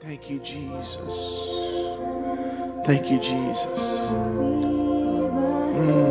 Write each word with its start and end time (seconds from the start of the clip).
Thank 0.00 0.30
you, 0.30 0.38
Jesus. 0.38 1.50
Thank 2.86 3.10
you, 3.10 3.18
Jesus. 3.20 4.08
Mm. 5.76 6.10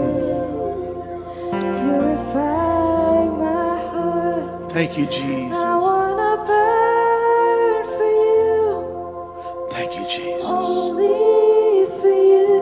Heart. 3.92 4.72
Thank 4.72 4.98
you, 4.98 5.06
Jesus. 5.08 5.58
I 5.58 5.75
wanna 5.75 6.38
burn 6.46 7.83
for 7.98 8.12
you, 8.30 9.67
Thank 9.71 9.95
you, 9.97 10.05
Jesus. 10.07 10.51
only 10.51 11.85
for 11.99 12.15
you. 12.33 12.61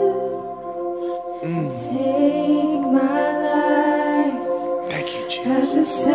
Mm. 1.43 1.69
Take 1.91 2.85
my 2.89 3.27
life 3.47 4.89
Thank 4.89 5.09
you, 5.13 5.23
Jesus. 5.27 6.07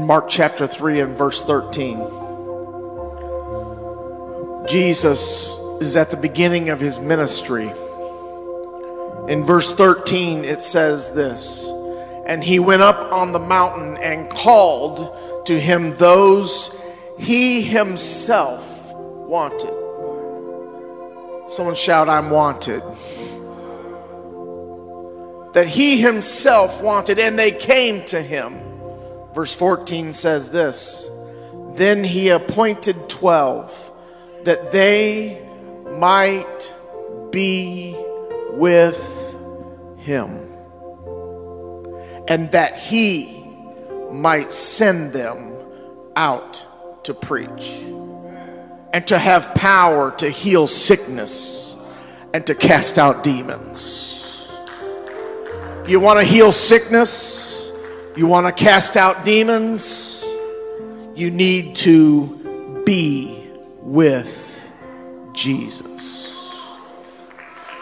In 0.00 0.06
Mark 0.06 0.28
chapter 0.30 0.66
3 0.66 1.00
and 1.00 1.16
verse 1.16 1.44
13, 1.44 1.98
Jesus 4.66 5.58
is 5.82 5.94
at 5.94 6.10
the 6.10 6.16
beginning 6.16 6.70
of 6.70 6.80
his 6.80 6.98
ministry. 6.98 7.70
In 9.28 9.44
verse 9.44 9.74
13, 9.74 10.46
it 10.46 10.62
says 10.62 11.12
this 11.12 11.70
And 12.24 12.42
he 12.42 12.58
went 12.58 12.80
up 12.80 13.12
on 13.12 13.32
the 13.32 13.38
mountain 13.38 13.98
and 13.98 14.30
called 14.30 15.46
to 15.46 15.60
him 15.60 15.92
those 15.94 16.74
he 17.18 17.60
himself 17.60 18.94
wanted. 18.94 19.74
Someone 21.46 21.74
shout, 21.74 22.08
I'm 22.08 22.30
wanted. 22.30 22.82
That 25.52 25.66
he 25.68 26.00
himself 26.00 26.82
wanted, 26.82 27.18
and 27.18 27.38
they 27.38 27.50
came 27.52 28.06
to 28.06 28.22
him. 28.22 28.69
Verse 29.34 29.54
14 29.54 30.12
says 30.12 30.50
this 30.50 31.10
Then 31.74 32.04
he 32.04 32.30
appointed 32.30 33.08
12 33.08 33.92
that 34.44 34.72
they 34.72 35.46
might 35.92 36.74
be 37.30 37.94
with 38.50 39.36
him, 39.98 40.30
and 42.26 42.50
that 42.52 42.76
he 42.76 43.44
might 44.10 44.52
send 44.52 45.12
them 45.12 45.54
out 46.16 46.66
to 47.04 47.14
preach 47.14 47.80
and 48.92 49.06
to 49.06 49.18
have 49.18 49.54
power 49.54 50.10
to 50.12 50.28
heal 50.28 50.66
sickness 50.66 51.76
and 52.34 52.46
to 52.46 52.54
cast 52.54 52.98
out 52.98 53.22
demons. 53.22 54.48
You 55.86 56.00
want 56.00 56.18
to 56.18 56.24
heal 56.24 56.52
sickness? 56.52 57.59
You 58.16 58.26
want 58.26 58.44
to 58.46 58.52
cast 58.52 58.96
out 58.96 59.24
demons? 59.24 60.24
You 61.14 61.30
need 61.30 61.76
to 61.76 62.82
be 62.84 63.46
with 63.82 64.72
Jesus. 65.32 66.34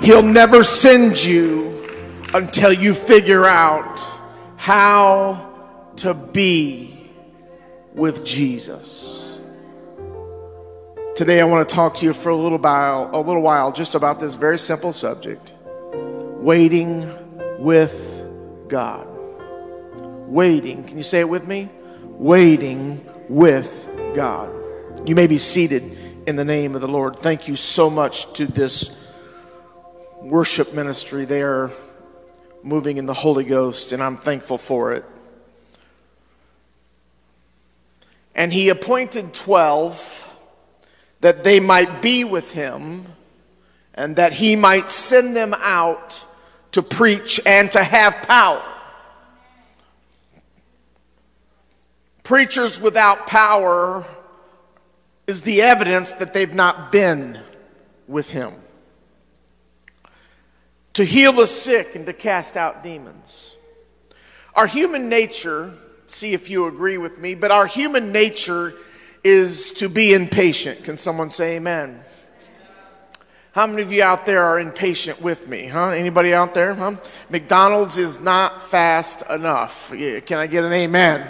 He'll 0.01 0.23
never 0.23 0.63
send 0.63 1.25
you 1.25 1.89
until 2.35 2.71
you 2.73 2.93
figure 2.93 3.47
out 3.47 4.07
how 4.57 5.51
to 5.97 6.13
be 6.13 7.11
with 7.95 8.23
Jesus. 8.23 9.39
Today 11.17 11.41
I 11.41 11.45
want 11.45 11.67
to 11.67 11.75
talk 11.75 11.95
to 11.97 12.07
you 12.07 12.13
for 12.13 12.29
a 12.29 12.37
little 12.37 12.59
while, 12.59 13.11
a 13.15 13.21
little 13.21 13.43
while 13.43 13.73
just 13.73 13.95
about 13.95 14.21
this 14.21 14.35
very 14.35 14.59
simple 14.59 14.93
subject. 14.93 15.55
Waiting 16.41 17.11
with 17.59 18.25
God. 18.69 19.08
Waiting. 20.29 20.85
Can 20.85 20.99
you 20.99 21.03
say 21.03 21.21
it 21.21 21.29
with 21.29 21.49
me? 21.49 21.71
Waiting 22.05 23.03
with 23.31 23.89
God. 24.15 24.53
You 25.07 25.15
may 25.15 25.27
be 25.27 25.39
seated 25.39 25.97
in 26.27 26.37
the 26.37 26.45
name 26.45 26.75
of 26.75 26.83
the 26.83 26.89
Lord. 26.89 27.19
Thank 27.19 27.49
you 27.49 27.57
so 27.57 27.89
much 27.89 28.31
to 28.35 28.45
this 28.45 28.95
worship 30.21 30.75
ministry. 30.75 31.25
They 31.25 31.41
are 31.41 31.71
moving 32.63 32.99
in 32.99 33.07
the 33.07 33.15
Holy 33.15 33.45
Ghost, 33.45 33.93
and 33.93 34.03
I'm 34.03 34.19
thankful 34.19 34.59
for 34.59 34.93
it. 34.93 35.05
And 38.35 38.53
he 38.53 38.69
appointed 38.69 39.33
12 39.33 40.37
that 41.23 41.43
they 41.43 41.59
might 41.59 42.03
be 42.03 42.23
with 42.25 42.53
him 42.53 43.07
and 43.95 44.17
that 44.17 44.35
he 44.35 44.57
might 44.57 44.91
send 44.91 45.35
them 45.35 45.55
out 45.55 46.27
to 46.73 46.83
preach 46.83 47.41
and 47.47 47.73
to 47.73 47.83
have 47.83 48.15
power. 48.23 48.63
Preachers 52.29 52.79
without 52.79 53.27
power 53.27 54.05
is 55.27 55.41
the 55.41 55.63
evidence 55.63 56.13
that 56.13 56.35
they've 56.35 56.53
not 56.53 56.93
been 56.93 57.41
with 58.07 58.33
him. 58.33 58.53
To 60.93 61.05
heal 61.05 61.33
the 61.33 61.47
sick 61.47 61.95
and 61.95 62.05
to 62.05 62.13
cast 62.13 62.59
out 62.59 62.85
demons. 62.85 63.57
Our 64.55 64.67
human 64.67 65.09
nature, 65.09 65.73
see 66.07 66.35
if 66.35 66.51
you 66.51 66.67
agree 66.67 66.99
with 66.99 67.19
me, 67.19 67.35
but 67.35 67.51
our 67.51 67.65
human 67.65 68.13
nature 68.13 68.75
is 69.25 69.73
to 69.79 69.89
be 69.89 70.13
impatient. 70.13 70.85
Can 70.85 70.99
someone 70.99 71.31
say 71.31 71.57
amen? 71.57 71.99
How 73.53 73.67
many 73.67 73.81
of 73.81 73.91
you 73.91 74.03
out 74.03 74.27
there 74.27 74.45
are 74.45 74.61
impatient 74.61 75.23
with 75.23 75.49
me? 75.49 75.69
Huh? 75.69 75.93
Anybody 75.93 76.35
out 76.35 76.53
there? 76.53 76.75
Huh? 76.75 76.97
McDonald's 77.31 77.97
is 77.97 78.21
not 78.21 78.63
fast 78.63 79.23
enough. 79.31 79.95
Can 79.95 80.39
I 80.39 80.47
get 80.47 80.65
an 80.65 80.75
amen? 80.75 81.27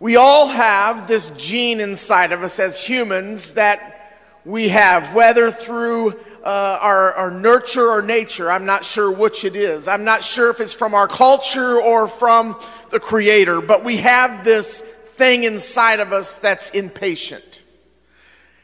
We 0.00 0.14
all 0.14 0.46
have 0.46 1.08
this 1.08 1.30
gene 1.30 1.80
inside 1.80 2.30
of 2.30 2.44
us 2.44 2.60
as 2.60 2.84
humans 2.84 3.54
that 3.54 4.20
we 4.44 4.68
have, 4.68 5.12
whether 5.12 5.50
through 5.50 6.12
uh, 6.44 6.78
our, 6.80 7.12
our 7.14 7.30
nurture 7.32 7.86
or 7.88 8.00
nature. 8.00 8.50
I'm 8.50 8.64
not 8.64 8.84
sure 8.84 9.10
which 9.10 9.44
it 9.44 9.56
is. 9.56 9.88
I'm 9.88 10.04
not 10.04 10.22
sure 10.22 10.50
if 10.50 10.60
it's 10.60 10.74
from 10.74 10.94
our 10.94 11.08
culture 11.08 11.80
or 11.80 12.06
from 12.06 12.56
the 12.90 13.00
Creator, 13.00 13.62
but 13.62 13.84
we 13.84 13.96
have 13.96 14.44
this 14.44 14.82
thing 14.82 15.42
inside 15.42 15.98
of 15.98 16.12
us 16.12 16.38
that's 16.38 16.70
impatient. 16.70 17.64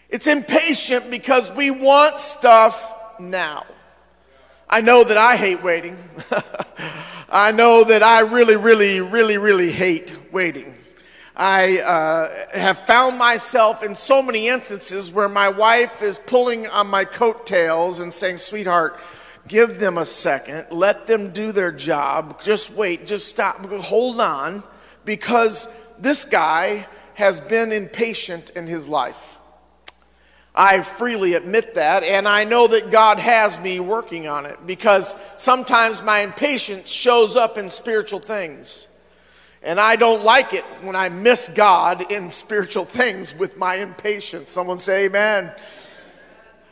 It's 0.08 0.28
impatient 0.28 1.10
because 1.10 1.50
we 1.50 1.72
want 1.72 2.18
stuff 2.18 2.94
now. 3.18 3.66
I 4.70 4.80
know 4.80 5.02
that 5.02 5.16
I 5.16 5.34
hate 5.34 5.64
waiting. 5.64 5.96
I 7.28 7.50
know 7.50 7.82
that 7.82 8.04
I 8.04 8.20
really, 8.20 8.56
really, 8.56 9.00
really, 9.00 9.36
really 9.36 9.72
hate 9.72 10.16
waiting. 10.30 10.73
I 11.36 11.80
uh, 11.80 12.58
have 12.58 12.78
found 12.78 13.18
myself 13.18 13.82
in 13.82 13.96
so 13.96 14.22
many 14.22 14.48
instances 14.48 15.12
where 15.12 15.28
my 15.28 15.48
wife 15.48 16.00
is 16.00 16.18
pulling 16.18 16.68
on 16.68 16.86
my 16.86 17.04
coattails 17.04 17.98
and 17.98 18.14
saying, 18.14 18.38
Sweetheart, 18.38 19.00
give 19.48 19.80
them 19.80 19.98
a 19.98 20.04
second, 20.04 20.66
let 20.70 21.06
them 21.06 21.32
do 21.32 21.50
their 21.50 21.72
job, 21.72 22.40
just 22.42 22.72
wait, 22.72 23.06
just 23.06 23.28
stop, 23.28 23.64
hold 23.66 24.20
on, 24.20 24.62
because 25.04 25.68
this 25.98 26.24
guy 26.24 26.86
has 27.14 27.40
been 27.40 27.72
impatient 27.72 28.50
in 28.50 28.66
his 28.66 28.88
life. 28.88 29.38
I 30.54 30.82
freely 30.82 31.34
admit 31.34 31.74
that, 31.74 32.04
and 32.04 32.28
I 32.28 32.44
know 32.44 32.68
that 32.68 32.92
God 32.92 33.18
has 33.18 33.58
me 33.58 33.80
working 33.80 34.28
on 34.28 34.46
it 34.46 34.64
because 34.66 35.16
sometimes 35.36 36.00
my 36.00 36.20
impatience 36.20 36.88
shows 36.88 37.34
up 37.34 37.58
in 37.58 37.70
spiritual 37.70 38.20
things. 38.20 38.86
And 39.64 39.80
I 39.80 39.96
don't 39.96 40.22
like 40.22 40.52
it 40.52 40.62
when 40.82 40.94
I 40.94 41.08
miss 41.08 41.48
God 41.48 42.12
in 42.12 42.30
spiritual 42.30 42.84
things 42.84 43.34
with 43.34 43.56
my 43.56 43.76
impatience. 43.76 44.50
Someone 44.50 44.78
say, 44.78 45.06
Amen. 45.06 45.52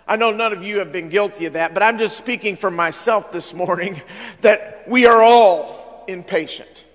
I 0.06 0.17
know 0.17 0.31
none 0.31 0.53
of 0.53 0.62
you 0.62 0.81
have 0.81 0.93
been 0.93 1.09
guilty 1.09 1.47
of 1.47 1.55
that, 1.55 1.73
but 1.73 1.83
I'm 1.83 1.97
just 1.97 2.19
speaking 2.19 2.55
for 2.55 2.71
myself 2.71 3.33
this 3.33 3.55
morning 3.55 4.03
that 4.43 4.85
we 4.87 5.06
are 5.06 5.23
all 5.23 6.05
impatient. 6.06 6.87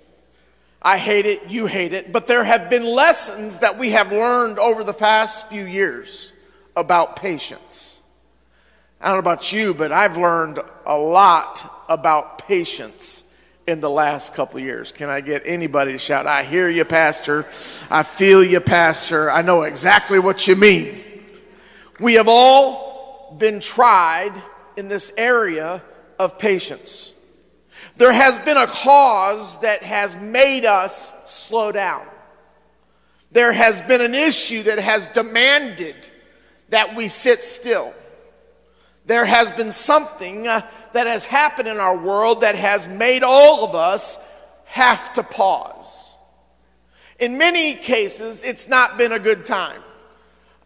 I 0.81 0.99
hate 0.99 1.25
it, 1.25 1.49
you 1.49 1.65
hate 1.65 1.93
it, 1.93 2.11
but 2.11 2.27
there 2.27 2.43
have 2.43 2.69
been 2.69 2.85
lessons 2.85 3.59
that 3.59 3.79
we 3.79 3.89
have 3.91 4.11
learned 4.11 4.59
over 4.59 4.83
the 4.83 4.93
past 4.93 5.49
few 5.49 5.65
years 5.65 6.31
about 6.75 7.15
patience. 7.15 8.03
I 9.01 9.07
don't 9.07 9.15
know 9.15 9.19
about 9.19 9.51
you, 9.51 9.73
but 9.73 9.91
I've 9.91 10.17
learned 10.17 10.59
a 10.85 10.97
lot 10.97 11.85
about 11.89 12.47
patience 12.47 13.25
in 13.67 13.81
the 13.81 13.89
last 13.89 14.33
couple 14.33 14.61
years. 14.61 14.93
Can 14.93 15.09
I 15.09 15.19
get 15.19 15.43
anybody 15.45 15.91
to 15.91 15.97
shout, 15.97 16.25
I 16.25 16.43
hear 16.43 16.69
you, 16.69 16.85
Pastor. 16.85 17.45
I 17.91 18.03
feel 18.03 18.41
you, 18.41 18.61
Pastor. 18.61 19.29
I 19.29 19.41
know 19.41 19.63
exactly 19.63 20.19
what 20.19 20.47
you 20.47 20.55
mean. 20.55 20.97
We 21.99 22.13
have 22.13 22.29
all 22.29 23.35
been 23.37 23.59
tried 23.59 24.31
in 24.77 24.87
this 24.87 25.11
area 25.17 25.83
of 26.17 26.39
patience. 26.39 27.13
There 27.97 28.13
has 28.13 28.39
been 28.39 28.55
a 28.55 28.67
cause 28.67 29.59
that 29.59 29.83
has 29.83 30.15
made 30.15 30.63
us 30.63 31.13
slow 31.25 31.73
down. 31.73 32.05
There 33.31 33.51
has 33.51 33.81
been 33.81 33.99
an 33.99 34.13
issue 34.13 34.63
that 34.63 34.79
has 34.79 35.07
demanded 35.09 35.95
that 36.69 36.95
we 36.95 37.09
sit 37.09 37.43
still. 37.43 37.93
There 39.05 39.25
has 39.25 39.51
been 39.51 39.71
something 39.71 40.47
uh, 40.47 40.69
that 40.93 41.07
has 41.07 41.25
happened 41.25 41.67
in 41.67 41.77
our 41.77 41.97
world 41.97 42.41
that 42.41 42.55
has 42.55 42.87
made 42.87 43.23
all 43.23 43.65
of 43.65 43.75
us 43.75 44.19
have 44.65 45.13
to 45.13 45.23
pause. 45.23 46.15
In 47.19 47.37
many 47.37 47.73
cases, 47.73 48.43
it's 48.43 48.67
not 48.67 48.97
been 48.97 49.11
a 49.11 49.19
good 49.19 49.45
time. 49.45 49.81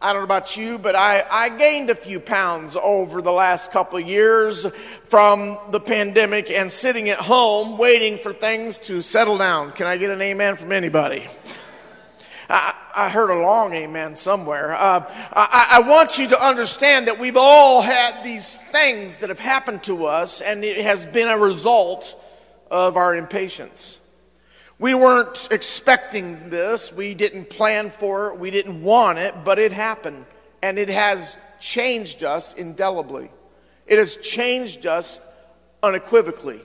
I 0.02 0.12
don't 0.12 0.22
know 0.22 0.24
about 0.24 0.56
you, 0.56 0.78
but 0.78 0.96
I, 0.96 1.24
I 1.30 1.48
gained 1.48 1.88
a 1.88 1.94
few 1.94 2.18
pounds 2.18 2.76
over 2.76 3.22
the 3.22 3.30
last 3.30 3.70
couple 3.70 4.00
of 4.00 4.06
years 4.06 4.66
from 5.06 5.58
the 5.70 5.78
pandemic 5.78 6.50
and 6.50 6.72
sitting 6.72 7.08
at 7.08 7.18
home 7.18 7.78
waiting 7.78 8.18
for 8.18 8.32
things 8.32 8.78
to 8.78 9.00
settle 9.00 9.38
down. 9.38 9.70
Can 9.70 9.86
I 9.86 9.96
get 9.96 10.10
an 10.10 10.20
amen 10.20 10.56
from 10.56 10.72
anybody? 10.72 11.28
I, 12.48 12.74
I 12.94 13.08
heard 13.08 13.30
a 13.30 13.40
long 13.40 13.74
amen 13.74 14.16
somewhere. 14.16 14.74
Uh, 14.74 15.04
I, 15.32 15.78
I 15.82 15.88
want 15.88 16.18
you 16.18 16.28
to 16.28 16.44
understand 16.44 17.08
that 17.08 17.18
we've 17.18 17.36
all 17.36 17.82
had 17.82 18.22
these 18.22 18.56
things 18.56 19.18
that 19.18 19.28
have 19.28 19.40
happened 19.40 19.82
to 19.84 20.06
us, 20.06 20.40
and 20.40 20.64
it 20.64 20.78
has 20.84 21.06
been 21.06 21.28
a 21.28 21.38
result 21.38 22.16
of 22.70 22.96
our 22.96 23.14
impatience. 23.14 24.00
We 24.78 24.94
weren't 24.94 25.48
expecting 25.50 26.50
this. 26.50 26.92
We 26.92 27.14
didn't 27.14 27.50
plan 27.50 27.90
for 27.90 28.32
it. 28.32 28.38
We 28.38 28.50
didn't 28.50 28.82
want 28.82 29.18
it, 29.18 29.34
but 29.44 29.58
it 29.58 29.70
happened. 29.70 30.26
And 30.62 30.78
it 30.78 30.88
has 30.88 31.38
changed 31.60 32.24
us 32.24 32.54
indelibly. 32.54 33.30
It 33.86 33.98
has 33.98 34.16
changed 34.16 34.86
us 34.86 35.20
unequivocally. 35.82 36.60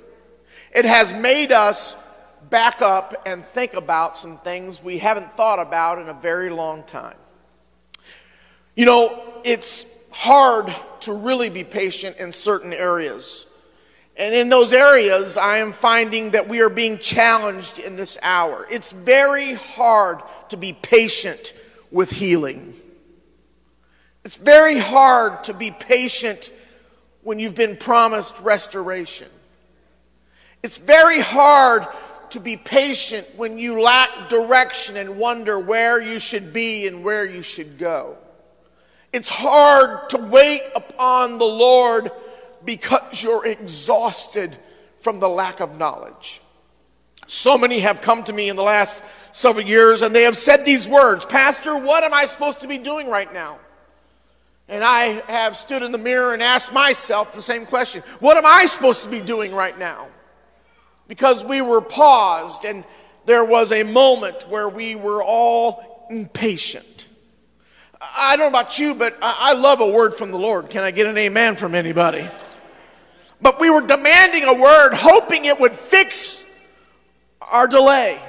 It 0.74 0.86
has 0.86 1.14
made 1.14 1.52
us 1.52 1.96
back 2.50 2.82
up 2.82 3.14
and 3.26 3.44
think 3.44 3.74
about 3.74 4.18
some 4.18 4.38
things 4.38 4.82
we 4.82 4.98
haven't 4.98 5.32
thought 5.32 5.60
about 5.60 6.00
in 6.00 6.10
a 6.10 6.14
very 6.14 6.50
long 6.50 6.84
time. 6.84 7.18
You 8.76 8.86
know, 8.86 9.24
it's 9.44 9.86
hard 10.12 10.74
to 11.02 11.14
really 11.14 11.50
be 11.50 11.64
patient 11.64 12.18
in 12.18 12.32
certain 12.32 12.74
areas. 12.74 13.48
And 14.16 14.34
in 14.34 14.50
those 14.50 14.74
areas, 14.74 15.38
I 15.38 15.58
am 15.58 15.74
finding 15.74 16.32
that 16.32 16.48
we 16.48 16.62
are 16.62 16.70
being 16.70 16.98
challenged 16.98 17.80
in 17.80 17.96
this 17.96 18.18
hour. 18.24 18.66
It's 18.70 18.92
very 18.92 19.54
hard 19.54 20.22
to 20.50 20.58
be 20.58 20.74
patient 20.74 21.54
with 21.92 22.10
healing. 22.10 22.74
It's 24.24 24.38
very 24.38 24.80
hard 24.80 25.44
to 25.46 25.54
be 25.54 25.72
patient 25.72 26.52
when 27.22 27.40
you've 27.40 27.56
been 27.56 27.78
promised 27.78 28.40
restoration. 28.40 29.30
It's 30.64 30.78
very 30.78 31.20
hard 31.20 31.88
to 32.32 32.40
be 32.40 32.58
patient 32.58 33.28
when 33.36 33.58
you 33.58 33.82
lack 33.82 34.30
direction 34.30 34.98
and 34.98 35.18
wonder 35.18 35.60
where 35.60 36.02
you 36.02 36.20
should 36.20 36.54
be 36.54 36.88
and 36.88 37.04
where 37.04 37.26
you 37.26 37.42
should 37.42 37.78
go. 37.78 38.18
It's 39.14 39.30
hard 39.30 40.10
to 40.10 40.18
wait 40.18 40.64
upon 40.76 41.38
the 41.38 41.46
Lord 41.46 42.12
because 42.66 43.24
you're 43.24 43.46
exhausted 43.46 44.58
from 44.98 45.20
the 45.20 45.30
lack 45.30 45.60
of 45.60 45.78
knowledge. 45.78 46.42
So 47.28 47.58
many 47.58 47.80
have 47.80 48.02
come 48.02 48.24
to 48.24 48.34
me 48.34 48.50
in 48.50 48.56
the 48.56 48.64
last 48.64 49.04
several 49.32 49.66
years 49.66 50.02
and 50.02 50.16
they 50.16 50.24
have 50.24 50.38
said 50.38 50.66
these 50.66 50.88
words 50.88 51.26
Pastor, 51.26 51.78
what 51.78 52.04
am 52.04 52.14
I 52.14 52.26
supposed 52.26 52.62
to 52.62 52.68
be 52.68 52.78
doing 52.78 53.10
right 53.10 53.32
now? 53.34 53.60
And 54.70 54.84
I 54.84 55.22
have 55.28 55.56
stood 55.56 55.82
in 55.82 55.92
the 55.92 55.98
mirror 55.98 56.34
and 56.34 56.44
asked 56.44 56.74
myself 56.74 57.32
the 57.32 57.42
same 57.42 57.66
question 57.66 58.04
What 58.20 58.38
am 58.38 58.46
I 58.46 58.66
supposed 58.66 59.04
to 59.04 59.10
be 59.10 59.22
doing 59.22 59.54
right 59.54 59.78
now? 59.78 60.08
Because 61.08 61.46
we 61.46 61.62
were 61.62 61.82
paused 61.82 62.66
and 62.66 62.84
there 63.26 63.44
was 63.44 63.72
a 63.72 63.84
moment 63.84 64.48
where 64.50 64.70
we 64.70 64.96
were 64.96 65.24
all 65.24 66.08
impatient. 66.10 67.08
I 68.18 68.36
don't 68.38 68.52
know 68.52 68.60
about 68.60 68.80
you, 68.80 68.94
but 68.94 69.18
I 69.22 69.54
love 69.54 69.82
a 69.82 69.88
word 69.88 70.14
from 70.14 70.32
the 70.32 70.38
Lord. 70.38 70.70
Can 70.70 70.84
I 70.84 70.92
get 70.92 71.08
an 71.08 71.18
amen 71.18 71.56
from 71.56 71.76
anybody? 71.76 72.28
But 73.42 73.60
we 73.60 73.70
were 73.70 73.82
demanding 73.82 74.44
a 74.44 74.54
word, 74.54 74.94
hoping 74.94 75.46
it 75.46 75.60
would 75.60 75.76
fix 75.76 76.44
our 77.42 77.68
delay. 77.68 78.20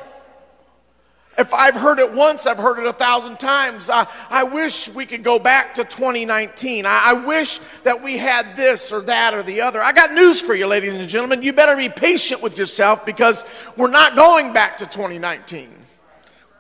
If 1.39 1.55
I've 1.55 1.77
heard 1.77 2.01
it 2.01 2.13
once, 2.13 2.47
I've 2.47 2.59
heard 2.59 2.81
it 2.81 2.87
a 2.87 2.93
thousand 2.93 3.39
times. 3.39 3.89
I, 3.89 4.09
I 4.29 4.43
wish 4.43 4.89
we 4.89 5.07
could 5.07 5.23
go 5.23 5.39
back 5.39 5.77
to 5.77 5.85
2019. 5.85 6.85
I, 6.85 7.03
I 7.07 7.13
wish 7.13 7.61
that 7.85 8.03
we 8.03 8.17
had 8.17 8.57
this 8.57 8.93
or 8.93 9.03
that 9.03 9.35
or 9.35 9.45
the 9.45 9.61
other. 9.61 9.81
I 9.81 9.93
got 9.93 10.13
news 10.13 10.43
for 10.43 10.57
you, 10.57 10.67
ladies 10.67 10.95
and 10.95 11.09
gentlemen. 11.09 11.45
You 11.45 11.53
better 11.53 11.77
be 11.77 11.89
patient 11.89 12.43
with 12.43 12.59
yourself 12.59 13.07
because 13.07 13.45
we're 13.77 13.89
not 13.89 14.17
going 14.17 14.53
back 14.53 14.79
to 14.79 14.87
2019. 14.87 15.69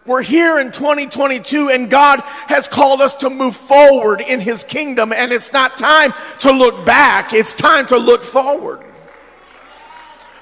We're 0.06 0.22
here 0.22 0.60
in 0.60 0.70
2022 0.70 1.70
and 1.70 1.90
God 1.90 2.20
has 2.20 2.68
called 2.68 3.02
us 3.02 3.14
to 3.16 3.30
move 3.30 3.56
forward 3.56 4.20
in 4.20 4.38
His 4.40 4.62
kingdom 4.62 5.12
and 5.12 5.32
it's 5.32 5.52
not 5.52 5.76
time 5.76 6.14
to 6.40 6.52
look 6.52 6.86
back, 6.86 7.34
it's 7.34 7.54
time 7.54 7.86
to 7.88 7.98
look 7.98 8.22
forward. 8.22 8.87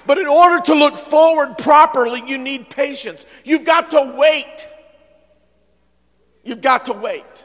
But 0.07 0.19
in 0.19 0.27
order 0.27 0.61
to 0.67 0.75
look 0.75 0.97
forward 0.97 1.59
properly, 1.59 2.23
you 2.27 2.39
need 2.39 2.71
patience. 2.71 3.27
You've 3.45 3.65
got 3.65 3.91
to 3.91 4.15
wait. 4.17 4.69
You've 6.45 6.61
got 6.61 6.85
to 6.87 6.93
wait. 6.93 7.45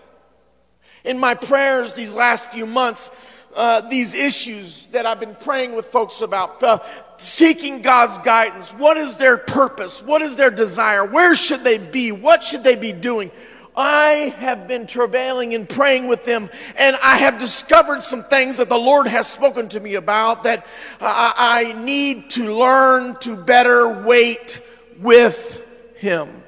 In 1.04 1.18
my 1.18 1.34
prayers 1.34 1.94
these 1.94 2.13
last 2.13 2.52
few 2.52 2.68
months, 2.68 3.12
uh, 3.56 3.81
these 3.81 4.13
issues 4.13 4.86
that 4.88 5.06
I've 5.06 5.19
been 5.19 5.36
praying 5.36 5.74
with 5.74 5.88
folks 5.88 6.22
about, 6.22 6.62
uh, 6.63 6.80
seeking 7.18 7.81
God's 7.81 8.18
guidance. 8.19 8.72
What 8.72 8.98
is 8.98 9.16
their 9.16 9.38
purpose? 9.38 10.02
What 10.02 10.22
is 10.22 10.36
their 10.36 10.52
desire? 10.52 11.04
Where 11.04 11.36
should 11.36 11.63
they 11.63 11.78
be? 11.78 12.12
What 12.12 12.44
should 12.44 12.63
they 12.63 12.75
be 12.75 12.94
doing? 12.94 13.31
I 13.76 14.36
have 14.38 14.68
been 14.68 14.86
travailing 14.86 15.54
and 15.54 15.68
praying 15.68 16.08
with 16.08 16.25
them, 16.25 16.50
and 16.75 16.98
I 17.01 17.18
have 17.18 17.40
discovered 17.40 18.04
some 18.04 18.24
things 18.24 18.58
that 18.58 18.68
the 18.68 18.78
Lord 18.78 19.08
has 19.08 19.28
spoken 19.28 19.70
to 19.70 19.80
me 19.80 19.96
about 19.96 20.44
that 20.44 20.66
I 21.00 21.74
need 21.78 22.30
to 22.32 22.54
learn 22.54 23.16
to 23.22 23.38
better 23.38 24.04
wait 24.04 24.62
with 25.00 25.66
Him. 25.96 26.44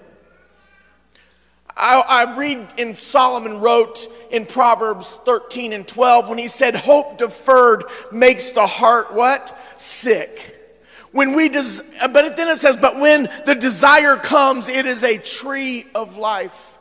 I, 1.75 2.03
I, 2.07 2.35
read 2.37 2.67
in 2.77 2.93
Solomon 2.93 3.59
wrote 3.59 4.07
in 4.29 4.45
Proverbs 4.45 5.17
13 5.25 5.73
and 5.73 5.87
12 5.87 6.29
when 6.29 6.37
he 6.37 6.47
said, 6.47 6.75
Hope 6.75 7.17
deferred 7.17 7.85
makes 8.11 8.51
the 8.51 8.67
heart 8.67 9.13
what? 9.13 9.57
Sick. 9.75 10.59
When 11.13 11.33
we 11.33 11.49
des- 11.49 11.81
but 12.11 12.37
then 12.37 12.47
it 12.47 12.57
says, 12.57 12.77
But 12.77 12.99
when 12.99 13.27
the 13.47 13.55
desire 13.55 14.17
comes, 14.17 14.69
it 14.69 14.85
is 14.85 15.03
a 15.03 15.17
tree 15.17 15.87
of 15.95 16.17
life. 16.17 16.79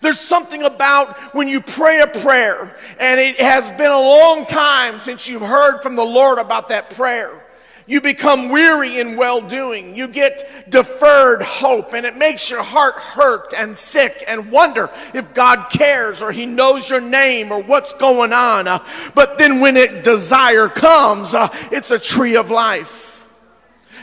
There's 0.00 0.20
something 0.20 0.62
about 0.62 1.16
when 1.34 1.48
you 1.48 1.60
pray 1.60 2.00
a 2.00 2.06
prayer 2.06 2.76
and 2.98 3.20
it 3.20 3.36
has 3.36 3.70
been 3.72 3.90
a 3.90 4.00
long 4.00 4.46
time 4.46 4.98
since 4.98 5.28
you've 5.28 5.42
heard 5.42 5.80
from 5.80 5.96
the 5.96 6.04
Lord 6.04 6.38
about 6.38 6.68
that 6.68 6.90
prayer. 6.90 7.40
You 7.90 8.00
become 8.00 8.50
weary 8.50 9.00
in 9.00 9.16
well 9.16 9.40
doing. 9.40 9.96
You 9.96 10.06
get 10.06 10.70
deferred 10.70 11.42
hope, 11.42 11.92
and 11.92 12.06
it 12.06 12.16
makes 12.16 12.48
your 12.48 12.62
heart 12.62 12.94
hurt 12.94 13.52
and 13.52 13.76
sick 13.76 14.22
and 14.28 14.52
wonder 14.52 14.88
if 15.12 15.34
God 15.34 15.70
cares 15.70 16.22
or 16.22 16.30
He 16.30 16.46
knows 16.46 16.88
your 16.88 17.00
name 17.00 17.50
or 17.50 17.60
what's 17.60 17.92
going 17.94 18.32
on. 18.32 18.68
Uh, 18.68 18.84
but 19.16 19.38
then 19.38 19.58
when 19.58 19.76
it 19.76 20.04
desire 20.04 20.68
comes, 20.68 21.34
uh, 21.34 21.48
it's 21.72 21.90
a 21.90 21.98
tree 21.98 22.36
of 22.36 22.52
life. 22.52 23.19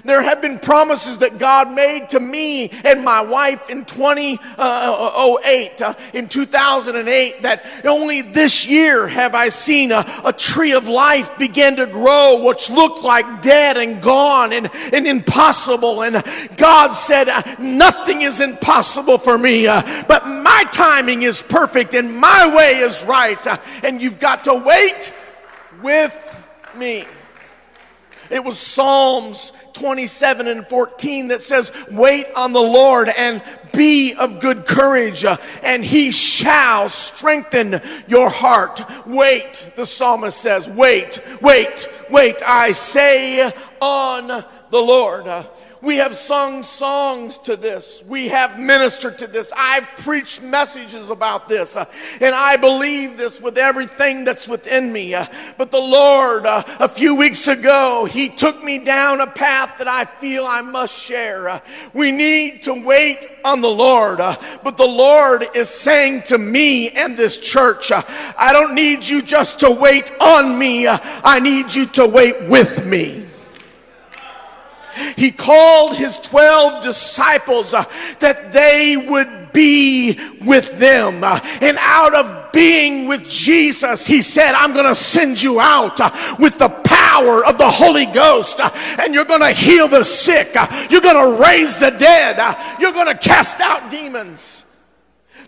There 0.04 0.22
have 0.22 0.42
been 0.42 0.60
promises 0.60 1.20
that 1.20 1.38
God 1.38 1.74
made 1.74 2.10
to 2.10 2.20
me 2.20 2.70
and 2.84 3.04
my 3.04 3.22
wife 3.22 3.70
in 3.70 3.86
2008, 3.86 4.40
uh, 4.58 5.86
uh, 5.86 5.94
in 6.14 6.30
2008, 6.30 7.42
that 7.44 7.66
only 7.86 8.22
this 8.22 8.66
year 8.66 9.08
have 9.08 9.36
I 9.36 9.50
seen 9.50 9.92
a, 9.92 10.06
a, 10.24 10.34
tree 10.34 10.74
of 10.74 10.88
life 10.88 11.38
begin 11.38 11.76
to 11.78 11.86
grow, 11.86 12.44
which 12.46 12.70
looked 12.70 13.04
like 13.04 13.42
dead 13.42 13.78
and 13.78 14.02
gone 14.02 14.54
and, 14.54 14.70
and 14.94 15.08
impossible. 15.08 16.04
And 16.04 16.24
God 16.58 16.92
said, 16.92 17.28
uh, 17.28 17.42
Nothing 17.60 18.22
is 18.22 18.40
impossible 18.40 19.18
for 19.18 19.38
me, 19.38 19.68
uh, 19.68 19.82
but 20.08 20.28
my 20.28 20.64
timing 20.72 21.24
is 21.24 21.42
perfect 21.42 21.94
and 21.96 22.16
my 22.16 22.56
way 22.56 22.78
is 22.78 23.04
right. 23.06 23.46
Uh, 23.46 23.58
and 23.84 24.02
you've 24.02 24.20
got 24.20 24.44
to 24.46 24.54
wait 24.54 25.14
with 25.82 26.44
me. 26.76 27.06
It 28.30 28.44
was 28.44 28.60
Psalms 28.60 29.54
27 29.74 30.48
and 30.48 30.66
14 30.66 31.30
that 31.30 31.42
says, 31.42 31.72
Wait 31.92 32.28
on 32.36 32.54
the 32.54 32.62
Lord 32.62 33.10
and 33.10 33.42
be 33.74 34.14
of 34.14 34.40
good 34.40 34.66
courage, 34.66 35.24
uh, 35.24 35.38
and 35.64 35.84
he 35.84 36.12
shall 36.12 36.90
strengthen 36.90 37.82
your 38.08 38.30
heart. 38.30 38.82
Wait, 39.06 39.72
the 39.76 39.86
psalmist 39.86 40.40
says, 40.40 40.70
Wait, 40.70 41.22
wait, 41.42 41.88
wait, 42.10 42.42
I 42.46 42.72
say 42.72 43.52
on 43.80 44.28
the 44.28 44.80
Lord. 44.80 45.28
We 45.82 45.98
have 45.98 46.16
sung 46.16 46.64
songs 46.64 47.38
to 47.40 47.56
this. 47.56 48.04
We 48.08 48.30
have 48.30 48.60
ministered 48.60 49.20
to 49.20 49.28
this. 49.28 49.54
I've 49.56 49.88
preached 50.00 50.42
messages 50.42 51.12
about 51.12 51.48
this. 51.48 51.78
Uh, 51.78 51.86
and 52.20 52.34
I 52.34 52.58
believe 52.58 53.18
this 53.18 53.40
with 53.40 53.58
everything 53.58 54.24
that's 54.24 54.48
within 54.48 54.92
me. 54.92 55.14
Uh, 55.14 55.28
but 55.58 55.70
the 55.70 55.80
Lord, 55.80 56.48
uh, 56.48 56.64
a 56.80 56.90
few 56.90 57.14
weeks 57.14 57.48
ago, 57.48 58.06
He 58.06 58.28
took 58.28 58.64
me 58.64 58.80
down 58.80 59.22
a 59.22 59.28
path 59.28 59.78
that 59.78 59.88
I 59.88 60.06
feel 60.06 60.48
I 60.48 60.62
must 60.62 60.98
share. 61.00 61.48
Uh, 61.48 61.60
we 61.94 62.12
need 62.12 62.64
to 62.64 62.74
wait 62.74 63.28
on 63.46 63.62
the 63.62 63.70
Lord. 63.70 64.20
Uh, 64.20 64.36
but 64.64 64.78
the 64.78 64.88
Lord 64.88 65.46
is 65.54 65.70
saying 65.70 66.24
to 66.24 66.40
me 66.40 66.90
and 66.90 67.16
this 67.16 67.38
church, 67.38 67.92
uh, 67.92 68.02
I 68.36 68.52
don't 68.52 68.74
need 68.74 69.08
you 69.08 69.22
just 69.22 69.60
to 69.60 69.70
wait 69.70 70.12
on 70.20 70.58
me. 70.58 70.88
I 70.88 71.40
need 71.40 71.74
you 71.76 71.86
to 71.88 72.08
wait 72.08 72.44
with 72.44 72.84
me. 72.84 73.27
He 75.16 75.32
called 75.32 75.96
his 75.96 76.18
12 76.20 76.84
disciples 76.84 77.74
uh, 77.74 77.86
that 78.20 78.52
they 78.52 78.98
would 78.98 79.52
be 79.54 80.20
with 80.46 80.78
them. 80.78 81.24
Uh, 81.24 81.40
and 81.62 81.78
out 81.80 82.14
of 82.14 82.52
being 82.52 83.08
with 83.08 83.28
Jesus, 83.28 84.06
he 84.06 84.22
said, 84.22 84.54
I'm 84.54 84.74
going 84.74 84.86
to 84.86 84.96
send 84.96 85.42
you 85.42 85.60
out 85.60 86.00
uh, 86.00 86.12
with 86.40 86.60
the 86.60 86.70
power 86.70 87.46
of 87.46 87.58
the 87.58 87.70
Holy 87.70 88.06
Ghost, 88.06 88.60
uh, 88.60 88.70
and 89.00 89.14
you're 89.14 89.26
going 89.26 89.42
to 89.42 89.52
heal 89.52 89.88
the 89.88 90.04
sick, 90.04 90.52
uh, 90.56 90.88
you're 90.90 91.02
going 91.02 91.38
to 91.38 91.44
raise 91.44 91.80
the 91.80 91.92
dead, 91.92 92.38
uh, 92.40 92.54
you're 92.80 92.92
going 92.92 93.08
to 93.08 93.18
cast 93.18 93.60
out 93.60 93.90
demons. 93.90 94.66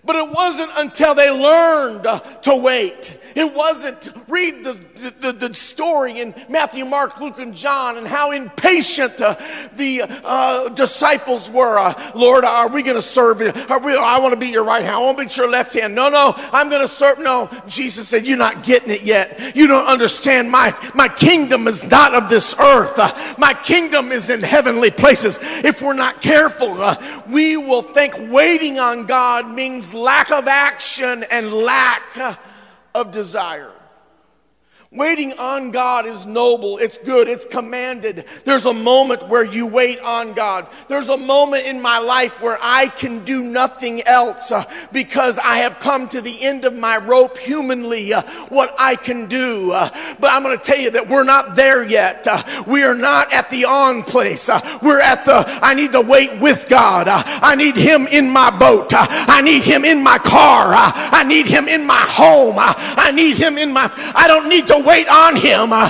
But 0.03 0.15
it 0.15 0.29
wasn't 0.31 0.71
until 0.75 1.13
they 1.13 1.29
learned 1.29 2.03
to 2.43 2.55
wait. 2.55 3.17
It 3.35 3.53
wasn't, 3.53 4.11
read 4.27 4.63
the, 4.63 4.79
the, 4.99 5.31
the, 5.31 5.53
story 5.53 6.19
in 6.19 6.33
Matthew, 6.49 6.85
Mark, 6.85 7.19
Luke, 7.19 7.39
and 7.39 7.53
John 7.53 7.97
and 7.97 8.07
how 8.07 8.31
impatient 8.31 9.19
uh, 9.21 9.35
the 9.73 10.03
uh, 10.23 10.69
disciples 10.69 11.49
were. 11.49 11.77
Uh, 11.77 12.11
Lord, 12.15 12.43
are 12.43 12.67
we 12.67 12.83
going 12.83 12.95
to 12.95 13.01
serve 13.01 13.41
you? 13.41 13.51
We, 13.83 13.95
I 13.95 14.19
want 14.19 14.33
to 14.33 14.39
be 14.39 14.47
your 14.47 14.63
right 14.63 14.83
hand. 14.83 14.95
I 14.95 14.99
want 14.99 15.17
to 15.17 15.25
be 15.25 15.33
your 15.33 15.49
left 15.49 15.73
hand. 15.73 15.95
No, 15.95 16.09
no, 16.09 16.33
I'm 16.51 16.69
going 16.69 16.81
to 16.81 16.87
serve. 16.87 17.19
No, 17.19 17.49
Jesus 17.67 18.07
said, 18.07 18.27
You're 18.27 18.37
not 18.37 18.63
getting 18.63 18.91
it 18.91 19.03
yet. 19.03 19.55
You 19.55 19.67
don't 19.67 19.87
understand. 19.87 20.51
My, 20.51 20.75
my 20.93 21.07
kingdom 21.07 21.67
is 21.67 21.83
not 21.83 22.13
of 22.13 22.29
this 22.29 22.55
earth, 22.59 22.97
uh, 22.97 23.35
my 23.37 23.53
kingdom 23.53 24.11
is 24.11 24.29
in 24.29 24.41
heavenly 24.41 24.91
places. 24.91 25.39
If 25.41 25.81
we're 25.81 25.93
not 25.93 26.21
careful, 26.21 26.81
uh, 26.81 27.23
we 27.27 27.57
will 27.57 27.81
think 27.81 28.15
waiting 28.29 28.79
on 28.79 29.05
God 29.05 29.49
means 29.49 29.93
lack 29.93 30.31
of 30.31 30.47
action 30.47 31.23
and 31.23 31.53
lack 31.53 32.37
of 32.93 33.11
desire. 33.11 33.71
Waiting 34.91 35.33
on 35.33 35.69
God 35.69 36.07
is 36.07 36.25
noble, 36.25 36.79
it's 36.79 36.97
good, 36.97 37.29
it's 37.29 37.45
commanded. 37.45 38.25
There's 38.43 38.65
a 38.65 38.73
moment 38.73 39.27
where 39.27 39.43
you 39.43 39.67
wait 39.67 39.99
on 39.99 40.33
God. 40.33 40.65
There's 40.87 41.09
a 41.09 41.17
moment 41.17 41.67
in 41.67 41.79
my 41.79 41.99
life 41.99 42.41
where 42.41 42.57
I 42.59 42.87
can 42.87 43.23
do 43.23 43.43
nothing 43.43 44.01
else 44.07 44.51
uh, 44.51 44.63
because 44.91 45.37
I 45.37 45.57
have 45.57 45.79
come 45.79 46.09
to 46.09 46.21
the 46.21 46.41
end 46.41 46.65
of 46.65 46.75
my 46.75 46.97
rope 46.97 47.37
humanly, 47.37 48.13
uh, 48.13 48.23
what 48.49 48.73
I 48.79 48.95
can 48.95 49.27
do. 49.27 49.71
Uh, 49.71 49.91
but 50.19 50.31
I'm 50.31 50.41
going 50.41 50.57
to 50.57 50.63
tell 50.63 50.79
you 50.79 50.89
that 50.89 51.07
we're 51.07 51.23
not 51.23 51.55
there 51.55 51.83
yet. 51.83 52.25
We 52.65 52.81
are 52.81 52.95
not 52.95 53.31
at 53.31 53.47
the 53.51 53.65
on 53.65 54.01
place. 54.01 54.49
We're 54.81 55.01
at 55.01 55.23
the, 55.23 55.43
I 55.61 55.75
need 55.75 55.91
to 55.91 56.01
wait 56.01 56.41
with 56.41 56.67
God. 56.67 57.07
I 57.07 57.53
need 57.53 57.75
Him 57.75 58.07
in 58.07 58.27
my 58.27 58.49
boat. 58.49 58.87
I 58.91 59.41
need 59.41 59.61
Him 59.61 59.85
in 59.85 60.01
my 60.01 60.17
car. 60.17 60.73
I 60.73 61.23
need 61.27 61.45
Him 61.45 61.67
in 61.67 61.85
my 61.85 62.01
home. 62.07 62.55
I 62.57 63.11
need 63.13 63.37
Him 63.37 63.59
in 63.59 63.71
my, 63.71 63.91
I 64.15 64.27
don't 64.27 64.49
need 64.49 64.65
to 64.65 64.78
wait 64.85 65.07
on 65.07 65.35
him. 65.35 65.71
Uh, 65.71 65.89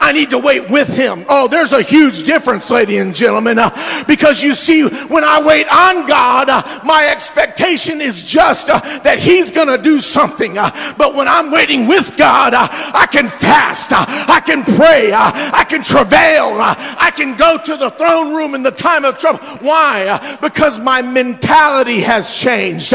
I 0.00 0.12
need 0.12 0.30
to 0.30 0.38
wait 0.38 0.70
with 0.70 0.88
him. 0.88 1.24
Oh, 1.28 1.46
there's 1.46 1.72
a 1.72 1.82
huge 1.82 2.24
difference, 2.24 2.70
ladies 2.70 3.00
and 3.00 3.14
gentlemen, 3.14 3.58
uh, 3.58 4.04
because 4.06 4.42
you 4.42 4.54
see, 4.54 4.88
when 4.88 5.24
I 5.24 5.42
wait 5.42 5.66
on 5.68 6.06
God, 6.06 6.48
uh, 6.48 6.80
my 6.84 7.06
expectation 7.08 8.00
is 8.00 8.22
just 8.22 8.70
uh, 8.70 8.80
that 9.00 9.18
he's 9.18 9.50
going 9.50 9.68
to 9.68 9.78
do 9.78 10.00
something. 10.00 10.58
Uh, 10.58 10.70
but 10.96 11.14
when 11.14 11.28
I'm 11.28 11.50
waiting 11.50 11.86
with 11.86 12.16
God, 12.16 12.54
uh, 12.54 12.66
I 12.70 13.06
can 13.10 13.28
fast, 13.28 13.92
uh, 13.92 14.04
I 14.08 14.40
can 14.40 14.64
pray, 14.64 15.12
I 15.12 15.64
can 15.68 15.82
travail, 15.82 16.56
I 16.58 17.12
can 17.14 17.36
go 17.36 17.58
to 17.58 17.76
the 17.76 17.90
throne 17.90 18.34
room 18.34 18.54
in 18.54 18.62
the 18.62 18.70
time 18.70 19.04
of 19.04 19.18
trouble. 19.18 19.40
Why? 19.60 20.18
because 20.40 20.78
my 20.78 21.02
mentality 21.02 22.00
has 22.00 22.34
changed. 22.34 22.92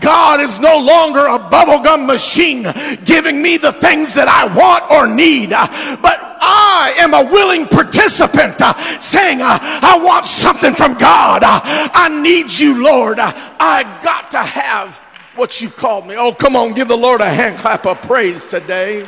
God 0.00 0.40
is 0.40 0.58
no 0.58 0.78
longer 0.78 1.20
a 1.26 1.38
bubblegum 1.38 2.06
machine 2.06 2.66
giving 3.04 3.40
me 3.40 3.56
the 3.56 3.72
things 3.72 4.14
that 4.14 4.28
I 4.28 4.46
want 4.54 4.90
or 4.90 5.06
need, 5.12 5.50
but 5.50 6.25
I 6.40 6.94
am 6.98 7.14
a 7.14 7.24
willing 7.24 7.66
participant 7.66 8.60
uh, 8.60 8.74
saying, 9.00 9.42
uh, 9.42 9.58
I 9.60 10.00
want 10.02 10.26
something 10.26 10.74
from 10.74 10.94
God. 10.98 11.42
Uh, 11.44 11.60
I 11.62 12.08
need 12.22 12.50
you, 12.52 12.82
Lord. 12.82 13.18
Uh, 13.18 13.32
I 13.58 13.82
got 14.02 14.30
to 14.32 14.38
have 14.38 14.98
what 15.36 15.60
you've 15.60 15.76
called 15.76 16.06
me. 16.06 16.16
Oh, 16.16 16.32
come 16.32 16.56
on, 16.56 16.74
give 16.74 16.88
the 16.88 16.96
Lord 16.96 17.20
a 17.20 17.28
hand 17.30 17.58
clap 17.58 17.86
of 17.86 18.00
praise 18.02 18.46
today. 18.46 19.06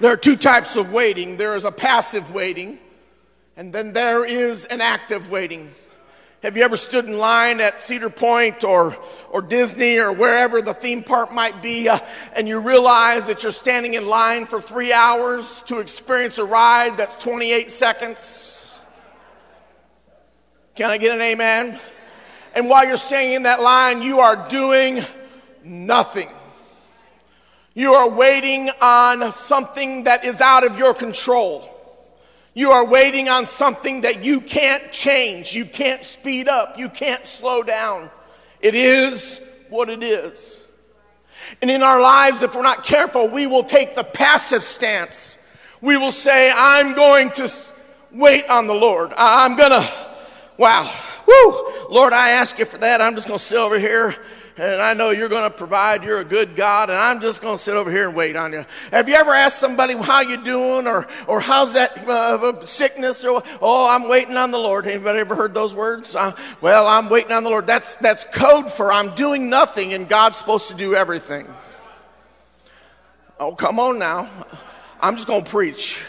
There 0.00 0.10
are 0.10 0.16
two 0.16 0.36
types 0.36 0.76
of 0.76 0.92
waiting 0.92 1.36
there 1.36 1.54
is 1.54 1.66
a 1.66 1.72
passive 1.72 2.32
waiting, 2.32 2.78
and 3.56 3.70
then 3.70 3.92
there 3.92 4.24
is 4.24 4.64
an 4.64 4.80
active 4.80 5.30
waiting. 5.30 5.70
Have 6.42 6.56
you 6.56 6.62
ever 6.62 6.78
stood 6.78 7.04
in 7.04 7.18
line 7.18 7.60
at 7.60 7.82
Cedar 7.82 8.08
Point 8.08 8.64
or, 8.64 8.96
or 9.30 9.42
Disney 9.42 9.98
or 9.98 10.10
wherever 10.10 10.62
the 10.62 10.72
theme 10.72 11.02
park 11.02 11.34
might 11.34 11.60
be, 11.60 11.86
uh, 11.86 11.98
and 12.32 12.48
you 12.48 12.60
realize 12.60 13.26
that 13.26 13.42
you're 13.42 13.52
standing 13.52 13.92
in 13.92 14.06
line 14.06 14.46
for 14.46 14.58
three 14.58 14.90
hours 14.90 15.60
to 15.64 15.80
experience 15.80 16.38
a 16.38 16.44
ride 16.46 16.96
that's 16.96 17.22
28 17.22 17.70
seconds? 17.70 18.82
Can 20.76 20.88
I 20.88 20.96
get 20.96 21.14
an 21.14 21.20
amen? 21.20 21.78
And 22.54 22.70
while 22.70 22.86
you're 22.86 22.96
standing 22.96 23.34
in 23.34 23.42
that 23.42 23.60
line, 23.60 24.00
you 24.00 24.20
are 24.20 24.48
doing 24.48 25.04
nothing. 25.62 26.30
You 27.74 27.92
are 27.92 28.08
waiting 28.08 28.70
on 28.80 29.30
something 29.30 30.04
that 30.04 30.24
is 30.24 30.40
out 30.40 30.64
of 30.64 30.78
your 30.78 30.94
control. 30.94 31.68
You 32.54 32.72
are 32.72 32.84
waiting 32.84 33.28
on 33.28 33.46
something 33.46 34.00
that 34.00 34.24
you 34.24 34.40
can't 34.40 34.90
change, 34.90 35.54
you 35.54 35.64
can't 35.64 36.02
speed 36.04 36.48
up, 36.48 36.78
you 36.78 36.88
can't 36.88 37.24
slow 37.24 37.62
down. 37.62 38.10
It 38.60 38.74
is 38.74 39.40
what 39.68 39.88
it 39.88 40.02
is. 40.02 40.60
And 41.62 41.70
in 41.70 41.82
our 41.82 42.00
lives, 42.00 42.42
if 42.42 42.54
we're 42.54 42.62
not 42.62 42.84
careful, 42.84 43.28
we 43.28 43.46
will 43.46 43.64
take 43.64 43.94
the 43.94 44.04
passive 44.04 44.64
stance. 44.64 45.38
We 45.80 45.96
will 45.96 46.12
say, 46.12 46.52
I'm 46.54 46.94
going 46.94 47.30
to 47.32 47.50
wait 48.12 48.48
on 48.48 48.66
the 48.66 48.74
Lord. 48.74 49.12
I'm 49.16 49.56
going 49.56 49.70
to, 49.70 49.92
wow, 50.56 50.92
whoo, 51.26 51.88
Lord, 51.88 52.12
I 52.12 52.30
ask 52.30 52.58
you 52.58 52.64
for 52.64 52.78
that. 52.78 53.00
I'm 53.00 53.14
just 53.14 53.28
going 53.28 53.38
to 53.38 53.44
sit 53.44 53.58
over 53.58 53.78
here 53.78 54.16
and 54.60 54.82
I 54.82 54.92
know 54.92 55.08
you're 55.08 55.30
going 55.30 55.44
to 55.44 55.50
provide. 55.50 56.04
You're 56.04 56.20
a 56.20 56.24
good 56.24 56.54
God, 56.54 56.90
and 56.90 56.98
I'm 56.98 57.20
just 57.20 57.40
going 57.40 57.56
to 57.56 57.62
sit 57.62 57.76
over 57.76 57.90
here 57.90 58.06
and 58.06 58.14
wait 58.14 58.36
on 58.36 58.52
you. 58.52 58.66
Have 58.90 59.08
you 59.08 59.14
ever 59.14 59.30
asked 59.30 59.58
somebody 59.58 59.94
how 59.94 60.20
you 60.20 60.36
doing, 60.36 60.86
or 60.86 61.06
or 61.26 61.40
how's 61.40 61.72
that 61.72 61.96
uh, 62.06 62.64
sickness, 62.66 63.24
or 63.24 63.42
oh, 63.62 63.88
I'm 63.88 64.06
waiting 64.06 64.36
on 64.36 64.50
the 64.50 64.58
Lord? 64.58 64.86
Anybody 64.86 65.20
ever 65.20 65.34
heard 65.34 65.54
those 65.54 65.74
words? 65.74 66.14
Uh, 66.14 66.36
well, 66.60 66.86
I'm 66.86 67.08
waiting 67.08 67.32
on 67.32 67.42
the 67.42 67.48
Lord. 67.50 67.66
That's 67.66 67.96
that's 67.96 68.26
code 68.26 68.70
for 68.70 68.92
I'm 68.92 69.14
doing 69.14 69.48
nothing, 69.48 69.94
and 69.94 70.06
God's 70.06 70.36
supposed 70.36 70.68
to 70.68 70.74
do 70.74 70.94
everything. 70.94 71.48
Oh, 73.38 73.54
come 73.54 73.80
on 73.80 73.98
now. 73.98 74.28
I'm 75.00 75.16
just 75.16 75.26
going 75.26 75.42
to 75.42 75.50
preach 75.50 76.02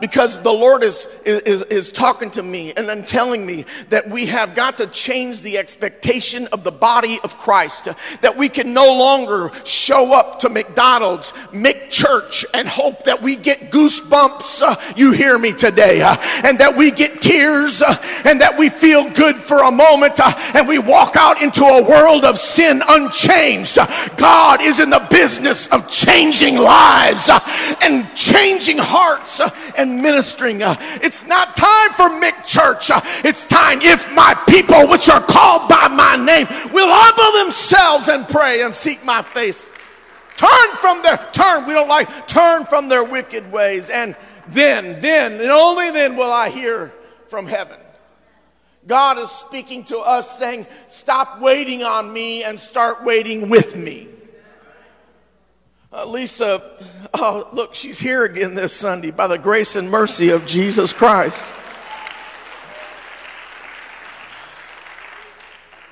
because 0.00 0.38
the 0.40 0.52
Lord 0.52 0.82
is, 0.82 1.06
is, 1.24 1.62
is 1.62 1.92
talking 1.92 2.30
to 2.32 2.42
me 2.42 2.72
and 2.72 2.88
then 2.88 3.04
telling 3.04 3.44
me 3.44 3.66
that 3.90 4.08
we 4.08 4.26
have 4.26 4.54
got 4.54 4.78
to 4.78 4.86
change 4.86 5.40
the 5.40 5.58
expectation 5.58 6.46
of 6.48 6.64
the 6.64 6.72
body 6.72 7.18
of 7.22 7.36
Christ. 7.36 7.88
That 8.22 8.36
we 8.36 8.48
can 8.48 8.72
no 8.72 8.92
longer 8.92 9.50
show 9.64 10.12
up 10.12 10.40
to 10.40 10.48
McDonald's, 10.48 11.32
make 11.52 11.90
church, 11.90 12.44
and 12.54 12.66
hope 12.66 13.04
that 13.04 13.20
we 13.22 13.36
get 13.36 13.70
goosebumps. 13.70 14.62
Uh, 14.62 14.76
you 14.96 15.12
hear 15.12 15.38
me 15.38 15.52
today. 15.52 16.00
Uh, 16.02 16.16
and 16.44 16.58
that 16.58 16.76
we 16.76 16.90
get 16.90 17.20
tears 17.20 17.82
uh, 17.82 17.96
and 18.24 18.40
that 18.40 18.56
we 18.58 18.68
feel 18.68 19.10
good 19.10 19.36
for 19.36 19.58
a 19.64 19.70
moment 19.70 20.18
uh, 20.20 20.32
and 20.54 20.66
we 20.66 20.78
walk 20.78 21.16
out 21.16 21.40
into 21.42 21.64
a 21.64 21.82
world 21.82 22.24
of 22.24 22.38
sin 22.38 22.82
unchanged. 22.88 23.78
Uh, 23.78 23.86
God 24.16 24.60
is 24.62 24.80
in 24.80 24.90
the 24.90 25.06
business 25.10 25.66
of 25.68 25.88
changing 25.90 26.56
lives 26.56 27.28
uh, 27.28 27.40
and 27.82 28.12
changing 28.14 28.78
hearts 28.78 29.40
and 29.76 29.89
and 29.90 30.02
ministering. 30.02 30.62
Uh, 30.62 30.76
it's 31.02 31.26
not 31.26 31.56
time 31.56 31.90
for 31.92 32.08
Mick 32.20 32.46
Church. 32.46 32.90
Uh, 32.90 33.00
it's 33.24 33.46
time 33.46 33.80
if 33.82 34.10
my 34.14 34.34
people, 34.48 34.88
which 34.88 35.10
are 35.10 35.20
called 35.20 35.68
by 35.68 35.88
my 35.88 36.16
name, 36.16 36.46
will 36.72 36.88
humble 36.90 37.44
themselves 37.44 38.08
and 38.08 38.28
pray 38.28 38.62
and 38.62 38.74
seek 38.74 39.04
my 39.04 39.22
face, 39.22 39.68
Turn 40.36 40.76
from 40.76 41.02
their, 41.02 41.18
turn, 41.32 41.66
we 41.66 41.74
don't 41.74 41.88
like, 41.88 42.26
turn 42.26 42.64
from 42.64 42.88
their 42.88 43.04
wicked 43.04 43.52
ways. 43.52 43.90
And 43.90 44.16
then, 44.48 44.98
then, 45.02 45.32
and 45.32 45.50
only 45.50 45.90
then 45.90 46.16
will 46.16 46.32
I 46.32 46.48
hear 46.48 46.94
from 47.28 47.46
heaven. 47.46 47.78
God 48.86 49.18
is 49.18 49.30
speaking 49.30 49.84
to 49.84 49.98
us 49.98 50.38
saying, 50.38 50.66
Stop 50.86 51.42
waiting 51.42 51.82
on 51.82 52.10
me 52.10 52.42
and 52.42 52.58
start 52.58 53.04
waiting 53.04 53.50
with 53.50 53.76
me. 53.76 54.08
Uh, 55.92 56.06
Lisa, 56.06 56.62
oh, 57.14 57.48
look, 57.52 57.74
she's 57.74 57.98
here 57.98 58.24
again 58.24 58.54
this 58.54 58.72
Sunday 58.72 59.10
by 59.10 59.26
the 59.26 59.36
grace 59.36 59.74
and 59.74 59.90
mercy 59.90 60.28
of 60.28 60.46
Jesus 60.46 60.92
Christ. 60.92 61.44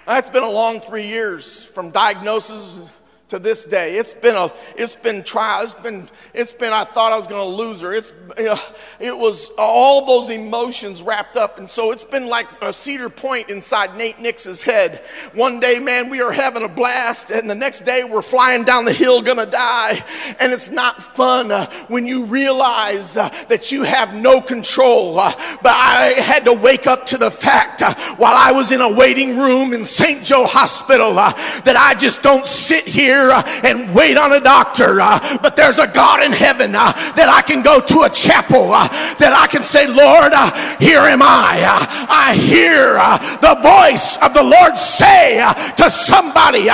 That's 0.07 0.31
been 0.31 0.45
a 0.45 0.51
long 0.51 0.81
three 0.81 1.09
years 1.09 1.65
from 1.65 1.91
diagnosis 1.91 2.81
to 3.29 3.39
this 3.39 3.65
day. 3.67 3.97
It's 3.97 4.15
been 4.15 4.35
a, 4.35 4.51
it's 4.77 4.97
been 4.97 5.23
trial. 5.23 5.63
It's 5.63 5.75
been, 5.75 6.09
it's 6.33 6.55
been. 6.55 6.73
I 6.73 6.85
thought 6.85 7.13
I 7.13 7.19
was 7.19 7.27
going 7.27 7.41
to 7.41 7.57
lose 7.57 7.83
her. 7.83 7.93
It's, 7.93 8.13
you 8.39 8.45
know, 8.45 8.59
it 8.99 9.17
was 9.17 9.51
all 9.59 10.07
those 10.07 10.31
emotions 10.31 11.03
wrapped 11.03 11.37
up, 11.37 11.59
and 11.59 11.71
so 11.71 11.91
it's 11.91 12.05
been 12.05 12.27
like 12.27 12.47
a 12.63 12.73
cedar 12.73 13.11
point 13.11 13.51
inside 13.51 13.97
Nate 13.97 14.19
Nix's 14.19 14.63
head. 14.63 15.05
One 15.35 15.61
day, 15.61 15.79
man, 15.79 16.09
we 16.09 16.23
are 16.23 16.33
having 16.33 16.65
a 16.65 16.69
blast, 16.69 17.31
and 17.31 17.51
the 17.51 17.55
next 17.55 17.83
day 17.83 18.03
we're 18.05 18.23
flying 18.23 18.65
down 18.65 18.87
the 18.87 18.93
hill, 18.93 19.21
gonna 19.21 19.47
die, 19.47 20.03
and 20.41 20.53
it's 20.53 20.71
not 20.71 21.03
fun 21.03 21.53
uh, 21.53 21.71
when 21.89 22.07
you 22.07 22.25
realize 22.25 23.17
uh, 23.17 23.29
that 23.49 23.71
you 23.71 23.83
have 23.83 24.15
no 24.15 24.41
control. 24.41 25.19
Uh, 25.19 25.33
but 25.63 25.75
I 25.75 26.15
had 26.17 26.47
to 26.47 26.55
wake 26.55 26.87
up 26.87 27.07
to 27.07 27.19
the 27.19 27.31
fact 27.31 27.83
uh, 27.83 27.95
while 28.17 28.35
I 28.35 28.53
was 28.53 28.73
in 28.73 28.81
a 28.81 28.91
waiting 28.91 29.39
room 29.39 29.75
in 29.75 29.85
St. 29.85 30.25
Joe 30.25 30.47
Hospital 30.47 31.19
uh, 31.19 31.33
that 31.63 31.77
I 31.77 31.95
just 31.95 32.23
don't 32.23 32.47
sit 32.47 32.87
here 32.87 33.18
here 33.19 33.31
uh, 33.31 33.43
and 33.65 33.93
wait 33.95 34.17
on 34.17 34.33
a 34.33 34.41
doctor, 34.41 35.01
uh, 35.01 35.19
but 35.43 35.57
there's 35.57 35.79
a 35.79 35.89
God 35.89 36.23
in 36.23 36.33
heaven 36.33 36.75
uh, 36.75 36.93
that 37.17 37.29
I 37.29 37.43
can 37.43 37.63
go 37.63 37.81
to 37.81 38.03
a 38.03 38.11
chapel 38.11 38.71
uh, 38.71 38.87
that 39.19 39.33
I 39.35 39.47
can 39.47 39.63
say, 39.63 39.87
Lord, 39.87 40.33
uh, 40.33 40.51
here 40.79 41.03
am 41.03 41.23
I. 41.23 41.59
Uh, 41.67 42.07
I 42.09 42.35
hear 42.39 42.95
the 43.43 43.59
voice 43.59 44.17
of 44.23 44.35
the 44.35 44.43
Lord 44.43 44.79
say 44.79 45.43
to 45.77 45.91
somebody, 45.91 46.71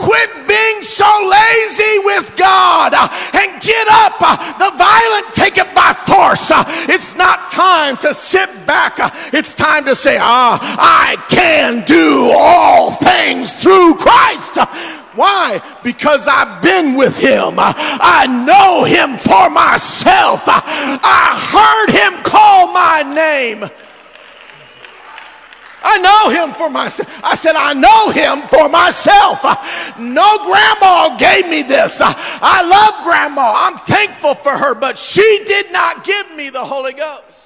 quit 0.00 0.30
being 0.48 0.80
so 0.82 1.08
lazy 1.28 1.96
with 2.08 2.36
God 2.36 2.96
and 3.36 3.60
get 3.60 3.86
up. 3.88 4.16
The 4.56 4.72
violent 4.76 5.34
take 5.34 5.58
it 5.58 5.74
by 5.74 5.92
force. 5.92 6.50
It's 6.88 7.14
not 7.14 7.50
time 7.50 7.96
to 7.98 8.14
sit 8.14 8.48
back. 8.66 8.96
It's 9.32 9.54
time 9.54 9.84
to 9.84 9.94
say, 9.94 10.18
ah, 10.20 10.58
I 10.78 11.16
can 11.28 11.84
do 11.84 12.32
all 12.32 12.92
things 12.92 13.52
through 13.52 13.96
Christ 13.96 14.58
why? 15.14 15.60
Because 15.82 16.26
I've 16.28 16.62
been 16.62 16.94
with 16.94 17.18
him. 17.18 17.54
I 17.58 18.26
know 18.26 18.84
him 18.84 19.18
for 19.18 19.50
myself. 19.50 20.42
I 20.46 21.34
heard 21.52 21.90
him 21.92 22.22
call 22.22 22.72
my 22.72 23.02
name. 23.02 23.70
I 25.84 25.98
know 25.98 26.30
him 26.30 26.54
for 26.54 26.70
myself. 26.70 27.08
I 27.24 27.34
said, 27.34 27.56
I 27.56 27.74
know 27.74 28.10
him 28.10 28.46
for 28.46 28.68
myself. 28.68 29.42
No 29.98 30.38
grandma 30.46 31.16
gave 31.16 31.48
me 31.48 31.62
this. 31.62 32.00
I 32.00 32.62
love 32.62 33.02
grandma. 33.04 33.52
I'm 33.54 33.78
thankful 33.78 34.34
for 34.34 34.56
her, 34.56 34.74
but 34.74 34.96
she 34.96 35.42
did 35.44 35.72
not 35.72 36.04
give 36.04 36.34
me 36.36 36.50
the 36.50 36.64
Holy 36.64 36.92
Ghost. 36.92 37.41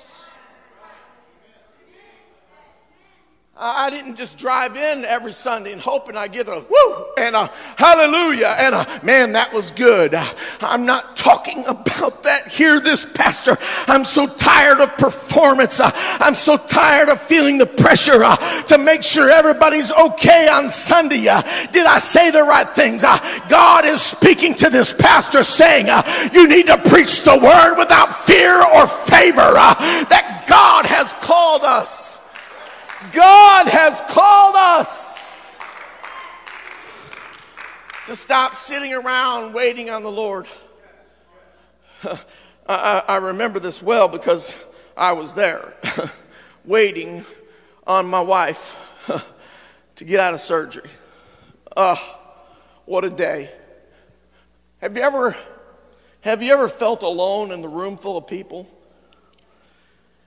I 3.59 3.89
didn't 3.89 4.17
just 4.17 4.37
drive 4.37 4.77
in 4.77 5.07
every 5.07 5.33
Sunday 5.33 5.73
and 5.73 5.81
hoping 5.81 6.15
I 6.15 6.29
get 6.29 6.47
a 6.47 6.63
woo 6.69 7.07
and 7.17 7.35
a 7.35 7.51
hallelujah 7.77 8.55
and 8.59 8.75
a 8.75 9.01
man, 9.03 9.33
that 9.33 9.51
was 9.51 9.71
good. 9.71 10.15
I'm 10.61 10.85
not 10.85 11.17
talking 11.17 11.65
about 11.67 12.23
that 12.25 12.49
here, 12.49 12.81
this 12.81 13.07
pastor. 13.07 13.57
I'm 13.87 14.05
so 14.05 14.27
tired 14.27 14.81
of 14.81 14.99
performance. 14.99 15.81
I'm 15.83 16.35
so 16.35 16.59
tired 16.59 17.09
of 17.09 17.19
feeling 17.19 17.57
the 17.57 17.65
pressure 17.65 18.23
uh, 18.23 18.37
to 18.65 18.77
make 18.77 19.03
sure 19.03 19.31
everybody's 19.31 19.91
okay 19.91 20.49
on 20.49 20.69
Sunday. 20.69 21.26
Uh, 21.26 21.41
did 21.73 21.87
I 21.87 21.97
say 21.97 22.30
the 22.30 22.43
right 22.43 22.69
things? 22.75 23.04
Uh, 23.04 23.19
God 23.49 23.87
is 23.87 24.02
speaking 24.02 24.54
to 24.57 24.69
this 24.69 24.93
pastor 24.93 25.43
saying, 25.43 25.87
You 26.35 26.47
need 26.47 26.67
to 26.67 26.76
preach 26.76 27.23
the 27.23 27.39
word 27.39 27.76
without 27.78 28.15
fear 28.26 28.54
or 28.54 28.87
favor. 28.87 29.54
That 30.11 30.45
God 30.47 30.85
has 30.85 31.15
called 31.15 31.63
us. 31.63 32.16
God 33.17 33.67
has 33.69 34.02
called 34.09 34.57
us 34.57 35.57
to 38.05 38.15
stop 38.15 38.55
sitting 38.55 38.93
around 38.93 39.55
waiting 39.55 39.89
on 39.89 40.02
the 40.02 40.11
Lord. 40.11 40.47
I, 42.69 43.02
I, 43.09 43.17
remember 43.17 43.59
this 43.59 43.81
well 43.81 44.07
because 44.07 44.55
I 44.99 45.13
was 45.13 45.33
there 45.33 45.73
waiting 46.67 47.25
on 47.87 48.05
my 48.05 48.21
wife 48.21 48.76
to 49.95 50.05
get 50.05 50.21
out 50.21 50.35
of 50.35 50.43
surgery. 50.43 50.91
Oh, 51.75 52.19
what 52.85 53.07
a 53.07 53.11
day. 53.11 53.50
Have 54.83 54.95
you 54.95 55.02
ever 55.02 55.35
have 56.21 56.43
you 56.43 56.52
ever 56.52 56.69
felt 56.69 57.02
alone 57.02 57.50
in 57.50 57.63
the 57.63 57.69
room 57.69 57.97
full 57.97 58.19
of 58.19 58.26
people? 58.26 58.71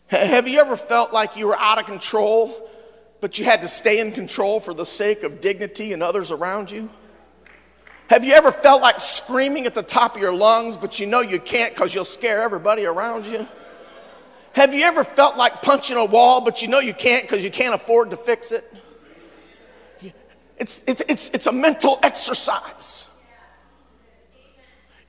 Have 0.08 0.48
you 0.48 0.60
ever 0.60 0.76
felt 0.76 1.14
like 1.14 1.38
you 1.38 1.46
were 1.46 1.58
out 1.60 1.78
of 1.78 1.86
control 1.86 2.69
but 3.22 3.38
you 3.38 3.46
had 3.46 3.62
to 3.62 3.68
stay 3.68 4.00
in 4.00 4.12
control 4.12 4.60
for 4.60 4.74
the 4.74 4.86
sake 4.86 5.24
of 5.24 5.42
dignity 5.42 5.94
and 5.94 6.02
others 6.02 6.32
around 6.32 6.72
you? 6.72 6.90
Have 8.10 8.26
you 8.26 8.34
ever 8.34 8.52
felt 8.52 8.82
like 8.82 9.00
screaming 9.00 9.66
at 9.66 9.76
the 9.76 9.84
top 9.84 10.16
of 10.16 10.22
your 10.22 10.34
lungs, 10.34 10.78
but 10.78 11.00
you 11.00 11.06
know 11.06 11.22
you 11.22 11.40
can't 11.40 11.76
because 11.76 11.94
you'll 11.94 12.06
scare 12.06 12.42
everybody 12.42 12.86
around 12.86 13.28
you? 13.28 13.48
Have 14.54 14.74
you 14.74 14.84
ever 14.84 15.04
felt 15.04 15.38
like 15.38 15.62
punching 15.62 15.96
a 15.96 16.06
wall, 16.06 16.42
but 16.42 16.62
you 16.62 16.68
know 16.70 16.80
you 16.80 16.94
can't 16.94 17.24
because 17.24 17.44
you 17.44 17.52
can't 17.52 17.76
afford 17.76 18.10
to 18.10 18.18
fix 18.18 18.52
it? 18.52 18.66
It's, 20.58 20.84
it's, 20.88 21.02
it's, 21.08 21.30
it's 21.30 21.48
a 21.48 21.52
mental 21.52 22.00
exercise. 22.04 23.08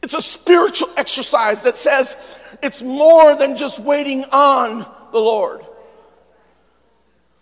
It's 0.03 0.15
a 0.15 0.23
spiritual 0.23 0.89
exercise 0.97 1.63
that 1.63 1.77
says 1.77 2.17
it's 2.63 2.83
more 2.83 3.35
than 3.35 3.57
just 3.57 3.81
waiting 3.81 4.25
on 4.27 4.87
the 5.13 5.19
Lord. 5.19 5.67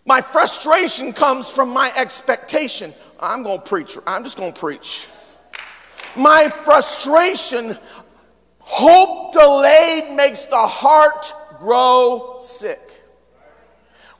My 0.08 0.22
frustration 0.22 1.12
comes 1.12 1.50
from 1.50 1.68
my 1.68 1.92
expectation. 1.94 2.94
I'm 3.20 3.42
going 3.42 3.58
to 3.58 3.64
preach. 3.64 3.98
I'm 4.06 4.24
just 4.24 4.38
going 4.38 4.54
to 4.54 4.58
preach. 4.58 5.10
My 6.16 6.48
frustration, 6.48 7.76
hope 8.58 9.34
delayed 9.34 10.10
makes 10.16 10.46
the 10.46 10.56
heart 10.56 11.34
grow 11.58 12.38
sick. 12.40 12.87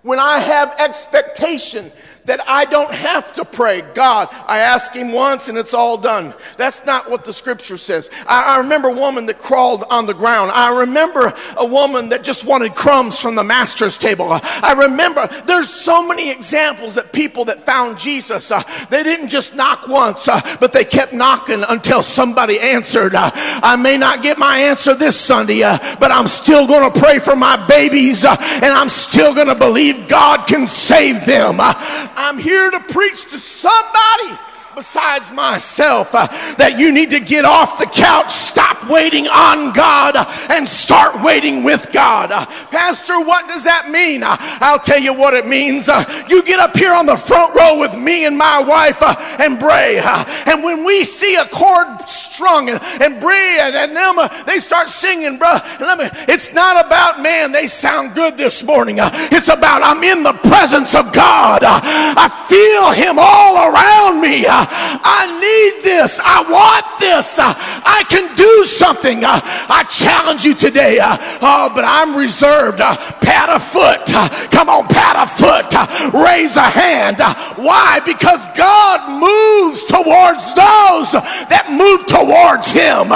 When 0.02 0.18
I 0.18 0.38
have 0.38 0.78
expectation, 0.78 1.90
that 2.28 2.46
I 2.46 2.66
don't 2.66 2.92
have 2.94 3.32
to 3.32 3.44
pray. 3.44 3.80
God, 3.94 4.28
I 4.46 4.58
ask 4.58 4.92
Him 4.92 5.12
once 5.12 5.48
and 5.48 5.58
it's 5.58 5.74
all 5.74 5.96
done. 5.96 6.34
That's 6.58 6.84
not 6.84 7.10
what 7.10 7.24
the 7.24 7.32
scripture 7.32 7.78
says. 7.78 8.10
I, 8.26 8.56
I, 8.56 8.58
remember 8.58 8.88
a 8.88 8.92
woman 8.92 9.26
that 9.26 9.38
crawled 9.38 9.84
on 9.90 10.04
the 10.04 10.12
ground. 10.12 10.50
I 10.52 10.80
remember 10.80 11.32
a 11.56 11.64
woman 11.64 12.10
that 12.10 12.22
just 12.22 12.44
wanted 12.44 12.74
crumbs 12.74 13.18
from 13.18 13.34
the 13.34 13.42
master's 13.42 13.96
table. 13.96 14.28
I 14.30 14.74
remember 14.76 15.26
there's 15.46 15.70
so 15.70 16.06
many 16.06 16.30
examples 16.30 16.94
that 16.96 17.14
people 17.14 17.46
that 17.46 17.60
found 17.62 17.98
Jesus, 17.98 18.50
uh, 18.50 18.62
they 18.90 19.02
didn't 19.02 19.28
just 19.28 19.54
knock 19.54 19.88
once, 19.88 20.28
uh, 20.28 20.40
but 20.60 20.74
they 20.74 20.84
kept 20.84 21.14
knocking 21.14 21.64
until 21.66 22.02
somebody 22.02 22.60
answered. 22.60 23.14
Uh, 23.14 23.30
I 23.34 23.76
may 23.76 23.96
not 23.96 24.22
get 24.22 24.38
my 24.38 24.58
answer 24.58 24.94
this 24.94 25.18
Sunday, 25.18 25.62
uh, 25.62 25.78
but 25.98 26.12
I'm 26.12 26.26
still 26.26 26.66
going 26.66 26.92
to 26.92 27.00
pray 27.00 27.18
for 27.18 27.36
my 27.36 27.56
babies 27.66 28.26
uh, 28.26 28.36
and 28.38 28.66
I'm 28.66 28.90
still 28.90 29.34
going 29.34 29.48
to 29.48 29.54
believe 29.54 29.97
God 30.06 30.46
can 30.46 30.66
save 30.66 31.24
them. 31.26 31.56
I'm 31.60 32.38
here 32.38 32.70
to 32.70 32.80
preach 32.80 33.30
to 33.30 33.38
somebody 33.38 34.38
besides 34.78 35.32
myself 35.32 36.14
uh, 36.14 36.28
that 36.54 36.78
you 36.78 36.92
need 36.92 37.10
to 37.10 37.18
get 37.18 37.44
off 37.44 37.80
the 37.80 37.86
couch, 37.86 38.30
stop 38.30 38.88
waiting 38.88 39.26
on 39.26 39.72
God, 39.72 40.14
uh, 40.14 40.24
and 40.50 40.68
start 40.68 41.20
waiting 41.20 41.64
with 41.64 41.90
God. 41.92 42.30
Uh, 42.30 42.46
Pastor, 42.70 43.18
what 43.18 43.48
does 43.48 43.64
that 43.64 43.90
mean? 43.90 44.22
Uh, 44.22 44.36
I'll 44.38 44.78
tell 44.78 45.00
you 45.00 45.12
what 45.12 45.34
it 45.34 45.48
means. 45.48 45.88
Uh, 45.88 46.04
you 46.28 46.44
get 46.44 46.60
up 46.60 46.76
here 46.76 46.94
on 46.94 47.06
the 47.06 47.16
front 47.16 47.56
row 47.56 47.80
with 47.80 47.96
me 47.96 48.24
and 48.24 48.38
my 48.38 48.62
wife 48.62 49.02
uh, 49.02 49.16
and 49.40 49.58
Bray, 49.58 49.98
and 49.98 50.62
when 50.62 50.84
we 50.84 51.02
see 51.02 51.34
a 51.34 51.46
chord 51.46 52.08
strung 52.08 52.70
and, 52.70 53.20
Bray 53.20 53.58
and, 53.60 53.74
and 53.74 53.96
them, 53.96 54.16
they 54.46 54.60
start 54.60 54.90
singing, 54.90 55.38
bro. 55.38 55.58
Let 55.80 55.98
me, 55.98 56.08
it's 56.28 56.52
not 56.52 56.86
about 56.86 57.20
man, 57.20 57.50
they 57.50 57.66
sound 57.66 58.14
good 58.14 58.38
this 58.38 58.62
morning. 58.62 58.98
it's 59.00 59.48
about 59.48 59.82
I'm 59.82 60.04
in 60.04 60.22
the 60.22 60.34
presence 60.34 60.94
of 60.94 61.12
God. 61.12 61.62
I 61.64 62.28
feel 62.46 62.92
Him 62.92 63.18
all 63.18 63.74
around 63.74 64.20
me. 64.20 64.46
I 64.70 65.26
need 65.40 65.84
this. 65.84 66.20
I 66.22 66.42
want 66.42 66.86
this. 67.00 67.38
I 67.38 68.04
can 68.08 68.34
do 68.36 68.64
something. 68.64 69.24
I 69.24 69.84
challenge 69.88 70.44
you 70.44 70.54
today. 70.54 70.98
Oh, 71.00 71.70
but 71.74 71.84
I'm 71.84 72.16
reserved. 72.16 72.78
Pat 72.78 73.48
a 73.48 73.58
foot. 73.58 74.06
Come 74.50 74.68
on, 74.68 74.86
pat 74.88 75.16
a 75.16 75.26
foot. 75.26 75.72
Raise 76.14 76.56
a 76.56 76.68
hand. 76.68 77.18
Why? 77.56 78.00
Because 78.04 78.46
God 78.56 79.08
moves 79.18 79.84
towards 79.84 80.44
those 80.54 81.12
that 81.48 81.70
move 81.70 82.06
towards 82.06 82.70
Him. 82.70 83.08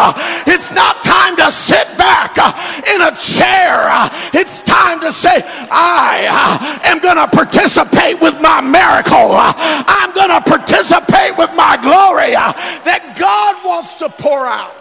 It's 0.47 0.73
not 0.73 1.03
time 1.05 1.37
to 1.37 1.51
sit 1.51 1.87
back 1.99 2.37
in 2.89 3.01
a 3.01 3.13
chair. 3.17 3.89
It's 4.35 4.63
time 4.63 5.01
to 5.01 5.13
say, 5.13 5.43
I 5.71 6.81
am 6.85 6.99
going 6.99 7.17
to 7.17 7.29
participate 7.29 8.21
with 8.21 8.41
my 8.41 8.61
miracle. 8.61 9.35
I'm 9.35 10.13
going 10.15 10.31
to 10.31 10.41
participate 10.41 11.37
with 11.37 11.51
my 11.55 11.77
glory 11.81 12.33
that 12.33 13.17
God 13.19 13.65
wants 13.65 13.95
to 13.95 14.09
pour 14.09 14.47
out. 14.47 14.79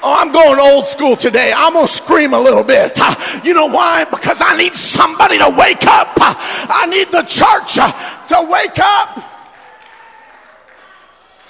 Oh, 0.00 0.14
I'm 0.16 0.27
going 0.38 0.60
old 0.60 0.86
school 0.86 1.16
today. 1.16 1.52
I'm 1.54 1.72
going 1.72 1.86
to 1.86 1.92
scream 1.92 2.32
a 2.32 2.40
little 2.40 2.62
bit. 2.62 2.92
Uh, 3.00 3.40
you 3.44 3.54
know 3.54 3.66
why? 3.66 4.04
Because 4.04 4.40
I 4.40 4.56
need 4.56 4.74
somebody 4.74 5.38
to 5.38 5.48
wake 5.50 5.84
up. 5.86 6.08
Uh, 6.16 6.34
I 6.70 6.86
need 6.86 7.08
the 7.10 7.22
church 7.22 7.78
uh, 7.78 7.92
to 8.28 8.48
wake 8.48 8.78
up. 8.78 9.24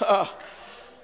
Uh, 0.01 0.25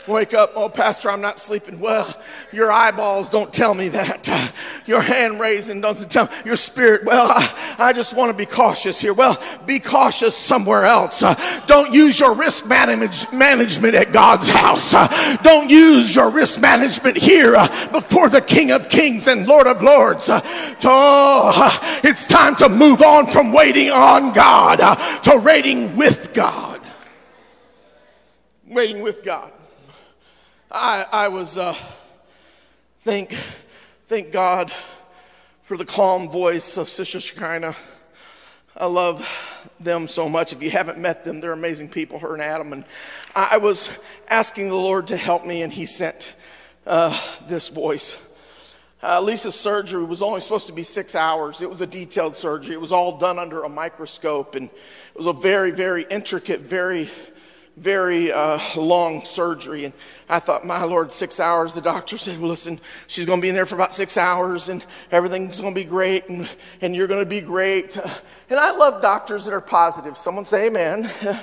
Wake 0.07 0.35
up, 0.35 0.51
oh, 0.55 0.69
Pastor, 0.69 1.09
I'm 1.09 1.21
not 1.21 1.39
sleeping 1.39 1.79
well. 1.79 2.15
Your 2.51 2.71
eyeballs 2.71 3.27
don't 3.27 3.51
tell 3.51 3.73
me 3.73 3.89
that. 3.89 4.53
Your 4.85 5.01
hand 5.01 5.39
raising 5.39 5.81
doesn't 5.81 6.09
tell 6.09 6.25
me. 6.25 6.31
Your 6.45 6.55
spirit, 6.55 7.05
well, 7.05 7.31
I, 7.31 7.75
I 7.79 7.93
just 7.93 8.13
want 8.13 8.29
to 8.29 8.37
be 8.37 8.45
cautious 8.45 9.01
here. 9.01 9.13
Well, 9.13 9.41
be 9.65 9.79
cautious 9.79 10.37
somewhere 10.37 10.85
else. 10.85 11.23
Uh, 11.23 11.33
don't 11.65 11.91
use 11.91 12.19
your 12.19 12.35
risk 12.35 12.67
manage, 12.67 13.31
management 13.31 13.95
at 13.95 14.11
God's 14.11 14.49
house. 14.49 14.93
Uh, 14.93 15.37
don't 15.41 15.71
use 15.71 16.15
your 16.15 16.29
risk 16.29 16.61
management 16.61 17.17
here 17.17 17.55
uh, 17.55 17.67
before 17.91 18.29
the 18.29 18.41
King 18.41 18.71
of 18.71 18.89
Kings 18.89 19.27
and 19.27 19.47
Lord 19.47 19.65
of 19.65 19.81
Lords. 19.81 20.29
Uh, 20.29 20.41
it's 22.03 22.27
time 22.27 22.55
to 22.57 22.69
move 22.69 23.01
on 23.01 23.25
from 23.25 23.51
waiting 23.51 23.89
on 23.89 24.33
God 24.33 24.77
to 25.23 25.37
waiting 25.37 25.95
with 25.95 26.33
God. 26.33 26.81
Waiting 28.67 29.01
with 29.01 29.23
God. 29.23 29.51
I, 30.77 31.05
I 31.09 31.27
was, 31.29 31.57
uh, 31.57 31.73
thank, 32.99 33.33
thank 34.07 34.33
God 34.33 34.73
for 35.63 35.77
the 35.77 35.85
calm 35.85 36.29
voice 36.29 36.75
of 36.75 36.89
Sister 36.89 37.21
Shekinah. 37.21 37.77
I 38.75 38.85
love 38.87 39.25
them 39.79 40.09
so 40.09 40.27
much. 40.27 40.51
If 40.51 40.61
you 40.61 40.69
haven't 40.69 40.97
met 40.97 41.23
them, 41.23 41.39
they're 41.39 41.53
amazing 41.53 41.91
people, 41.91 42.19
her 42.19 42.33
and 42.33 42.41
Adam. 42.41 42.73
And 42.73 42.83
I 43.33 43.55
was 43.55 43.89
asking 44.27 44.67
the 44.67 44.75
Lord 44.75 45.07
to 45.07 45.15
help 45.15 45.45
me, 45.45 45.61
and 45.61 45.71
He 45.71 45.85
sent 45.85 46.35
uh, 46.85 47.17
this 47.47 47.69
voice. 47.69 48.21
Uh, 49.01 49.21
Lisa's 49.21 49.57
surgery 49.57 50.03
was 50.03 50.21
only 50.21 50.41
supposed 50.41 50.67
to 50.67 50.73
be 50.73 50.83
six 50.83 51.15
hours. 51.15 51.61
It 51.61 51.69
was 51.69 51.79
a 51.79 51.87
detailed 51.87 52.35
surgery. 52.35 52.73
It 52.73 52.81
was 52.81 52.91
all 52.91 53.17
done 53.17 53.39
under 53.39 53.63
a 53.63 53.69
microscope, 53.69 54.55
and 54.55 54.69
it 54.69 55.15
was 55.15 55.27
a 55.27 55.31
very, 55.31 55.71
very 55.71 56.05
intricate, 56.09 56.59
very 56.59 57.09
very 57.77 58.31
uh, 58.31 58.59
long 58.75 59.23
surgery. 59.23 59.85
And 59.85 59.93
I 60.29 60.39
thought, 60.39 60.65
my 60.65 60.83
Lord, 60.83 61.11
six 61.11 61.39
hours. 61.39 61.73
The 61.73 61.81
doctor 61.81 62.17
said, 62.17 62.39
well, 62.39 62.49
listen, 62.49 62.79
she's 63.07 63.25
going 63.25 63.39
to 63.39 63.41
be 63.41 63.49
in 63.49 63.55
there 63.55 63.65
for 63.65 63.75
about 63.75 63.93
six 63.93 64.17
hours 64.17 64.69
and 64.69 64.85
everything's 65.11 65.59
going 65.59 65.73
to 65.73 65.79
be 65.79 65.85
great 65.85 66.29
and, 66.29 66.49
and 66.81 66.95
you're 66.95 67.07
going 67.07 67.23
to 67.23 67.29
be 67.29 67.41
great. 67.41 67.97
And 68.49 68.59
I 68.59 68.71
love 68.71 69.01
doctors 69.01 69.45
that 69.45 69.53
are 69.53 69.61
positive. 69.61 70.17
Someone 70.17 70.45
say 70.45 70.67
amen. 70.67 71.09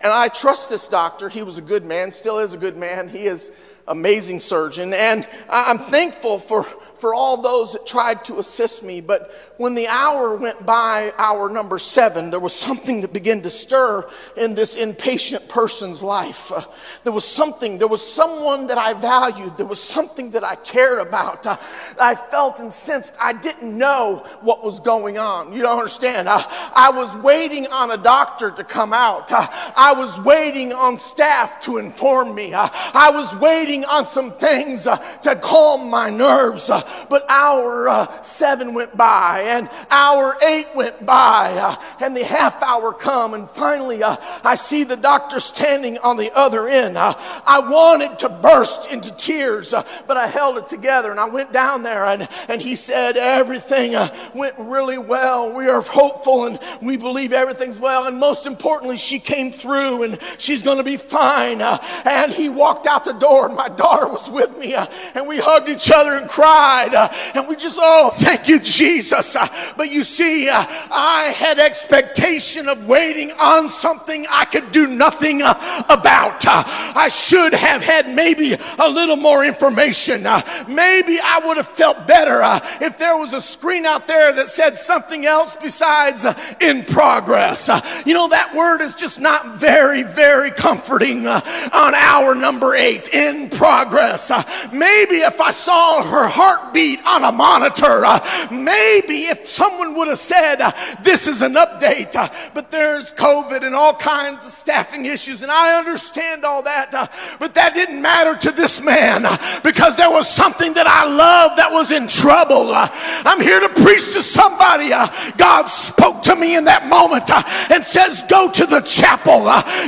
And 0.00 0.12
I 0.12 0.28
trust 0.28 0.68
this 0.68 0.88
doctor. 0.88 1.28
He 1.28 1.42
was 1.42 1.58
a 1.58 1.62
good 1.62 1.84
man, 1.84 2.12
still 2.12 2.38
is 2.38 2.54
a 2.54 2.58
good 2.58 2.76
man. 2.76 3.08
He 3.08 3.26
is 3.26 3.50
amazing 3.88 4.40
surgeon. 4.40 4.92
And 4.92 5.26
I'm 5.48 5.78
thankful 5.78 6.38
for, 6.38 6.64
for 6.96 7.14
all 7.14 7.36
those 7.36 7.74
that 7.74 7.86
tried 7.86 8.24
to 8.24 8.38
assist 8.38 8.82
me. 8.82 9.00
But 9.00 9.30
when 9.58 9.74
the 9.74 9.86
hour 9.86 10.34
went 10.34 10.66
by, 10.66 11.12
hour 11.16 11.48
number 11.48 11.78
seven, 11.78 12.30
there 12.30 12.40
was 12.40 12.54
something 12.54 13.00
that 13.02 13.12
began 13.12 13.42
to 13.42 13.50
stir 13.50 14.08
in 14.36 14.54
this 14.54 14.76
impatient 14.76 15.48
person's 15.48 16.02
life. 16.02 16.50
Uh, 16.52 16.62
there 17.04 17.12
was 17.12 17.24
something, 17.24 17.78
there 17.78 17.88
was 17.88 18.06
someone 18.06 18.66
that 18.66 18.78
I 18.78 18.92
valued, 18.94 19.56
there 19.56 19.66
was 19.66 19.80
something 19.80 20.30
that 20.30 20.44
I 20.44 20.56
cared 20.56 20.98
about. 20.98 21.46
Uh, 21.46 21.56
I 21.98 22.14
felt 22.14 22.58
and 22.58 22.72
sensed 22.72 23.16
I 23.20 23.32
didn't 23.32 23.76
know 23.76 24.26
what 24.40 24.64
was 24.64 24.80
going 24.80 25.16
on. 25.16 25.52
You 25.52 25.62
don't 25.62 25.78
understand. 25.78 26.28
Uh, 26.28 26.42
I 26.74 26.90
was 26.94 27.16
waiting 27.16 27.66
on 27.68 27.92
a 27.92 27.96
doctor 27.96 28.50
to 28.50 28.64
come 28.64 28.92
out, 28.92 29.32
uh, 29.32 29.46
I 29.76 29.94
was 29.96 30.20
waiting 30.20 30.72
on 30.72 30.98
staff 30.98 31.60
to 31.60 31.78
inform 31.78 32.34
me, 32.34 32.52
I 32.54 33.10
was 33.14 33.34
waiting 33.36 33.75
on 33.84 34.06
some 34.06 34.32
things 34.32 34.86
uh, 34.86 34.96
to 35.22 35.36
calm 35.36 35.90
my 35.90 36.10
nerves. 36.10 36.68
but 37.08 37.24
hour 37.28 38.08
seven 38.22 38.74
went 38.74 38.96
by 38.96 39.40
and 39.46 39.68
hour 39.90 40.36
eight 40.42 40.66
went 40.74 41.04
by 41.04 41.52
uh, 41.60 41.76
and 42.00 42.16
the 42.16 42.24
half 42.24 42.62
hour 42.62 42.92
come 42.92 43.34
and 43.34 43.48
finally 43.48 44.02
uh, 44.02 44.16
I 44.44 44.54
see 44.54 44.84
the 44.84 44.96
doctor 44.96 45.40
standing 45.40 45.98
on 45.98 46.16
the 46.16 46.34
other 46.36 46.68
end. 46.68 46.96
Uh, 46.96 47.14
I 47.46 47.60
wanted 47.60 48.18
to 48.20 48.28
burst 48.28 48.92
into 48.92 49.10
tears, 49.16 49.72
uh, 49.72 49.86
but 50.06 50.16
I 50.16 50.26
held 50.26 50.58
it 50.58 50.66
together 50.66 51.10
and 51.10 51.20
I 51.20 51.28
went 51.28 51.52
down 51.52 51.82
there 51.82 52.04
and, 52.04 52.28
and 52.48 52.60
he 52.60 52.76
said 52.76 53.16
everything 53.16 53.94
uh, 53.94 54.14
went 54.34 54.54
really 54.58 54.98
well. 54.98 55.52
We 55.52 55.68
are 55.68 55.82
hopeful 55.82 56.46
and 56.46 56.58
we 56.82 56.96
believe 56.96 57.32
everything's 57.32 57.78
well. 57.78 58.06
And 58.06 58.18
most 58.18 58.46
importantly, 58.46 58.96
she 58.96 59.18
came 59.18 59.52
through 59.52 60.04
and 60.04 60.18
she's 60.38 60.62
going 60.62 60.78
to 60.78 60.84
be 60.84 60.96
fine. 60.96 61.60
Uh, 61.60 61.78
and 62.04 62.32
he 62.32 62.48
walked 62.48 62.86
out 62.86 63.04
the 63.04 63.12
door 63.12 63.46
and 63.46 63.56
my 63.56 63.65
daughter 63.68 64.08
was 64.08 64.30
with 64.30 64.58
me 64.58 64.74
uh, 64.74 64.86
and 65.14 65.26
we 65.26 65.38
hugged 65.38 65.68
each 65.68 65.90
other 65.94 66.14
and 66.14 66.28
cried 66.28 66.94
uh, 66.94 67.08
and 67.34 67.48
we 67.48 67.56
just, 67.56 67.78
oh, 67.80 68.10
thank 68.14 68.48
you, 68.48 68.58
Jesus. 68.60 69.36
Uh, 69.36 69.46
but 69.76 69.90
you 69.90 70.04
see, 70.04 70.48
uh, 70.48 70.64
I 70.90 71.34
had 71.36 71.58
expectation 71.58 72.68
of 72.68 72.86
waiting 72.86 73.32
on 73.32 73.68
something 73.68 74.26
I 74.30 74.44
could 74.44 74.72
do 74.72 74.86
nothing 74.86 75.42
uh, 75.42 75.54
about. 75.88 76.46
Uh, 76.46 76.62
I 76.66 77.08
should 77.08 77.54
have 77.54 77.82
had 77.82 78.08
maybe 78.10 78.56
a 78.78 78.88
little 78.88 79.16
more 79.16 79.44
information. 79.44 80.22
maybe 80.68 81.18
I 81.22 81.40
would 81.44 81.56
have 81.56 81.68
felt 81.68 82.06
better 82.06 82.40
if 82.80 82.98
there 82.98 83.18
was 83.18 83.34
a 83.34 83.40
screen 83.40 83.86
out 83.86 84.06
there 84.06 84.32
that 84.32 84.48
said 84.48 84.76
something 84.76 85.26
else 85.26 85.56
besides 85.56 86.26
in 86.60 86.84
progress. 86.84 87.68
you 88.04 88.14
know, 88.14 88.28
that 88.28 88.54
word 88.54 88.80
is 88.80 88.94
just 88.94 89.20
not 89.20 89.56
very, 89.56 90.02
very 90.02 90.50
comforting 90.50 91.26
on 91.26 91.94
hour 91.94 92.34
number 92.34 92.74
eight, 92.74 93.08
in 93.08 93.50
progress. 93.56 94.30
maybe 94.72 95.16
if 95.16 95.40
I 95.40 95.50
saw 95.50 96.02
her 96.02 96.28
heartbeat 96.28 97.04
on 97.06 97.24
a 97.24 97.32
monitor, 97.32 98.04
maybe 98.50 99.26
if 99.26 99.46
someone 99.46 99.94
would 99.96 100.08
have 100.08 100.18
said, 100.18 100.60
uh, 100.60 100.72
This 101.02 101.26
is 101.26 101.42
an 101.42 101.54
update, 101.54 102.14
uh, 102.14 102.28
but 102.54 102.70
there's 102.70 103.12
COVID 103.12 103.64
and 103.64 103.74
all 103.74 103.94
kinds 103.94 104.44
of 104.46 104.52
staffing 104.52 105.06
issues, 105.06 105.42
and 105.42 105.50
I 105.50 105.78
understand 105.78 106.44
all 106.44 106.62
that, 106.62 106.94
uh, 106.94 107.06
but 107.38 107.54
that 107.54 107.74
didn't 107.74 108.00
matter 108.00 108.36
to 108.36 108.52
this 108.52 108.80
man 108.82 109.24
uh, 109.26 109.36
because 109.62 109.96
there 109.96 110.10
was 110.10 110.28
something 110.28 110.72
that 110.74 110.86
I 110.86 111.04
love 111.04 111.56
that 111.56 111.70
was 111.72 111.90
in 111.92 112.08
trouble. 112.08 112.70
Uh, 112.72 112.88
I'm 113.24 113.40
here 113.40 113.60
to 113.60 113.68
preach 113.68 114.12
to 114.12 114.22
somebody. 114.22 114.92
Uh, 114.92 115.08
God 115.36 115.66
spoke 115.66 116.22
to 116.24 116.36
me 116.36 116.56
in 116.56 116.64
that 116.64 116.86
moment 116.86 117.30
and 117.70 117.84
says, 117.84 118.24
Go 118.28 118.50
to 118.50 118.66
the 118.66 118.80
chapel, 118.80 119.44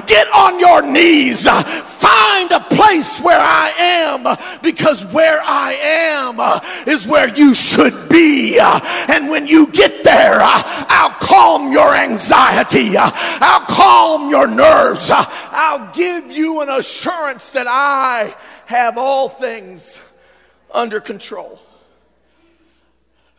get 0.07 0.29
on 0.35 0.61
your 0.61 0.83
knees, 0.83 1.49
find 1.49 2.53
a 2.53 2.61
place 2.71 3.21
where 3.21 3.41
I 3.49 3.71
am 3.79 4.61
because 4.63 5.05
where 5.07 5.41
I 5.43 5.73
am 5.73 6.39
is 6.87 7.07
where 7.07 7.35
you 7.35 7.55
should 7.55 8.09
be. 8.09 8.59
And 8.61 9.31
when 9.31 9.47
you 9.47 9.69
get 9.69 10.05
there, 10.05 10.41
uh, 10.41 10.63
I'll 10.89 11.17
calm 11.19 11.73
your 11.73 11.95
anxiety. 11.95 12.97
Uh, 12.97 13.11
I'll 13.15 13.67
calm 13.67 14.31
your 14.31 14.47
nerves. 14.47 15.11
Uh, 15.11 15.25
I'll 15.51 15.91
give 15.93 16.31
you 16.31 16.61
an 16.61 16.69
assurance 16.69 17.51
that 17.51 17.67
I 17.69 18.35
have 18.67 18.99
all 18.99 19.29
things 19.29 20.03
under 20.71 21.01
control. 21.01 21.59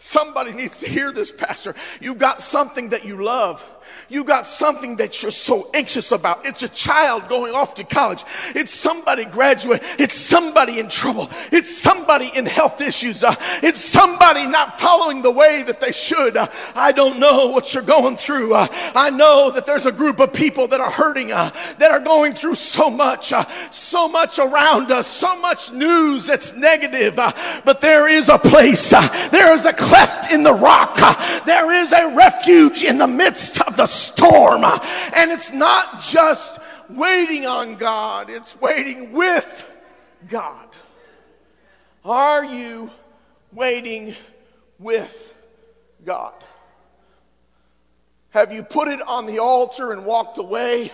Somebody 0.01 0.53
needs 0.53 0.79
to 0.79 0.89
hear 0.89 1.11
this, 1.11 1.29
Pastor. 1.29 1.75
You've 1.99 2.17
got 2.17 2.39
something 2.39 2.89
that 2.89 3.03
you 3.03 3.21
love 3.21 3.63
You've 4.09 4.25
got 4.25 4.45
something 4.45 4.95
that 4.97 5.21
you're 5.21 5.31
so 5.31 5.69
anxious 5.73 6.11
about. 6.11 6.45
It's 6.45 6.63
a 6.63 6.69
child 6.69 7.29
going 7.29 7.53
off 7.53 7.75
to 7.75 7.83
college. 7.83 8.23
It's 8.55 8.73
somebody 8.73 9.25
graduate. 9.25 9.81
It's 9.99 10.15
somebody 10.15 10.79
in 10.79 10.89
trouble. 10.89 11.29
It's 11.51 11.75
somebody 11.75 12.31
in 12.33 12.45
health 12.45 12.81
issues. 12.81 13.23
Uh, 13.23 13.35
it's 13.61 13.79
somebody 13.79 14.47
not 14.47 14.79
following 14.79 15.21
the 15.21 15.31
way 15.31 15.63
that 15.63 15.79
they 15.79 15.91
should. 15.91 16.37
Uh, 16.37 16.47
I 16.75 16.91
don't 16.91 17.19
know 17.19 17.47
what 17.47 17.73
you're 17.73 17.83
going 17.83 18.15
through. 18.15 18.53
Uh, 18.53 18.67
I 18.95 19.09
know 19.09 19.51
that 19.51 19.65
there's 19.65 19.85
a 19.85 19.91
group 19.91 20.19
of 20.19 20.33
people 20.33 20.67
that 20.69 20.79
are 20.79 20.91
hurting, 20.91 21.31
uh, 21.31 21.51
that 21.77 21.91
are 21.91 21.99
going 21.99 22.33
through 22.33 22.55
so 22.55 22.89
much, 22.89 23.31
uh, 23.31 23.45
so 23.71 24.07
much 24.07 24.39
around 24.39 24.91
us, 24.91 25.07
so 25.07 25.39
much 25.39 25.71
news 25.71 26.27
that's 26.27 26.53
negative. 26.53 27.19
Uh, 27.19 27.31
but 27.63 27.81
there 27.81 28.07
is 28.07 28.29
a 28.29 28.39
place, 28.39 28.89
there 29.29 29.53
is 29.53 29.65
a 29.65 29.73
cleft 29.89 30.31
in 30.31 30.43
the 30.43 30.53
rock, 30.53 30.95
there 31.45 31.71
is 31.71 31.91
a 31.91 32.13
refuge 32.15 32.83
in 32.83 32.99
the 32.99 33.07
midst 33.07 33.59
of 33.61 33.75
the 33.75 33.87
storm. 33.87 34.63
And 34.63 35.31
it's 35.31 35.51
not 35.51 35.99
just 35.99 36.59
waiting 36.89 37.45
on 37.45 37.75
God, 37.75 38.29
it's 38.29 38.59
waiting 38.61 39.13
with 39.13 39.71
God. 40.27 40.67
Are 42.05 42.45
you 42.45 42.91
waiting 43.51 44.15
with 44.77 45.35
God? 46.05 46.35
Have 48.29 48.53
you 48.53 48.61
put 48.61 48.87
it 48.87 49.01
on 49.01 49.25
the 49.25 49.39
altar 49.39 49.91
and 49.91 50.05
walked 50.05 50.37
away? 50.37 50.91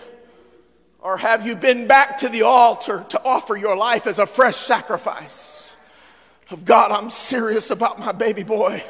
Or 1.00 1.18
have 1.18 1.46
you 1.46 1.54
been 1.54 1.86
back 1.86 2.18
to 2.18 2.28
the 2.28 2.42
altar 2.42 3.04
to 3.10 3.22
offer 3.24 3.56
your 3.56 3.76
life 3.76 4.06
as 4.06 4.18
a 4.18 4.26
fresh 4.26 4.56
sacrifice? 4.56 5.65
Of 6.48 6.64
God, 6.64 6.92
I'm 6.92 7.10
serious 7.10 7.70
about 7.70 7.98
my 7.98 8.12
baby 8.12 8.44
boy. 8.44 8.82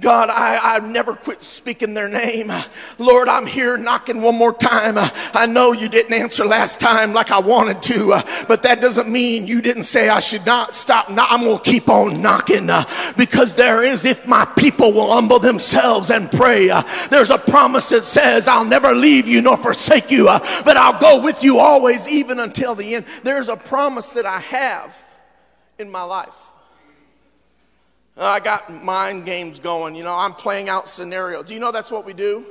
God, 0.00 0.28
I, 0.28 0.58
I've 0.74 0.88
never 0.88 1.14
quit 1.14 1.42
speaking 1.42 1.94
their 1.94 2.08
name. 2.08 2.52
Lord, 2.98 3.28
I'm 3.28 3.46
here 3.46 3.76
knocking 3.76 4.22
one 4.22 4.34
more 4.34 4.52
time. 4.52 4.94
I 4.98 5.46
know 5.46 5.72
you 5.72 5.88
didn't 5.88 6.12
answer 6.12 6.44
last 6.44 6.80
time 6.80 7.12
like 7.12 7.30
I 7.30 7.38
wanted 7.38 7.80
to, 7.82 8.22
but 8.48 8.64
that 8.64 8.80
doesn't 8.80 9.08
mean 9.08 9.46
you 9.46 9.62
didn't 9.62 9.84
say 9.84 10.08
I 10.08 10.18
should 10.18 10.44
not 10.46 10.74
stop. 10.74 11.10
No, 11.10 11.24
I'm 11.28 11.42
going 11.42 11.58
to 11.58 11.70
keep 11.70 11.88
on 11.88 12.20
knocking 12.20 12.68
because 13.16 13.54
there 13.54 13.82
is, 13.82 14.04
if 14.04 14.26
my 14.26 14.44
people 14.56 14.92
will 14.92 15.12
humble 15.12 15.38
themselves 15.38 16.10
and 16.10 16.30
pray, 16.30 16.70
there's 17.10 17.30
a 17.30 17.38
promise 17.38 17.88
that 17.90 18.02
says, 18.02 18.48
I'll 18.48 18.64
never 18.64 18.92
leave 18.94 19.28
you 19.28 19.42
nor 19.42 19.56
forsake 19.56 20.10
you, 20.10 20.26
but 20.26 20.76
I'll 20.76 21.00
go 21.00 21.20
with 21.20 21.42
you 21.44 21.58
always, 21.58 22.08
even 22.08 22.40
until 22.40 22.74
the 22.74 22.96
end. 22.96 23.06
There's 23.22 23.48
a 23.48 23.56
promise 23.56 24.12
that 24.14 24.26
I 24.26 24.40
have 24.40 24.96
in 25.78 25.88
my 25.90 26.02
life. 26.02 26.50
I 28.16 28.40
got 28.40 28.72
mind 28.84 29.24
games 29.24 29.58
going. 29.58 29.94
You 29.94 30.04
know, 30.04 30.14
I'm 30.14 30.34
playing 30.34 30.68
out 30.68 30.86
scenarios. 30.86 31.46
Do 31.46 31.54
you 31.54 31.60
know 31.60 31.72
that's 31.72 31.90
what 31.90 32.04
we 32.04 32.12
do? 32.12 32.46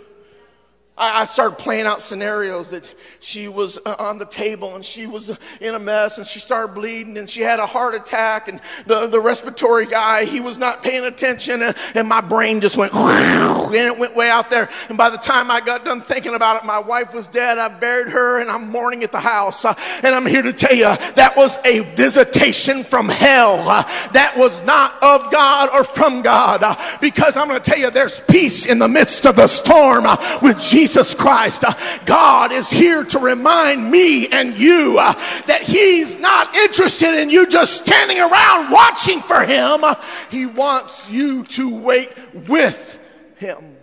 I, 0.96 1.26
started 1.26 1.58
playing 1.58 1.88
out 1.88 2.02
scenarios 2.02 2.70
that 2.70 2.94
she 3.20 3.48
was 3.48 3.80
uh, 3.84 3.96
on 3.98 4.20
the 4.20 4.26
table 4.26 4.76
and 4.76 4.86
she 4.86 5.08
was 5.08 5.36
in 5.60 5.74
a 5.74 5.80
mess 5.80 6.20
and 6.20 6.28
she 6.28 6.38
started 6.38 6.76
bleeding 6.76 7.18
and 7.18 7.28
she 7.28 7.42
had 7.42 7.60
a 7.60 7.66
heart 7.66 7.96
attack 7.96 8.48
and 8.48 8.62
the, 8.86 9.08
the 9.08 9.20
respiratory 9.20 9.88
guy, 9.88 10.26
he 10.26 10.40
was 10.40 10.60
not 10.60 10.84
paying 10.84 11.04
attention 11.04 11.64
and, 11.64 11.76
and 11.96 12.08
my 12.08 12.22
brain 12.22 12.62
just 12.62 12.78
went 12.78 12.94
and 12.94 13.74
it 13.74 13.98
went 13.98 14.16
way 14.16 14.30
out 14.30 14.52
there. 14.52 14.70
And 14.90 14.98
by 14.98 15.10
the 15.10 15.18
time 15.18 15.50
I 15.50 15.62
got 15.62 15.84
done 15.84 16.00
thinking 16.00 16.36
about 16.36 16.58
it, 16.58 16.66
my 16.66 16.80
wife 16.80 17.14
was 17.14 17.28
dead. 17.28 17.58
I 17.58 17.70
buried 17.70 18.12
her 18.12 18.40
and 18.40 18.52
I'm 18.52 18.70
mourning 18.70 19.04
at 19.04 19.12
the 19.12 19.20
house. 19.20 19.66
Uh, 19.66 19.74
and 20.04 20.14
I'm 20.14 20.28
here 20.28 20.44
to 20.44 20.54
tell 20.54 20.76
you 20.76 20.84
that 20.84 21.34
was 21.36 21.58
a 21.66 21.80
visitation 21.96 22.84
from 22.84 23.10
hell. 23.10 23.68
Uh, 23.68 23.82
that 24.12 24.36
was 24.38 24.62
not 24.62 25.02
of 25.02 25.32
God 25.32 25.70
or 25.74 25.84
from 25.84 26.22
God 26.22 26.62
uh, 26.62 26.76
because 27.02 27.36
I'm 27.36 27.48
going 27.48 27.60
to 27.60 27.72
tell 27.72 27.80
you 27.80 27.90
there's 27.90 28.20
peace 28.22 28.68
in 28.68 28.78
the 28.78 28.88
midst 28.88 29.26
of 29.26 29.36
the 29.36 29.48
storm 29.48 30.06
uh, 30.06 30.40
with 30.44 30.60
Jesus. 30.60 30.83
Jesus 30.84 31.16
Christ. 31.16 31.64
Uh, 31.64 31.74
God 32.06 32.52
is 32.52 32.70
here 32.70 33.06
to 33.06 33.20
remind 33.20 33.90
me 33.90 34.28
and 34.28 34.58
you 34.60 34.98
uh, 35.00 35.14
that 35.48 35.62
He's 35.62 36.20
not 36.20 36.54
interested 36.58 37.22
in 37.22 37.30
you 37.30 37.48
just 37.48 37.78
standing 37.78 38.20
around 38.20 38.70
watching 38.70 39.22
for 39.22 39.46
Him. 39.46 39.82
He 40.30 40.46
wants 40.46 41.10
you 41.10 41.46
to 41.46 41.74
wait 41.74 42.12
with 42.50 43.00
Him. 43.38 43.78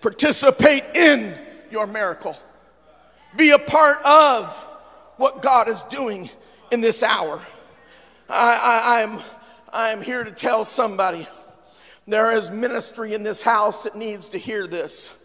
Participate 0.00 0.84
in 0.94 1.34
your 1.72 1.88
miracle. 1.88 2.36
Be 3.36 3.50
a 3.50 3.58
part 3.58 4.00
of 4.04 4.54
what 5.16 5.42
God 5.42 5.68
is 5.68 5.82
doing 5.84 6.30
in 6.70 6.80
this 6.80 7.02
hour. 7.02 7.40
I, 8.28 9.00
am 9.00 9.14
I'm, 9.14 9.22
I'm 9.72 10.02
here 10.02 10.22
to 10.22 10.30
tell 10.30 10.64
somebody 10.64 11.26
there 12.06 12.30
is 12.30 12.52
ministry 12.52 13.14
in 13.14 13.24
this 13.24 13.42
house 13.42 13.82
that 13.82 13.96
needs 13.96 14.28
to 14.28 14.38
hear 14.38 14.68
this 14.68 15.16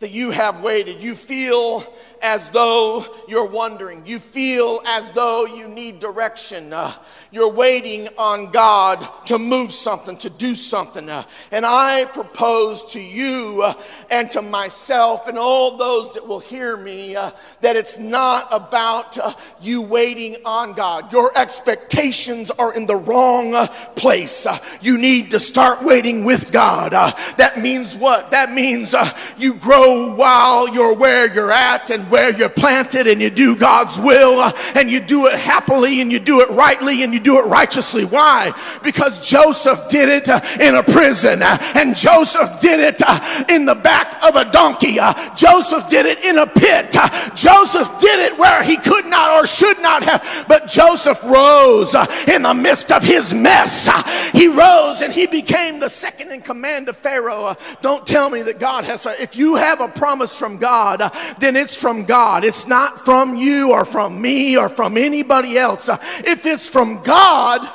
that 0.00 0.10
you 0.10 0.30
have 0.30 0.60
waited. 0.60 1.02
You 1.02 1.14
feel 1.14 1.92
as 2.22 2.50
though 2.50 3.04
you're 3.26 3.44
wondering. 3.46 4.06
You 4.06 4.18
feel 4.18 4.80
as 4.86 5.10
though 5.12 5.46
you 5.46 5.68
need 5.68 6.00
direction. 6.00 6.72
Uh, 6.72 6.92
you're 7.30 7.52
waiting 7.52 8.08
on 8.16 8.50
God 8.50 9.06
to 9.26 9.38
move 9.38 9.72
something, 9.72 10.16
to 10.18 10.30
do 10.30 10.54
something. 10.54 11.08
Uh, 11.08 11.24
and 11.50 11.66
I 11.66 12.06
propose 12.06 12.82
to 12.92 13.00
you 13.00 13.62
uh, 13.64 13.74
and 14.10 14.30
to 14.32 14.42
myself 14.42 15.28
and 15.28 15.38
all 15.38 15.76
those 15.76 16.12
that 16.14 16.26
will 16.26 16.40
hear 16.40 16.76
me 16.76 17.16
uh, 17.16 17.30
that 17.60 17.76
it's 17.76 17.98
not 17.98 18.48
about 18.50 19.18
uh, 19.18 19.34
you 19.60 19.82
waiting 19.82 20.36
on 20.44 20.72
God. 20.72 21.12
Your 21.12 21.36
expectations 21.36 22.50
are 22.52 22.74
in 22.74 22.86
the 22.86 22.96
wrong 22.96 23.54
uh, 23.54 23.66
place. 23.94 24.46
you 24.80 24.96
need 24.96 25.30
to 25.32 25.40
start 25.40 25.82
waiting 25.82 26.24
with 26.24 26.50
God. 26.50 26.92
that 27.36 27.60
means 27.60 27.94
what? 27.94 28.30
That 28.30 28.52
means 28.52 28.94
you 29.36 29.54
grow 29.54 30.14
while 30.14 30.68
you're 30.72 30.94
where 30.94 31.32
you're 31.32 31.52
at 31.52 31.90
and 31.90 32.07
where 32.10 32.34
you're 32.34 32.48
planted 32.48 33.06
and 33.06 33.20
you 33.20 33.30
do 33.30 33.56
God's 33.56 33.98
will 33.98 34.40
uh, 34.40 34.52
and 34.74 34.90
you 34.90 35.00
do 35.00 35.26
it 35.26 35.38
happily 35.38 36.00
and 36.00 36.10
you 36.10 36.18
do 36.18 36.40
it 36.40 36.50
rightly 36.50 37.02
and 37.02 37.12
you 37.12 37.20
do 37.20 37.38
it 37.38 37.46
righteously. 37.46 38.04
Why? 38.04 38.52
Because 38.82 39.26
Joseph 39.26 39.88
did 39.88 40.08
it 40.08 40.28
uh, 40.28 40.40
in 40.60 40.74
a 40.74 40.82
prison 40.82 41.42
uh, 41.42 41.58
and 41.74 41.96
Joseph 41.96 42.60
did 42.60 42.80
it 42.80 43.02
uh, 43.06 43.44
in 43.48 43.64
the 43.64 43.74
back 43.74 44.22
of 44.24 44.36
a 44.36 44.50
donkey. 44.50 44.98
Uh, 44.98 45.14
Joseph 45.34 45.88
did 45.88 46.06
it 46.06 46.24
in 46.24 46.38
a 46.38 46.46
pit. 46.46 46.96
Uh, 46.96 47.08
Joseph 47.34 47.88
did 48.00 48.32
it 48.32 48.38
where 48.38 48.62
he 48.62 48.76
could 48.76 49.06
not 49.06 49.40
or 49.40 49.46
should 49.46 49.80
not 49.80 50.02
have. 50.02 50.46
But 50.48 50.68
Joseph 50.68 51.22
rose 51.24 51.94
in 52.26 52.42
the 52.42 52.54
midst 52.54 52.90
of 52.90 53.02
his 53.02 53.34
mess. 53.34 53.88
He 54.32 54.48
rose 54.48 55.02
and 55.02 55.12
he 55.12 55.26
became 55.26 55.78
the 55.78 55.90
second 55.90 56.32
in 56.32 56.42
command 56.42 56.88
of 56.88 56.96
Pharaoh. 56.96 57.56
Don't 57.82 58.06
tell 58.06 58.30
me 58.30 58.42
that 58.42 58.58
God 58.58 58.84
has, 58.84 59.06
if 59.06 59.36
you 59.36 59.56
have 59.56 59.80
a 59.80 59.88
promise 59.88 60.36
from 60.36 60.58
God, 60.58 61.02
then 61.38 61.56
it's 61.56 61.76
from 61.76 61.97
God. 62.04 62.44
It's 62.44 62.66
not 62.66 63.04
from 63.04 63.36
you 63.36 63.72
or 63.72 63.84
from 63.84 64.20
me 64.20 64.56
or 64.56 64.68
from 64.68 64.96
anybody 64.96 65.58
else. 65.58 65.88
Uh, 65.88 65.98
if 66.24 66.46
it's 66.46 66.68
from 66.68 67.02
God, 67.02 67.68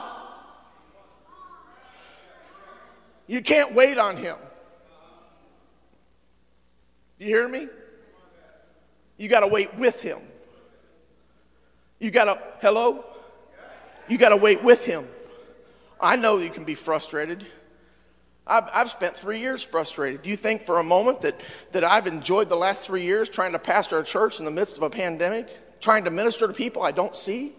you 3.27 3.41
can't 3.41 3.73
wait 3.73 3.97
on 3.97 4.17
Him. 4.17 4.37
You 7.17 7.27
hear 7.27 7.47
me? 7.47 7.67
You 9.17 9.29
got 9.29 9.41
to 9.41 9.47
wait 9.47 9.73
with 9.75 10.01
Him. 10.01 10.19
You 11.99 12.11
got 12.11 12.25
to, 12.25 12.39
hello? 12.61 13.05
You 14.09 14.17
got 14.17 14.29
to 14.29 14.37
wait 14.37 14.61
with 14.61 14.85
Him. 14.85 15.07
I 16.01 16.17
know 16.17 16.37
you 16.37 16.49
can 16.49 16.65
be 16.65 16.75
frustrated. 16.75 17.45
I've, 18.45 18.69
I've, 18.73 18.89
spent 18.89 19.15
three 19.15 19.39
years 19.39 19.63
frustrated. 19.63 20.21
Do 20.21 20.29
you 20.29 20.35
think 20.35 20.63
for 20.63 20.79
a 20.79 20.83
moment 20.83 21.21
that, 21.21 21.39
that 21.71 21.83
I've 21.83 22.07
enjoyed 22.07 22.49
the 22.49 22.57
last 22.57 22.85
three 22.85 23.03
years 23.03 23.29
trying 23.29 23.53
to 23.53 23.59
pastor 23.59 23.97
a 23.99 24.03
church 24.03 24.39
in 24.39 24.45
the 24.45 24.51
midst 24.51 24.77
of 24.77 24.83
a 24.83 24.89
pandemic, 24.89 25.79
trying 25.79 26.03
to 26.03 26.11
minister 26.11 26.47
to 26.47 26.53
people 26.53 26.81
I 26.81 26.91
don't 26.91 27.15
see, 27.15 27.53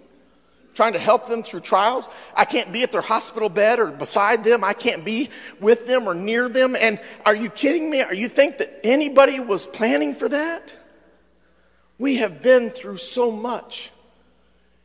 trying 0.75 0.92
to 0.92 0.99
help 0.99 1.27
them 1.27 1.42
through 1.42 1.61
trials? 1.61 2.09
I 2.37 2.44
can't 2.44 2.70
be 2.70 2.83
at 2.83 2.92
their 2.92 3.01
hospital 3.01 3.49
bed 3.49 3.79
or 3.79 3.92
beside 3.92 4.44
them. 4.44 4.62
I 4.62 4.75
can't 4.75 5.07
be 5.07 5.31
with 5.59 5.87
them 5.87 6.07
or 6.07 6.14
near 6.14 6.51
them. 6.51 6.77
And 6.77 7.01
are 7.25 7.35
you 7.35 7.49
kidding 7.49 7.88
me? 7.88 8.03
Are 8.03 8.14
you 8.14 8.29
think 8.29 8.59
that 8.59 8.81
anybody 8.85 9.40
was 9.40 9.66
planning 9.66 10.12
for 10.12 10.29
that? 10.29 10.77
We 11.99 12.16
have 12.16 12.42
been 12.42 12.68
through 12.68 12.99
so 12.99 13.31
much. 13.31 13.90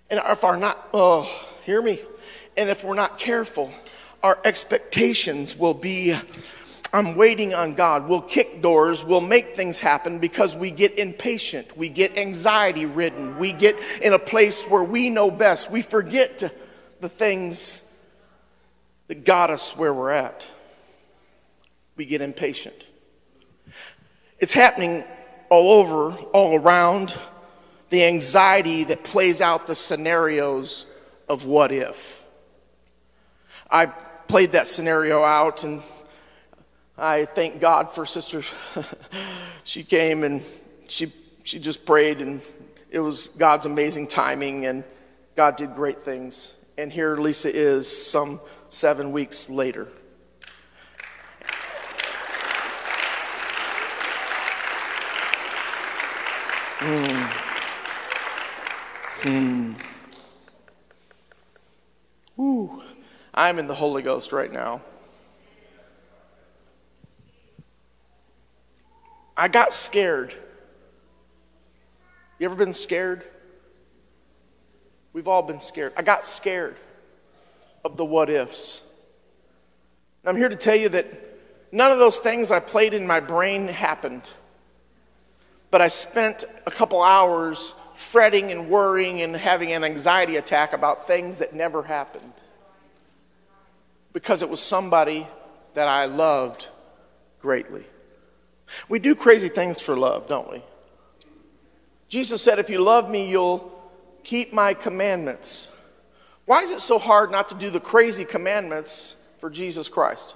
And 0.09 0.21
if 0.23 0.45
our 0.45 0.55
not, 0.55 0.87
oh, 0.93 1.23
hear 1.65 1.81
me. 1.81 1.99
And 2.55 2.69
if 2.69 2.83
we're 2.85 2.95
not 2.95 3.19
careful, 3.19 3.71
our 4.23 4.37
expectations 4.43 5.57
will 5.57 5.73
be 5.73 6.15
I'm 6.91 7.15
waiting 7.15 7.53
on 7.53 7.75
God. 7.75 8.07
We'll 8.07 8.21
kick 8.21 8.61
doors. 8.61 9.05
We'll 9.05 9.21
make 9.21 9.49
things 9.49 9.79
happen 9.79 10.17
because 10.17 10.55
we 10.55 10.71
get 10.71 10.97
impatient. 10.97 11.77
We 11.77 11.87
get 11.87 12.17
anxiety 12.17 12.87
ridden. 12.87 13.37
We 13.37 13.53
get 13.53 13.75
in 14.01 14.13
a 14.13 14.19
place 14.19 14.65
where 14.65 14.83
we 14.83 15.11
know 15.11 15.29
best. 15.29 15.69
We 15.69 15.83
forget 15.83 16.51
the 16.99 17.09
things 17.09 17.83
that 19.07 19.23
got 19.23 19.51
us 19.51 19.77
where 19.77 19.93
we're 19.93 20.09
at. 20.09 20.47
We 21.95 22.05
get 22.05 22.21
impatient. 22.21 22.87
It's 24.39 24.53
happening 24.53 25.03
all 25.49 25.71
over, 25.71 26.15
all 26.33 26.57
around. 26.57 27.15
The 27.91 28.03
anxiety 28.05 28.83
that 28.85 29.03
plays 29.03 29.41
out 29.41 29.67
the 29.67 29.75
scenarios 29.75 30.87
of 31.27 31.45
what 31.45 31.71
if. 31.71 32.25
I 33.69 33.91
played 34.29 34.51
that 34.51 34.67
scenario 34.67 35.23
out, 35.23 35.63
and 35.63 35.81
I 36.95 37.25
thank 37.25 37.59
God 37.59 37.89
for 37.89 38.05
Sister. 38.05 38.43
she 39.63 39.83
came 39.83 40.23
and 40.23 40.43
she 40.87 41.11
she 41.43 41.57
just 41.59 41.83
prayed, 41.83 42.21
and 42.21 42.41
it 42.91 42.99
was 42.99 43.27
God's 43.27 43.65
amazing 43.65 44.07
timing, 44.07 44.67
and 44.67 44.83
God 45.35 45.55
did 45.55 45.73
great 45.73 46.03
things. 46.03 46.53
And 46.77 46.93
here 46.93 47.17
Lisa 47.17 47.53
is, 47.53 47.87
some 47.89 48.39
seven 48.69 49.11
weeks 49.11 49.49
later. 49.49 49.87
Hmm. 56.81 57.25
Hmm. 59.21 59.88
I'm 63.39 63.57
in 63.57 63.67
the 63.67 63.73
Holy 63.73 64.01
Ghost 64.01 64.33
right 64.33 64.51
now. 64.51 64.81
I 69.37 69.47
got 69.47 69.71
scared. 69.71 70.33
You 72.37 72.47
ever 72.47 72.55
been 72.55 72.73
scared? 72.73 73.23
We've 75.13 75.29
all 75.29 75.41
been 75.41 75.61
scared. 75.61 75.93
I 75.95 76.01
got 76.01 76.25
scared 76.25 76.75
of 77.85 77.95
the 77.95 78.03
what 78.03 78.29
ifs. 78.29 78.83
I'm 80.25 80.35
here 80.35 80.49
to 80.49 80.57
tell 80.57 80.75
you 80.75 80.89
that 80.89 81.07
none 81.71 81.93
of 81.93 81.97
those 81.97 82.17
things 82.17 82.51
I 82.51 82.59
played 82.59 82.93
in 82.93 83.07
my 83.07 83.21
brain 83.21 83.69
happened. 83.69 84.29
But 85.71 85.81
I 85.81 85.87
spent 85.87 86.43
a 86.65 86.71
couple 86.71 87.01
hours 87.01 87.73
fretting 87.93 88.51
and 88.51 88.69
worrying 88.69 89.21
and 89.21 89.33
having 89.33 89.71
an 89.71 89.85
anxiety 89.85 90.35
attack 90.35 90.73
about 90.73 91.07
things 91.07 91.39
that 91.39 91.55
never 91.55 91.83
happened. 91.83 92.28
Because 94.13 94.41
it 94.41 94.49
was 94.49 94.61
somebody 94.61 95.27
that 95.73 95.87
I 95.87 96.05
loved 96.05 96.69
greatly. 97.41 97.85
We 98.87 98.99
do 98.99 99.15
crazy 99.15 99.49
things 99.49 99.81
for 99.81 99.97
love, 99.97 100.27
don't 100.27 100.51
we? 100.51 100.63
Jesus 102.07 102.41
said, 102.41 102.59
If 102.59 102.69
you 102.69 102.83
love 102.83 103.09
me, 103.09 103.29
you'll 103.29 103.71
keep 104.23 104.53
my 104.53 104.73
commandments. 104.73 105.69
Why 106.45 106.63
is 106.63 106.71
it 106.71 106.79
so 106.79 106.97
hard 106.97 107.31
not 107.31 107.49
to 107.49 107.55
do 107.55 107.69
the 107.69 107.79
crazy 107.79 108.25
commandments 108.25 109.15
for 109.37 109.49
Jesus 109.49 109.89
Christ? 109.89 110.35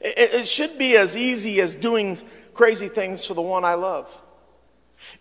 It, 0.00 0.34
it 0.34 0.48
should 0.48 0.78
be 0.78 0.96
as 0.96 1.16
easy 1.16 1.60
as 1.60 1.74
doing 1.74 2.18
crazy 2.54 2.88
things 2.88 3.24
for 3.24 3.34
the 3.34 3.42
one 3.42 3.64
I 3.64 3.74
love. 3.74 4.10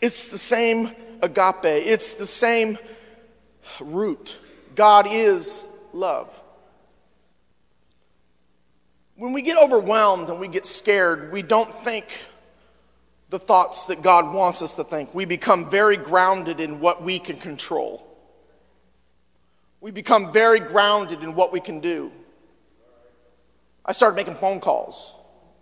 It's 0.01 0.29
the 0.29 0.37
same 0.37 0.91
agape, 1.21 1.65
it's 1.65 2.13
the 2.13 2.25
same 2.25 2.77
root. 3.79 4.39
God 4.75 5.07
is 5.09 5.67
love. 5.93 6.41
When 9.15 9.31
we 9.31 9.41
get 9.41 9.57
overwhelmed 9.57 10.29
and 10.29 10.39
we 10.39 10.47
get 10.47 10.65
scared, 10.65 11.31
we 11.31 11.41
don't 11.41 11.73
think 11.73 12.05
the 13.29 13.39
thoughts 13.39 13.85
that 13.85 14.01
God 14.01 14.33
wants 14.33 14.61
us 14.61 14.73
to 14.73 14.83
think. 14.83 15.13
We 15.15 15.25
become 15.25 15.69
very 15.69 15.97
grounded 15.97 16.59
in 16.59 16.79
what 16.79 17.01
we 17.01 17.19
can 17.19 17.37
control. 17.37 18.05
We 19.79 19.91
become 19.91 20.33
very 20.33 20.59
grounded 20.59 21.23
in 21.23 21.33
what 21.33 21.53
we 21.53 21.59
can 21.61 21.79
do. 21.79 22.11
I 23.85 23.93
started 23.93 24.15
making 24.15 24.35
phone 24.35 24.59
calls. 24.59 25.14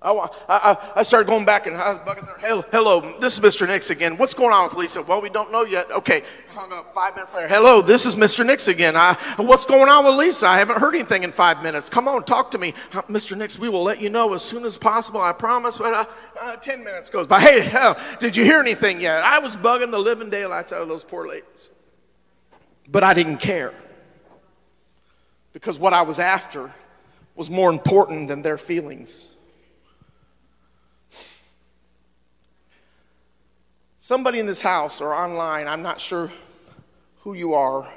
I, 0.03 0.29
I, 0.49 0.77
I 0.97 1.03
started 1.03 1.27
going 1.27 1.45
back 1.45 1.65
and 1.65 1.77
I 1.77 1.93
was 1.93 1.99
bugging 1.99 2.25
there. 2.25 2.37
Hello, 2.39 2.65
hello, 2.71 3.19
this 3.19 3.33
is 3.33 3.39
Mr. 3.39 3.65
Nix 3.65 3.89
again. 3.89 4.17
What's 4.17 4.33
going 4.33 4.51
on 4.51 4.65
with 4.65 4.75
Lisa? 4.75 5.01
Well, 5.01 5.21
we 5.21 5.29
don't 5.29 5.51
know 5.51 5.63
yet. 5.63 5.89
Okay, 5.91 6.23
hung 6.49 6.73
up 6.73 6.93
five 6.93 7.15
minutes 7.15 7.33
later. 7.33 7.47
Hello, 7.47 7.81
this 7.81 8.05
is 8.05 8.15
Mr. 8.15 8.45
Nix 8.45 8.67
again. 8.67 8.97
I, 8.97 9.13
what's 9.37 9.65
going 9.65 9.89
on 9.89 10.05
with 10.05 10.15
Lisa? 10.15 10.47
I 10.47 10.59
haven't 10.59 10.79
heard 10.79 10.93
anything 10.93 11.23
in 11.23 11.31
five 11.31 11.63
minutes. 11.63 11.89
Come 11.89 12.07
on, 12.07 12.25
talk 12.25 12.51
to 12.51 12.57
me. 12.57 12.73
Uh, 12.91 13.01
Mr. 13.03 13.37
Nix, 13.37 13.57
we 13.57 13.69
will 13.69 13.83
let 13.83 14.01
you 14.01 14.09
know 14.09 14.33
as 14.33 14.41
soon 14.41 14.65
as 14.65 14.77
possible. 14.77 15.21
I 15.21 15.31
promise. 15.31 15.77
But, 15.77 15.93
uh, 15.93 16.05
uh, 16.41 16.55
ten 16.57 16.83
minutes 16.83 17.09
goes 17.09 17.27
by. 17.27 17.39
Hey, 17.39 17.61
hell, 17.61 17.97
did 18.19 18.35
you 18.35 18.43
hear 18.43 18.59
anything 18.59 18.99
yet? 18.99 19.23
I 19.23 19.39
was 19.39 19.55
bugging 19.55 19.91
the 19.91 19.99
living 19.99 20.29
daylights 20.29 20.73
out 20.73 20.81
of 20.81 20.89
those 20.89 21.03
poor 21.03 21.27
ladies. 21.27 21.69
But 22.89 23.03
I 23.03 23.13
didn't 23.13 23.37
care 23.37 23.73
because 25.53 25.79
what 25.79 25.93
I 25.93 26.01
was 26.01 26.19
after 26.19 26.71
was 27.35 27.49
more 27.49 27.69
important 27.69 28.27
than 28.27 28.41
their 28.41 28.57
feelings. 28.57 29.32
Somebody 34.03 34.39
in 34.39 34.45
this 34.45 34.61
house 34.61 34.99
or 34.99 35.13
online, 35.13 35.65
I'm 35.65 35.81
not 35.81 36.01
sure 36.01 36.29
who 37.21 37.35
you 37.35 37.53
are, 37.53 37.89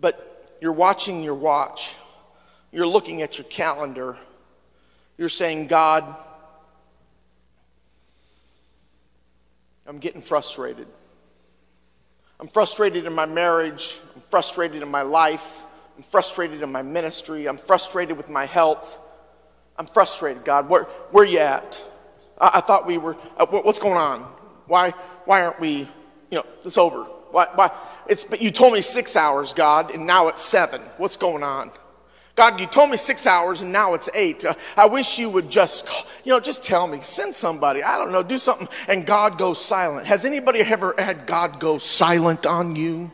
but 0.00 0.56
you're 0.60 0.72
watching 0.72 1.22
your 1.22 1.36
watch. 1.36 1.94
You're 2.72 2.84
looking 2.84 3.22
at 3.22 3.38
your 3.38 3.44
calendar. 3.44 4.16
You're 5.16 5.28
saying, 5.28 5.68
God, 5.68 6.04
I'm 9.86 10.00
getting 10.00 10.20
frustrated. 10.20 10.88
I'm 12.40 12.48
frustrated 12.48 13.06
in 13.06 13.12
my 13.12 13.26
marriage. 13.26 14.00
I'm 14.16 14.22
frustrated 14.30 14.82
in 14.82 14.90
my 14.90 15.02
life. 15.02 15.64
I'm 15.96 16.02
frustrated 16.02 16.60
in 16.60 16.72
my 16.72 16.82
ministry. 16.82 17.46
I'm 17.46 17.58
frustrated 17.58 18.16
with 18.16 18.28
my 18.28 18.46
health. 18.46 18.98
I'm 19.78 19.86
frustrated, 19.86 20.44
God. 20.44 20.68
Where, 20.68 20.82
where 21.12 21.24
you 21.24 21.38
at? 21.38 21.86
I, 22.40 22.50
I 22.54 22.60
thought 22.60 22.84
we 22.84 22.98
were, 22.98 23.16
uh, 23.36 23.46
what's 23.46 23.78
going 23.78 23.96
on? 23.96 24.37
Why, 24.68 24.90
why 25.24 25.42
aren't 25.44 25.58
we, 25.58 25.88
you 26.30 26.38
know, 26.38 26.46
it's 26.64 26.78
over. 26.78 27.04
Why, 27.30 27.48
why? 27.54 27.70
It's, 28.06 28.24
but 28.24 28.40
you 28.40 28.50
told 28.50 28.74
me 28.74 28.80
six 28.80 29.16
hours, 29.16 29.52
God, 29.54 29.90
and 29.90 30.06
now 30.06 30.28
it's 30.28 30.42
seven. 30.42 30.80
What's 30.98 31.16
going 31.16 31.42
on? 31.42 31.70
God, 32.36 32.60
you 32.60 32.66
told 32.66 32.90
me 32.90 32.96
six 32.96 33.26
hours 33.26 33.62
and 33.62 33.72
now 33.72 33.94
it's 33.94 34.08
eight. 34.14 34.44
Uh, 34.44 34.54
I 34.76 34.86
wish 34.86 35.18
you 35.18 35.28
would 35.28 35.50
just, 35.50 35.88
you 36.24 36.32
know, 36.32 36.38
just 36.38 36.62
tell 36.62 36.86
me, 36.86 37.00
send 37.00 37.34
somebody, 37.34 37.82
I 37.82 37.98
don't 37.98 38.12
know, 38.12 38.22
do 38.22 38.38
something, 38.38 38.68
and 38.86 39.04
God 39.04 39.38
goes 39.38 39.62
silent. 39.62 40.06
Has 40.06 40.24
anybody 40.24 40.60
ever 40.60 40.94
had 40.96 41.26
God 41.26 41.58
go 41.58 41.78
silent 41.78 42.46
on 42.46 42.76
you? 42.76 43.10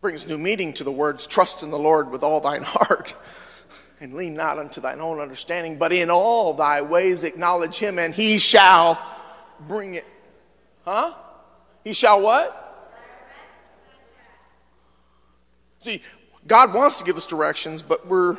Brings 0.00 0.26
new 0.28 0.38
meaning 0.38 0.72
to 0.74 0.84
the 0.84 0.92
words, 0.92 1.26
trust 1.26 1.64
in 1.64 1.72
the 1.72 1.78
Lord 1.78 2.10
with 2.10 2.22
all 2.22 2.40
thine 2.40 2.62
heart 2.64 3.16
and 4.02 4.14
lean 4.14 4.34
not 4.34 4.58
unto 4.58 4.80
thine 4.80 5.00
own 5.00 5.20
understanding, 5.20 5.78
but 5.78 5.92
in 5.92 6.10
all 6.10 6.54
thy 6.54 6.82
ways 6.82 7.22
acknowledge 7.22 7.78
him, 7.78 8.00
and 8.00 8.12
he 8.12 8.36
shall 8.40 9.00
bring 9.68 9.94
it. 9.94 10.04
Huh? 10.84 11.14
He 11.84 11.92
shall 11.92 12.20
what? 12.20 12.58
See, 15.78 16.02
God 16.48 16.74
wants 16.74 16.98
to 16.98 17.04
give 17.04 17.16
us 17.16 17.24
directions, 17.24 17.80
but 17.80 18.08
we're, 18.08 18.36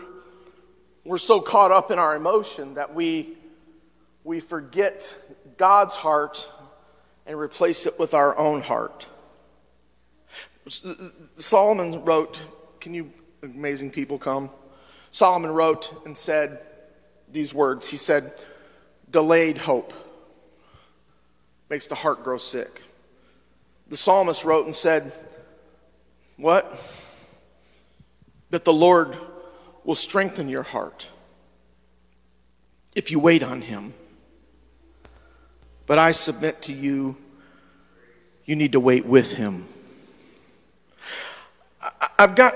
we're 1.05 1.17
so 1.17 1.39
caught 1.39 1.71
up 1.71 1.91
in 1.91 1.97
our 1.97 2.13
emotion 2.13 2.73
that 2.73 2.93
we, 2.93 3.37
we 4.25 4.41
forget 4.41 5.17
God's 5.55 5.95
heart 5.95 6.49
and 7.25 7.39
replace 7.39 7.85
it 7.85 7.97
with 7.97 8.13
our 8.13 8.37
own 8.37 8.61
heart. 8.61 9.07
Solomon 10.67 12.03
wrote, 12.03 12.43
Can 12.81 12.93
you 12.93 13.13
amazing 13.41 13.91
people 13.91 14.17
come? 14.17 14.49
Solomon 15.13 15.51
wrote 15.51 15.93
and 16.07 16.17
said 16.17 16.59
these 17.31 17.53
words. 17.53 17.87
He 17.87 17.97
said, 17.97 18.33
Delayed 19.11 19.59
hope 19.59 19.93
makes 21.69 21.85
the 21.85 21.93
heart 21.93 22.23
grow 22.23 22.39
sick. 22.39 22.81
The 23.89 23.95
psalmist 23.95 24.43
wrote 24.43 24.65
and 24.65 24.75
said, 24.75 25.13
What? 26.37 26.65
That 28.49 28.65
the 28.65 28.73
Lord 28.73 29.15
will 29.83 29.93
strengthen 29.93 30.49
your 30.49 30.63
heart 30.63 31.11
if 32.95 33.11
you 33.11 33.19
wait 33.19 33.43
on 33.43 33.61
Him. 33.61 33.93
But 35.85 35.99
I 35.99 36.11
submit 36.11 36.63
to 36.63 36.73
you, 36.73 37.17
you 38.45 38.55
need 38.55 38.71
to 38.71 38.79
wait 38.79 39.05
with 39.05 39.33
Him. 39.33 39.67
I've 42.17 42.33
got 42.33 42.55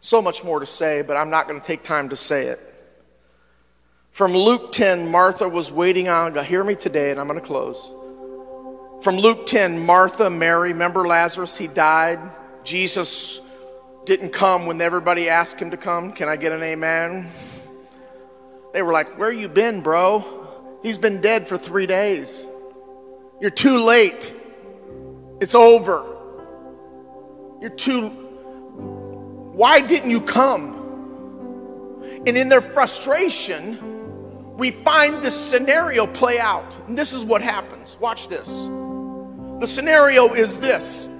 so 0.00 0.20
much 0.22 0.42
more 0.42 0.60
to 0.60 0.66
say, 0.66 1.02
but 1.02 1.16
I'm 1.16 1.30
not 1.30 1.46
going 1.46 1.60
to 1.60 1.66
take 1.66 1.82
time 1.82 2.08
to 2.08 2.16
say 2.16 2.46
it. 2.46 2.60
From 4.12 4.32
Luke 4.32 4.72
10, 4.72 5.08
Martha 5.08 5.48
was 5.48 5.70
waiting 5.70 6.08
on 6.08 6.32
God. 6.32 6.46
Hear 6.46 6.64
me 6.64 6.74
today, 6.74 7.10
and 7.10 7.20
I'm 7.20 7.28
going 7.28 7.38
to 7.38 7.46
close. 7.46 7.92
From 9.02 9.16
Luke 9.16 9.46
10, 9.46 9.78
Martha, 9.78 10.28
Mary, 10.28 10.72
remember 10.72 11.06
Lazarus? 11.06 11.56
He 11.56 11.68
died. 11.68 12.18
Jesus 12.64 13.40
didn't 14.04 14.30
come 14.30 14.66
when 14.66 14.80
everybody 14.80 15.28
asked 15.28 15.60
him 15.60 15.70
to 15.70 15.76
come. 15.76 16.12
Can 16.12 16.28
I 16.28 16.36
get 16.36 16.52
an 16.52 16.62
amen? 16.62 17.28
They 18.72 18.82
were 18.82 18.92
like, 18.92 19.18
Where 19.18 19.32
you 19.32 19.48
been, 19.48 19.80
bro? 19.80 20.78
He's 20.82 20.98
been 20.98 21.20
dead 21.20 21.46
for 21.46 21.56
three 21.56 21.86
days. 21.86 22.46
You're 23.40 23.50
too 23.50 23.84
late. 23.84 24.34
It's 25.40 25.54
over. 25.54 26.04
You're 27.60 27.70
too 27.70 28.19
why 29.60 29.82
didn't 29.82 30.08
you 30.08 30.22
come? 30.22 30.72
And 32.26 32.34
in 32.34 32.48
their 32.48 32.62
frustration, 32.62 34.56
we 34.56 34.70
find 34.70 35.22
this 35.22 35.38
scenario 35.38 36.06
play 36.06 36.38
out. 36.38 36.78
And 36.88 36.96
this 36.96 37.12
is 37.12 37.26
what 37.26 37.42
happens. 37.42 37.98
Watch 38.00 38.28
this. 38.28 38.64
The 39.58 39.66
scenario 39.66 40.32
is 40.32 40.56
this 40.56 41.10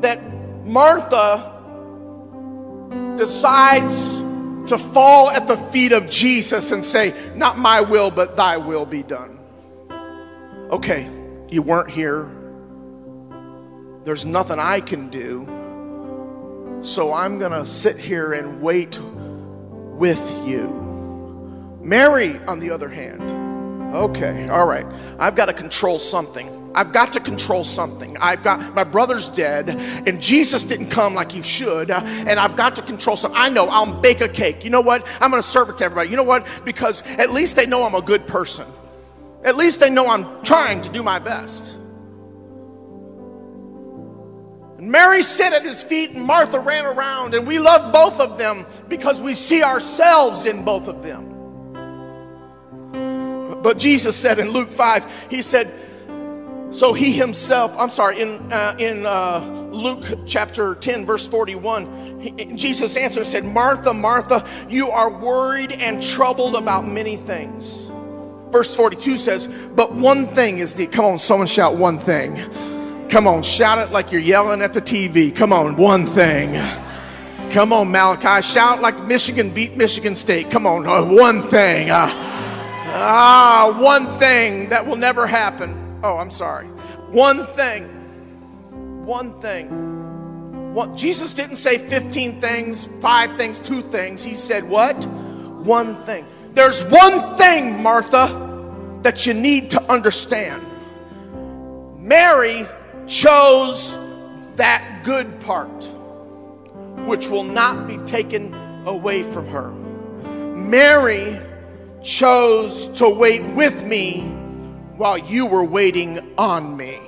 that 0.00 0.18
Martha 0.64 1.52
decides 3.16 4.18
to 4.66 4.76
fall 4.76 5.30
at 5.30 5.46
the 5.46 5.56
feet 5.56 5.92
of 5.92 6.10
Jesus 6.10 6.72
and 6.72 6.84
say, 6.84 7.14
Not 7.36 7.58
my 7.58 7.80
will, 7.80 8.10
but 8.10 8.34
thy 8.34 8.56
will 8.56 8.86
be 8.86 9.04
done. 9.04 9.38
Okay, 10.72 11.08
you 11.48 11.62
weren't 11.62 11.90
here. 11.90 12.28
There's 14.02 14.24
nothing 14.24 14.58
I 14.58 14.80
can 14.80 15.10
do. 15.10 15.53
So 16.84 17.14
I'm 17.14 17.38
going 17.38 17.52
to 17.52 17.64
sit 17.64 17.96
here 17.96 18.34
and 18.34 18.60
wait 18.60 18.98
with 19.00 20.20
you. 20.46 20.68
Mary, 21.80 22.38
on 22.40 22.60
the 22.60 22.70
other 22.72 22.90
hand, 22.90 23.22
okay, 23.96 24.50
all 24.50 24.66
right, 24.66 24.84
I've 25.18 25.34
got 25.34 25.46
to 25.46 25.54
control 25.54 25.98
something. 25.98 26.72
I've 26.74 26.92
got 26.92 27.14
to 27.14 27.20
control 27.20 27.64
something. 27.64 28.18
I've 28.18 28.42
got 28.42 28.74
my 28.74 28.84
brother's 28.84 29.30
dead, 29.30 29.70
and 29.70 30.20
Jesus 30.20 30.62
didn't 30.62 30.90
come 30.90 31.14
like 31.14 31.32
he 31.32 31.42
should, 31.42 31.90
and 31.90 32.38
I've 32.38 32.54
got 32.54 32.76
to 32.76 32.82
control 32.82 33.16
something. 33.16 33.40
I 33.40 33.48
know 33.48 33.66
I'll 33.68 33.98
bake 34.02 34.20
a 34.20 34.28
cake. 34.28 34.62
You 34.62 34.68
know 34.68 34.82
what? 34.82 35.06
I'm 35.22 35.30
going 35.30 35.42
to 35.42 35.48
serve 35.48 35.70
it 35.70 35.78
to 35.78 35.84
everybody. 35.84 36.10
You 36.10 36.16
know 36.16 36.22
what? 36.22 36.46
Because 36.66 37.02
at 37.12 37.32
least 37.32 37.56
they 37.56 37.64
know 37.64 37.84
I'm 37.84 37.94
a 37.94 38.02
good 38.02 38.26
person. 38.26 38.66
At 39.42 39.56
least 39.56 39.80
they 39.80 39.88
know 39.88 40.08
I'm 40.08 40.44
trying 40.44 40.82
to 40.82 40.90
do 40.90 41.02
my 41.02 41.18
best. 41.18 41.78
Mary 44.90 45.22
sat 45.22 45.52
at 45.52 45.64
his 45.64 45.82
feet 45.82 46.10
and 46.10 46.22
Martha 46.22 46.60
ran 46.60 46.84
around, 46.84 47.34
and 47.34 47.46
we 47.46 47.58
love 47.58 47.92
both 47.92 48.20
of 48.20 48.38
them 48.38 48.66
because 48.88 49.20
we 49.20 49.34
see 49.34 49.62
ourselves 49.62 50.46
in 50.46 50.64
both 50.64 50.88
of 50.88 51.02
them. 51.02 51.30
But 53.62 53.78
Jesus 53.78 54.16
said 54.16 54.38
in 54.38 54.50
Luke 54.50 54.70
5, 54.70 55.28
He 55.30 55.40
said, 55.42 55.72
so 56.74 56.92
he 56.92 57.12
himself, 57.12 57.76
I'm 57.78 57.88
sorry, 57.88 58.20
in, 58.20 58.52
uh, 58.52 58.74
in 58.80 59.06
uh, 59.06 59.38
Luke 59.70 60.04
chapter 60.26 60.74
10, 60.74 61.06
verse 61.06 61.28
41, 61.28 62.20
he, 62.20 62.30
Jesus 62.56 62.96
answered 62.96 63.26
said, 63.26 63.44
Martha, 63.44 63.94
Martha, 63.94 64.44
you 64.68 64.90
are 64.90 65.08
worried 65.08 65.70
and 65.70 66.02
troubled 66.02 66.56
about 66.56 66.84
many 66.84 67.16
things. 67.16 67.92
Verse 68.50 68.74
42 68.74 69.18
says, 69.18 69.46
But 69.46 69.94
one 69.94 70.26
thing 70.34 70.58
is 70.58 70.74
the, 70.74 70.88
come 70.88 71.04
on, 71.04 71.18
someone 71.20 71.46
shout 71.46 71.76
one 71.76 71.96
thing. 71.96 72.42
Come 73.14 73.28
on, 73.28 73.44
shout 73.44 73.78
it 73.78 73.92
like 73.92 74.10
you're 74.10 74.20
yelling 74.20 74.60
at 74.60 74.72
the 74.72 74.80
TV. 74.80 75.32
Come 75.32 75.52
on, 75.52 75.76
one 75.76 76.04
thing. 76.04 76.54
Come 77.52 77.72
on, 77.72 77.92
Malachi, 77.92 78.42
shout 78.42 78.82
like 78.82 79.04
Michigan 79.04 79.50
beat 79.50 79.76
Michigan 79.76 80.16
State. 80.16 80.50
Come 80.50 80.66
on, 80.66 80.84
uh, 80.84 81.04
one 81.04 81.40
thing. 81.40 81.90
Uh, 81.90 82.08
ah, 82.10 83.78
one 83.80 84.08
thing 84.18 84.68
that 84.70 84.84
will 84.84 84.96
never 84.96 85.28
happen. 85.28 86.00
Oh, 86.02 86.16
I'm 86.16 86.32
sorry. 86.32 86.66
One 87.12 87.44
thing. 87.44 87.84
One 89.06 89.40
thing. 89.40 90.74
What 90.74 90.96
Jesus 90.96 91.32
didn't 91.34 91.58
say 91.58 91.78
15 91.78 92.40
things, 92.40 92.88
five 93.00 93.36
things, 93.36 93.60
two 93.60 93.82
things. 93.82 94.24
He 94.24 94.34
said 94.34 94.68
what? 94.68 95.06
One 95.62 95.94
thing. 96.02 96.26
There's 96.54 96.84
one 96.86 97.36
thing, 97.36 97.80
Martha, 97.80 98.98
that 99.02 99.24
you 99.24 99.34
need 99.34 99.70
to 99.70 99.82
understand. 99.84 100.66
Mary 102.00 102.66
chose 103.06 103.98
that 104.56 105.02
good 105.04 105.40
part, 105.40 105.84
which 107.06 107.28
will 107.28 107.44
not 107.44 107.86
be 107.86 107.98
taken 107.98 108.54
away 108.86 109.22
from 109.22 109.48
her. 109.48 109.70
Mary 110.54 111.38
chose 112.02 112.88
to 112.88 113.08
wait 113.08 113.42
with 113.54 113.84
me 113.84 114.22
while 114.96 115.18
you 115.18 115.46
were 115.46 115.64
waiting 115.64 116.34
on 116.38 116.76
me. 116.76 117.00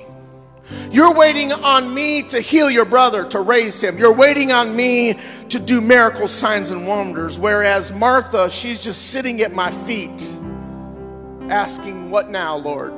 You're 0.91 1.13
waiting 1.13 1.53
on 1.53 1.93
me 1.93 2.23
to 2.23 2.41
heal 2.41 2.69
your 2.69 2.85
brother, 2.85 3.23
to 3.25 3.39
raise 3.39 3.81
him. 3.81 3.97
You're 3.97 4.13
waiting 4.13 4.51
on 4.51 4.75
me 4.75 5.17
to 5.49 5.59
do 5.59 5.79
miracles, 5.79 6.31
signs, 6.31 6.71
and 6.71 6.85
wonders. 6.85 7.39
Whereas 7.39 7.93
Martha, 7.93 8.49
she's 8.49 8.83
just 8.83 9.11
sitting 9.11 9.41
at 9.41 9.53
my 9.53 9.71
feet, 9.71 10.29
asking, 11.49 12.09
What 12.09 12.29
now, 12.29 12.57
Lord? 12.57 12.93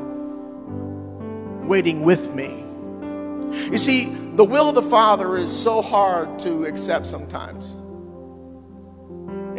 Waiting 1.68 2.02
with 2.02 2.34
me. 2.34 2.69
You 3.52 3.78
see, 3.78 4.06
the 4.36 4.46
will 4.46 4.70
of 4.70 4.76
the 4.76 4.82
Father 4.82 5.38
is 5.38 5.52
so 5.58 5.82
hard 5.82 6.40
to 6.40 6.66
accept 6.66 7.08
sometimes. 7.08 7.76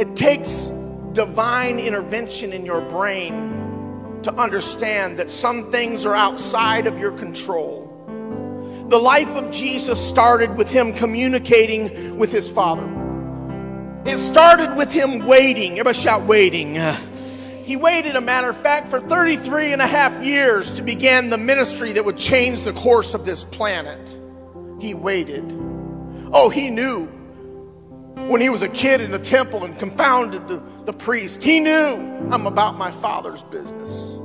It 0.01 0.17
takes 0.17 0.67
divine 1.13 1.79
intervention 1.79 2.53
in 2.53 2.65
your 2.65 2.81
brain 2.81 4.21
to 4.23 4.33
understand 4.35 5.19
that 5.19 5.31
some 5.31 5.71
things 5.71 6.07
are 6.07 6.15
outside 6.15 6.87
of 6.87 6.99
your 6.99 7.13
control. 7.13 7.87
The 8.89 8.99
life 8.99 9.29
of 9.37 9.51
Jesus 9.51 10.05
started 10.05 10.57
with 10.57 10.71
him 10.71 10.93
communicating 10.95 12.19
with 12.19 12.33
his 12.33 12.51
Father. 12.51 12.87
It 14.05 14.19
started 14.19 14.77
with 14.77 14.93
him 14.93 15.27
waiting. 15.27 15.73
Everybody 15.73 15.99
shout, 15.99 16.23
waiting. 16.23 16.77
He 17.71 17.77
waited, 17.77 18.17
a 18.17 18.21
matter 18.21 18.51
of 18.51 18.57
fact, 18.57 18.89
for 18.89 18.99
33 18.99 19.73
and 19.73 19.81
a 19.81 19.87
half 19.87 20.25
years 20.25 20.73
to 20.73 20.83
begin 20.83 21.31
the 21.31 21.39
ministry 21.39 21.93
that 21.93 22.05
would 22.05 22.17
change 22.17 22.63
the 22.63 22.73
course 22.73 23.15
of 23.15 23.25
this 23.25 23.45
planet. 23.45 24.21
He 24.81 24.93
waited. 24.93 25.45
Oh, 26.33 26.49
he 26.49 26.69
knew 26.69 27.07
when 28.27 28.41
he 28.41 28.49
was 28.49 28.63
a 28.63 28.69
kid 28.69 29.01
in 29.01 29.13
the 29.13 29.21
temple 29.21 29.63
and 29.63 29.79
confounded 29.79 30.49
the, 30.49 30.61
the 30.85 30.93
priest. 30.93 31.45
He 31.45 31.61
knew 31.61 31.95
I'm 32.33 32.49
about 32.49 32.77
my 32.77 32.91
father's 32.91 33.45
business. 33.45 34.17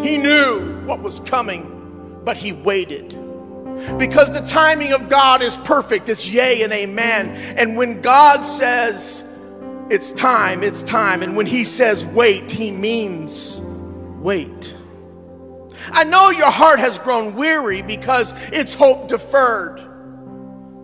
He 0.00 0.16
knew 0.16 0.80
what 0.84 1.02
was 1.02 1.18
coming, 1.18 2.20
but 2.24 2.36
he 2.36 2.52
waited. 2.52 3.08
Because 3.98 4.32
the 4.32 4.46
timing 4.46 4.92
of 4.92 5.08
God 5.08 5.42
is 5.42 5.56
perfect. 5.56 6.08
It's 6.08 6.30
yea 6.30 6.62
and 6.62 6.72
amen. 6.72 7.30
And 7.58 7.76
when 7.76 8.00
God 8.00 8.42
says 8.42 9.24
it's 9.90 10.12
time, 10.12 10.62
it's 10.62 10.82
time. 10.82 11.22
And 11.22 11.36
when 11.36 11.46
he 11.46 11.64
says 11.64 12.04
wait, 12.06 12.50
he 12.50 12.70
means 12.70 13.60
wait. 14.20 14.76
I 15.90 16.04
know 16.04 16.30
your 16.30 16.50
heart 16.50 16.78
has 16.78 16.98
grown 16.98 17.34
weary 17.34 17.82
because 17.82 18.34
it's 18.52 18.74
hope 18.74 19.08
deferred. 19.08 19.80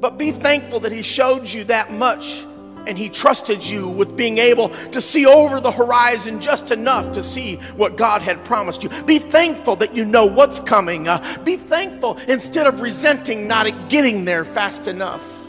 But 0.00 0.18
be 0.18 0.32
thankful 0.32 0.80
that 0.80 0.92
he 0.92 1.02
showed 1.02 1.48
you 1.48 1.64
that 1.64 1.92
much 1.92 2.46
and 2.86 2.98
he 2.98 3.08
trusted 3.08 3.68
you 3.68 3.88
with 3.88 4.16
being 4.16 4.38
able 4.38 4.68
to 4.68 5.00
see 5.00 5.26
over 5.26 5.60
the 5.60 5.70
horizon 5.70 6.40
just 6.40 6.70
enough 6.70 7.12
to 7.12 7.22
see 7.22 7.56
what 7.76 7.96
God 7.96 8.22
had 8.22 8.44
promised 8.44 8.82
you. 8.82 8.88
Be 9.04 9.18
thankful 9.18 9.76
that 9.76 9.94
you 9.94 10.04
know 10.04 10.26
what's 10.26 10.60
coming. 10.60 11.06
Uh, 11.08 11.22
be 11.44 11.56
thankful 11.56 12.18
instead 12.28 12.66
of 12.66 12.80
resenting 12.80 13.46
not 13.46 13.88
getting 13.88 14.24
there 14.24 14.44
fast 14.44 14.88
enough. 14.88 15.41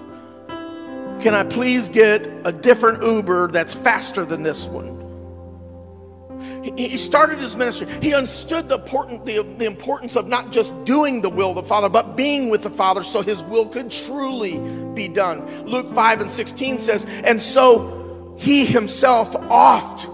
Can 1.23 1.33
I 1.33 1.43
please 1.45 1.87
get 1.87 2.27
a 2.43 2.51
different 2.51 3.01
Uber 3.01 3.47
that's 3.47 3.73
faster 3.73 4.25
than 4.25 4.43
this 4.43 4.67
one? 4.67 4.99
He 6.75 6.97
started 6.97 7.39
his 7.39 7.55
ministry. 7.55 7.87
He 8.01 8.13
understood 8.13 8.67
the, 8.67 8.75
important, 8.75 9.25
the, 9.25 9.41
the 9.57 9.63
importance 9.63 10.17
of 10.17 10.27
not 10.27 10.51
just 10.51 10.83
doing 10.83 11.21
the 11.21 11.29
will 11.29 11.51
of 11.51 11.55
the 11.55 11.63
Father, 11.63 11.87
but 11.87 12.17
being 12.17 12.49
with 12.49 12.61
the 12.63 12.69
Father 12.69 13.03
so 13.03 13.21
his 13.21 13.41
will 13.45 13.65
could 13.67 13.89
truly 13.89 14.59
be 14.93 15.07
done. 15.07 15.65
Luke 15.65 15.89
5 15.91 16.19
and 16.19 16.29
16 16.29 16.81
says, 16.81 17.05
And 17.23 17.41
so 17.41 18.35
he 18.37 18.65
himself 18.65 19.33
oft 19.49 20.09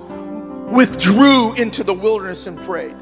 withdrew 0.71 1.55
into 1.55 1.83
the 1.83 1.93
wilderness 1.95 2.45
and 2.45 2.59
prayed. 2.59 2.95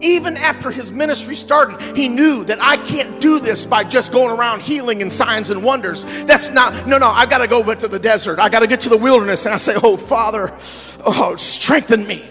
Even 0.00 0.36
after 0.36 0.70
his 0.70 0.90
ministry 0.90 1.34
started, 1.34 1.80
he 1.96 2.08
knew 2.08 2.44
that 2.44 2.58
I 2.60 2.76
can't 2.78 3.20
do 3.20 3.38
this 3.38 3.64
by 3.64 3.84
just 3.84 4.12
going 4.12 4.36
around 4.36 4.60
healing 4.60 5.02
and 5.02 5.12
signs 5.12 5.50
and 5.50 5.62
wonders. 5.62 6.04
That's 6.24 6.50
not, 6.50 6.86
no, 6.86 6.98
no, 6.98 7.08
I 7.08 7.26
got 7.26 7.38
to 7.38 7.48
go 7.48 7.62
to 7.74 7.88
the 7.88 7.98
desert. 7.98 8.38
I 8.38 8.48
got 8.48 8.60
to 8.60 8.66
get 8.66 8.80
to 8.82 8.88
the 8.88 8.96
wilderness. 8.96 9.46
And 9.46 9.54
I 9.54 9.58
say, 9.58 9.74
Oh, 9.82 9.96
Father, 9.96 10.56
oh, 11.04 11.36
strengthen 11.36 12.06
me. 12.06 12.28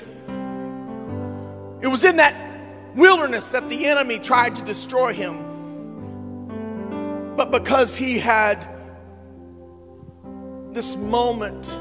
It 1.81 1.87
was 1.87 2.05
in 2.05 2.17
that 2.17 2.35
wilderness 2.95 3.47
that 3.49 3.69
the 3.69 3.87
enemy 3.87 4.19
tried 4.19 4.55
to 4.55 4.63
destroy 4.63 5.13
him. 5.13 5.51
But 7.35 7.51
because 7.51 7.97
he 7.97 8.19
had 8.19 8.67
this 10.73 10.95
moment 10.97 11.77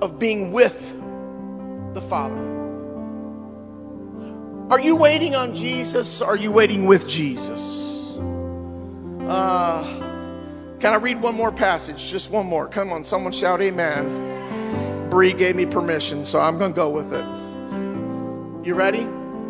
of 0.00 0.18
being 0.18 0.52
with 0.52 0.94
the 1.94 2.00
Father. 2.00 2.57
Are 4.70 4.78
you 4.78 4.96
waiting 4.96 5.34
on 5.34 5.54
Jesus? 5.54 6.20
Are 6.20 6.36
you 6.36 6.52
waiting 6.52 6.84
with 6.84 7.08
Jesus? 7.08 8.18
Uh, 9.22 9.82
can 10.78 10.92
I 10.92 10.96
read 10.96 11.22
one 11.22 11.34
more 11.34 11.50
passage? 11.50 12.10
Just 12.10 12.30
one 12.30 12.44
more. 12.44 12.68
Come 12.68 12.92
on, 12.92 13.02
someone 13.02 13.32
shout 13.32 13.62
amen. 13.62 15.08
Bree 15.08 15.32
gave 15.32 15.56
me 15.56 15.64
permission, 15.64 16.26
so 16.26 16.38
I'm 16.38 16.58
going 16.58 16.72
to 16.72 16.76
go 16.76 16.90
with 16.90 17.14
it. 17.14 17.24
You 18.66 18.74
ready? 18.74 19.08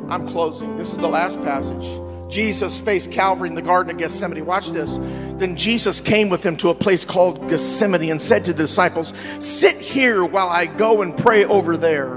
I'm 0.09 0.29
closing. 0.29 0.77
This 0.77 0.93
is 0.93 0.99
the 0.99 1.09
last 1.09 1.43
passage. 1.43 1.89
Jesus 2.31 2.79
faced 2.79 3.11
Calvary 3.11 3.49
in 3.49 3.57
the 3.57 3.62
Garden 3.62 3.91
of 3.91 3.99
Gethsemane. 3.99 4.47
Watch 4.47 4.71
this. 4.71 4.99
Then 5.39 5.57
Jesus 5.57 6.01
came 6.01 6.29
with 6.29 6.47
him 6.47 6.57
to 6.59 6.69
a 6.69 6.75
place 6.77 7.05
called 7.05 7.49
Gethsemane 7.49 8.11
and 8.12 8.23
said 8.23 8.45
to 8.45 8.53
the 8.53 8.62
disciples, 8.62 9.14
Sit 9.41 9.79
here 9.81 10.25
while 10.25 10.49
I 10.49 10.66
go 10.66 11.03
and 11.03 11.16
pray 11.16 11.45
over 11.45 11.77
there. 11.77 12.14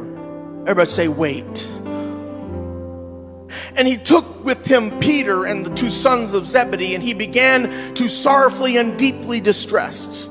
Everybody 0.67 0.89
say, 0.89 1.07
Wait. 1.07 1.67
And 3.75 3.87
he 3.87 3.97
took 3.97 4.43
with 4.43 4.65
him 4.65 4.99
Peter 4.99 5.45
and 5.45 5.65
the 5.65 5.73
two 5.73 5.89
sons 5.89 6.33
of 6.33 6.45
Zebedee, 6.45 6.95
and 6.95 7.03
he 7.03 7.13
began 7.13 7.93
to 7.95 8.09
sorrowfully 8.09 8.77
and 8.77 8.97
deeply 8.97 9.39
distressed. 9.39 10.29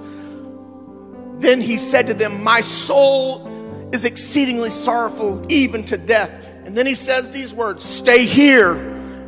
Then 1.38 1.61
he 1.61 1.78
said 1.78 2.07
to 2.09 2.14
them, 2.14 2.43
My 2.43 2.61
soul 2.61 3.49
is 3.93 4.05
exceedingly 4.05 4.70
sorrowful, 4.70 5.45
even 5.49 5.84
to 5.84 5.97
death 5.97 6.47
and 6.70 6.78
then 6.78 6.86
he 6.86 6.95
says 6.95 7.30
these 7.30 7.53
words 7.53 7.82
Stay 7.82 8.24
here 8.24 8.76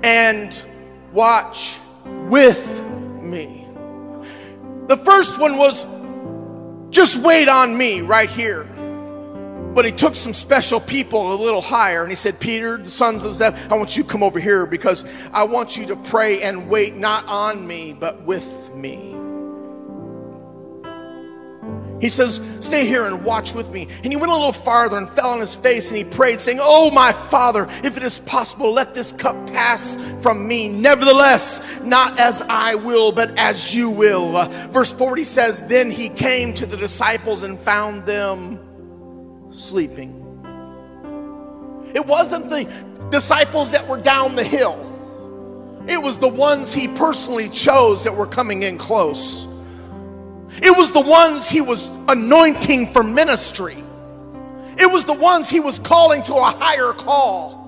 and 0.05 0.65
watch 1.13 1.81
with 2.05 2.87
me. 3.21 3.67
The 4.87 4.97
first 4.97 5.41
one 5.41 5.57
was 5.57 5.85
just 6.91 7.19
wait 7.19 7.49
on 7.49 7.77
me 7.77 8.01
right 8.01 8.31
here. 8.31 8.72
But 9.75 9.87
he 9.87 9.93
took 9.93 10.15
some 10.15 10.35
special 10.35 10.81
people 10.81 11.33
a 11.33 11.37
little 11.43 11.63
higher 11.63 12.03
and 12.03 12.11
he 12.11 12.17
said, 12.17 12.39
Peter, 12.39 12.77
the 12.77 12.91
sons 12.91 13.25
of 13.25 13.35
Zeb, 13.37 13.55
I 13.71 13.75
want 13.75 13.97
you 13.97 14.03
to 14.03 14.09
come 14.09 14.23
over 14.23 14.39
here 14.39 14.67
because 14.67 15.05
I 15.33 15.45
want 15.45 15.77
you 15.77 15.87
to 15.87 15.97
pray 15.97 16.43
and 16.43 16.69
wait 16.69 16.95
not 16.95 17.27
on 17.29 17.67
me, 17.67 17.95
but 17.95 18.23
with 18.23 18.75
me. 18.75 19.13
He 22.03 22.09
says, 22.09 22.43
Stay 22.59 22.85
here 22.85 23.07
and 23.07 23.25
watch 23.25 23.55
with 23.55 23.71
me. 23.71 23.87
And 24.03 24.13
he 24.13 24.17
went 24.17 24.33
a 24.33 24.35
little 24.35 24.53
farther 24.53 24.97
and 24.97 25.09
fell 25.09 25.29
on 25.29 25.41
his 25.41 25.55
face 25.55 25.89
and 25.89 25.97
he 25.97 26.05
prayed, 26.05 26.41
saying, 26.41 26.59
Oh, 26.61 26.91
my 26.91 27.13
Father, 27.13 27.69
if 27.85 27.97
it 27.97 28.03
is 28.03 28.19
possible, 28.19 28.73
let 28.73 28.93
this 28.93 29.13
cup 29.13 29.37
pass 29.47 29.97
from 30.21 30.47
me. 30.47 30.69
Nevertheless, 30.69 31.81
not 31.83 32.19
as 32.19 32.43
I 32.43 32.75
will, 32.75 33.13
but 33.13 33.39
as 33.39 33.73
you 33.73 33.89
will. 33.89 34.33
Verse 34.71 34.93
40 34.93 35.23
says, 35.23 35.65
Then 35.65 35.93
he 35.93 36.09
came 36.09 36.53
to 36.55 36.67
the 36.67 36.77
disciples 36.77 37.45
and 37.45 37.59
found 37.59 38.05
them 38.05 38.59
sleeping. 39.53 40.19
It 41.95 42.07
wasn't 42.07 42.49
the 42.49 42.65
disciples 43.11 43.73
that 43.73 43.87
were 43.87 43.99
down 43.99 44.35
the 44.35 44.45
hill, 44.45 44.89
it 45.87 46.01
was 46.01 46.19
the 46.19 46.29
ones 46.29 46.73
he 46.73 46.89
personally 46.89 47.49
chose 47.49 48.05
that 48.05 48.15
were 48.15 48.27
coming 48.27 48.63
in 48.63 48.79
close. 48.79 49.49
It 50.61 50.77
was 50.77 50.93
the 50.93 51.01
ones 51.01 51.49
he 51.49 51.61
was 51.61 51.89
anointing 52.09 52.89
for 52.89 53.03
ministry. 53.03 53.83
It 54.79 54.91
was 54.91 55.05
the 55.05 55.15
ones 55.15 55.49
he 55.49 55.61
was 55.61 55.79
calling 55.79 56.23
to 56.23 56.35
a 56.35 56.43
higher 56.43 56.93
call. 56.93 57.63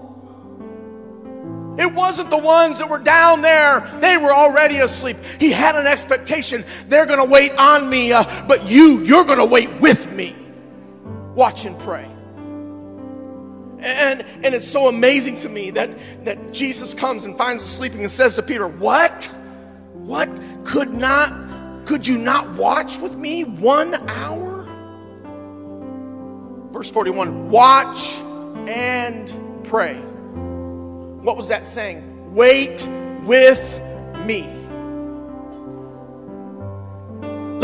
It 1.78 1.92
wasn't 1.92 2.30
the 2.30 2.38
ones 2.38 2.78
that 2.78 2.88
were 2.88 2.98
down 2.98 3.40
there. 3.40 3.80
They 4.00 4.16
were 4.16 4.32
already 4.32 4.76
asleep. 4.76 5.16
He 5.40 5.50
had 5.50 5.76
an 5.76 5.86
expectation. 5.86 6.64
They're 6.88 7.06
going 7.06 7.18
to 7.18 7.24
wait 7.24 7.52
on 7.58 7.90
me, 7.90 8.12
uh, 8.12 8.24
but 8.46 8.68
you, 8.68 9.00
you're 9.00 9.24
going 9.24 9.38
to 9.38 9.44
wait 9.44 9.72
with 9.80 10.12
me. 10.12 10.36
Watch 11.34 11.64
and 11.64 11.78
pray. 11.80 12.10
And, 13.80 14.22
and 14.42 14.54
it's 14.54 14.68
so 14.68 14.88
amazing 14.88 15.36
to 15.38 15.48
me 15.48 15.70
that, 15.72 16.24
that 16.24 16.52
Jesus 16.52 16.94
comes 16.94 17.24
and 17.24 17.36
finds 17.36 17.62
us 17.62 17.68
sleeping 17.68 18.00
and 18.00 18.10
says 18.10 18.34
to 18.36 18.42
Peter, 18.42 18.66
What? 18.66 19.26
What 19.92 20.28
could 20.64 20.92
not 20.92 21.32
could 21.86 22.06
you 22.06 22.16
not 22.16 22.50
watch 22.54 22.98
with 22.98 23.16
me 23.16 23.44
one 23.44 23.94
hour? 24.08 24.62
Verse 26.72 26.90
41 26.90 27.50
Watch 27.50 28.16
and 28.68 29.32
pray. 29.64 29.94
What 29.94 31.36
was 31.36 31.48
that 31.48 31.66
saying? 31.66 32.34
Wait 32.34 32.88
with 33.24 33.82
me 34.24 34.63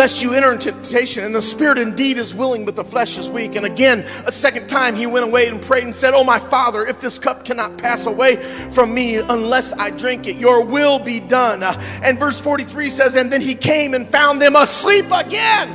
lest 0.01 0.23
you 0.23 0.33
enter 0.33 0.51
into 0.51 0.73
temptation. 0.73 1.25
And 1.25 1.35
the 1.35 1.43
spirit 1.43 1.77
indeed 1.77 2.17
is 2.17 2.35
willing, 2.35 2.65
but 2.65 2.75
the 2.75 2.83
flesh 2.83 3.19
is 3.19 3.29
weak. 3.29 3.55
And 3.55 3.67
again, 3.67 4.01
a 4.25 4.33
second 4.33 4.67
time, 4.67 4.97
he 4.97 5.07
went 5.07 5.27
away 5.27 5.47
and 5.47 5.61
prayed 5.61 5.85
and 5.85 5.95
said, 5.95 6.15
Oh, 6.15 6.25
my 6.25 6.39
father, 6.39 6.87
if 6.87 7.03
this 7.03 7.19
cup 7.19 7.45
cannot 7.45 7.77
pass 7.77 8.07
away 8.07 8.37
from 8.71 8.95
me 8.95 9.17
unless 9.17 9.75
I 9.75 9.91
drink 9.91 10.27
it, 10.27 10.37
your 10.37 10.65
will 10.65 11.01
be 11.01 11.21
done. 11.21 11.63
Uh, 11.63 11.79
and 12.03 12.19
verse 12.19 12.41
43 12.41 12.89
says, 12.89 13.15
And 13.15 13.31
then 13.31 13.43
he 13.43 13.55
came 13.55 13.93
and 13.93 14.09
found 14.09 14.41
them 14.41 14.57
asleep 14.57 15.05
again. 15.13 15.69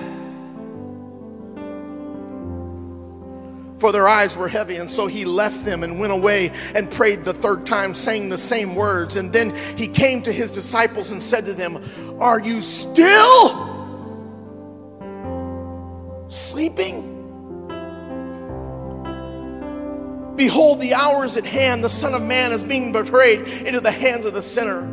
For 3.77 3.91
their 3.91 4.07
eyes 4.07 4.35
were 4.35 4.47
heavy, 4.47 4.77
and 4.77 4.89
so 4.89 5.05
he 5.05 5.25
left 5.25 5.65
them 5.65 5.83
and 5.83 5.99
went 5.99 6.13
away 6.13 6.51
and 6.73 6.89
prayed 6.89 7.25
the 7.25 7.33
third 7.35 7.67
time, 7.67 7.93
saying 7.93 8.29
the 8.29 8.39
same 8.39 8.73
words. 8.73 9.17
And 9.17 9.31
then 9.31 9.55
he 9.77 9.87
came 9.87 10.23
to 10.23 10.31
his 10.31 10.49
disciples 10.49 11.11
and 11.11 11.21
said 11.21 11.45
to 11.45 11.53
them, 11.53 11.77
Are 12.19 12.39
you 12.39 12.61
still? 12.61 13.74
Sleeping? 16.27 17.11
Behold, 20.35 20.81
the 20.81 20.93
hour 20.93 21.23
is 21.23 21.37
at 21.37 21.45
hand. 21.45 21.83
The 21.83 21.89
Son 21.89 22.13
of 22.13 22.21
Man 22.21 22.51
is 22.51 22.63
being 22.63 22.91
betrayed 22.91 23.47
into 23.47 23.79
the 23.79 23.91
hands 23.91 24.25
of 24.25 24.33
the 24.33 24.41
sinner. 24.41 24.91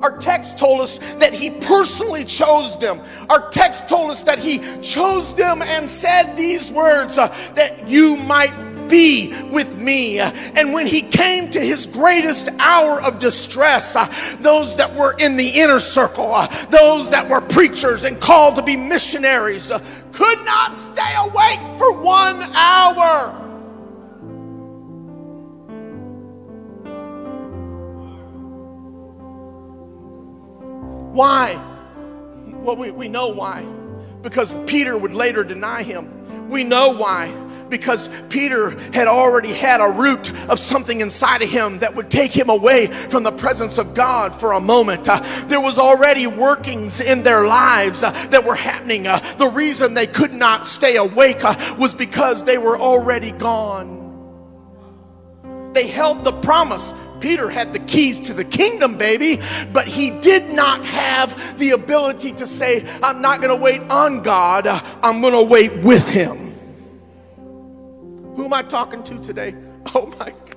Our 0.00 0.18
text 0.18 0.58
told 0.58 0.82
us 0.82 0.98
that 1.16 1.32
he 1.32 1.50
personally 1.50 2.24
chose 2.24 2.78
them. 2.78 3.00
Our 3.30 3.48
text 3.50 3.88
told 3.88 4.10
us 4.10 4.22
that 4.24 4.38
he 4.38 4.58
chose 4.82 5.34
them 5.34 5.62
and 5.62 5.88
said 5.88 6.36
these 6.36 6.70
words 6.70 7.16
uh, 7.16 7.28
that 7.54 7.88
you 7.88 8.16
might 8.16 8.65
be 8.88 9.32
with 9.50 9.76
me. 9.76 10.18
And 10.18 10.72
when 10.72 10.86
he 10.86 11.02
came 11.02 11.50
to 11.50 11.60
his 11.60 11.86
greatest 11.86 12.48
hour 12.58 13.00
of 13.00 13.18
distress, 13.18 13.96
uh, 13.96 14.06
those 14.40 14.76
that 14.76 14.94
were 14.94 15.14
in 15.18 15.36
the 15.36 15.48
inner 15.48 15.80
circle, 15.80 16.32
uh, 16.32 16.46
those 16.66 17.10
that 17.10 17.28
were 17.28 17.40
preachers 17.40 18.04
and 18.04 18.20
called 18.20 18.56
to 18.56 18.62
be 18.62 18.76
missionaries, 18.76 19.70
uh, 19.70 19.78
could 20.12 20.44
not 20.44 20.74
stay 20.74 21.14
awake 21.16 21.60
for 21.78 21.92
one 21.92 22.42
hour. 22.54 23.42
Why? 31.12 31.58
Well, 32.62 32.76
we, 32.76 32.90
we 32.90 33.08
know 33.08 33.28
why. 33.28 33.64
Because 34.22 34.54
Peter 34.66 34.98
would 34.98 35.14
later 35.14 35.44
deny 35.44 35.82
him. 35.82 36.48
We 36.50 36.62
know 36.62 36.90
why 36.90 37.28
because 37.68 38.08
Peter 38.28 38.70
had 38.92 39.06
already 39.08 39.52
had 39.52 39.80
a 39.80 39.88
root 39.88 40.32
of 40.48 40.58
something 40.58 41.00
inside 41.00 41.42
of 41.42 41.50
him 41.50 41.78
that 41.80 41.94
would 41.94 42.10
take 42.10 42.32
him 42.32 42.48
away 42.48 42.86
from 42.86 43.22
the 43.22 43.32
presence 43.32 43.78
of 43.78 43.94
God 43.94 44.34
for 44.34 44.52
a 44.52 44.60
moment. 44.60 45.08
Uh, 45.08 45.20
there 45.46 45.60
was 45.60 45.78
already 45.78 46.26
workings 46.26 47.00
in 47.00 47.22
their 47.22 47.46
lives 47.46 48.02
uh, 48.02 48.10
that 48.28 48.44
were 48.44 48.54
happening. 48.54 49.06
Uh, 49.06 49.18
the 49.36 49.48
reason 49.48 49.94
they 49.94 50.06
could 50.06 50.32
not 50.32 50.66
stay 50.66 50.96
awake 50.96 51.44
uh, 51.44 51.54
was 51.78 51.94
because 51.94 52.44
they 52.44 52.58
were 52.58 52.78
already 52.78 53.32
gone. 53.32 53.96
They 55.72 55.86
held 55.86 56.24
the 56.24 56.32
promise. 56.32 56.94
Peter 57.20 57.48
had 57.50 57.72
the 57.72 57.78
keys 57.80 58.20
to 58.20 58.34
the 58.34 58.44
kingdom, 58.44 58.96
baby, 58.96 59.40
but 59.72 59.86
he 59.86 60.10
did 60.10 60.50
not 60.50 60.84
have 60.84 61.58
the 61.58 61.70
ability 61.70 62.32
to 62.32 62.46
say, 62.46 62.86
I'm 63.02 63.20
not 63.20 63.40
going 63.40 63.56
to 63.56 63.62
wait 63.62 63.80
on 63.90 64.22
God, 64.22 64.66
I'm 64.66 65.20
going 65.20 65.32
to 65.32 65.42
wait 65.42 65.74
with 65.82 66.08
him. 66.08 66.45
Who 68.36 68.44
am 68.44 68.52
I 68.52 68.62
talking 68.62 69.02
to 69.04 69.18
today? 69.18 69.54
Oh 69.94 70.06
my 70.18 70.34
God. 70.50 70.56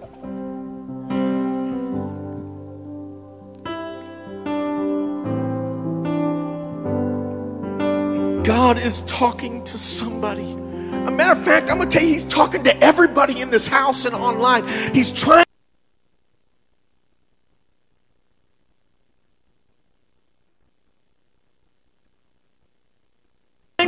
God 8.43 8.79
is 8.79 9.01
talking 9.01 9.63
to 9.63 9.77
somebody. 9.77 10.51
A 10.51 11.11
matter 11.11 11.39
of 11.39 11.45
fact, 11.45 11.69
I'm 11.69 11.77
going 11.77 11.87
to 11.89 11.97
tell 11.97 12.05
you, 12.05 12.13
He's 12.13 12.25
talking 12.25 12.63
to 12.63 12.75
everybody 12.83 13.39
in 13.39 13.51
this 13.51 13.67
house 13.67 14.05
and 14.05 14.15
online. 14.15 14.67
He's 14.93 15.11
trying. 15.11 15.48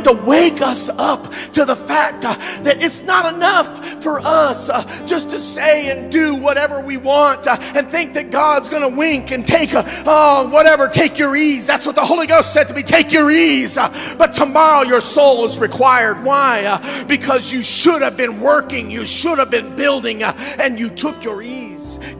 To 0.00 0.12
wake 0.12 0.62
us 0.62 0.88
up 0.88 1.30
to 1.52 1.64
the 1.64 1.76
fact 1.76 2.24
uh, 2.24 2.34
that 2.62 2.82
it's 2.82 3.02
not 3.02 3.34
enough 3.34 4.02
for 4.02 4.20
us 4.20 4.70
uh, 4.70 4.82
just 5.04 5.30
to 5.30 5.38
say 5.38 5.90
and 5.90 6.10
do 6.10 6.34
whatever 6.34 6.80
we 6.80 6.96
want 6.96 7.46
uh, 7.46 7.58
and 7.74 7.88
think 7.88 8.14
that 8.14 8.30
God's 8.30 8.68
going 8.70 8.82
to 8.82 8.96
wink 8.96 9.30
and 9.30 9.46
take 9.46 9.74
a, 9.74 9.84
oh, 10.06 10.48
whatever, 10.48 10.88
take 10.88 11.18
your 11.18 11.36
ease. 11.36 11.66
That's 11.66 11.84
what 11.84 11.94
the 11.94 12.04
Holy 12.04 12.26
Ghost 12.26 12.54
said 12.54 12.68
to 12.68 12.74
me 12.74 12.82
take 12.82 13.12
your 13.12 13.30
ease. 13.30 13.76
Uh, 13.76 14.16
but 14.16 14.34
tomorrow 14.34 14.82
your 14.82 15.00
soul 15.00 15.44
is 15.44 15.58
required. 15.58 16.24
Why? 16.24 16.64
Uh, 16.64 17.04
because 17.04 17.52
you 17.52 17.62
should 17.62 18.00
have 18.00 18.16
been 18.16 18.40
working, 18.40 18.90
you 18.90 19.04
should 19.04 19.38
have 19.38 19.50
been 19.50 19.76
building, 19.76 20.22
uh, 20.22 20.32
and 20.58 20.78
you 20.78 20.88
took 20.88 21.22
your 21.22 21.42
ease. 21.42 21.61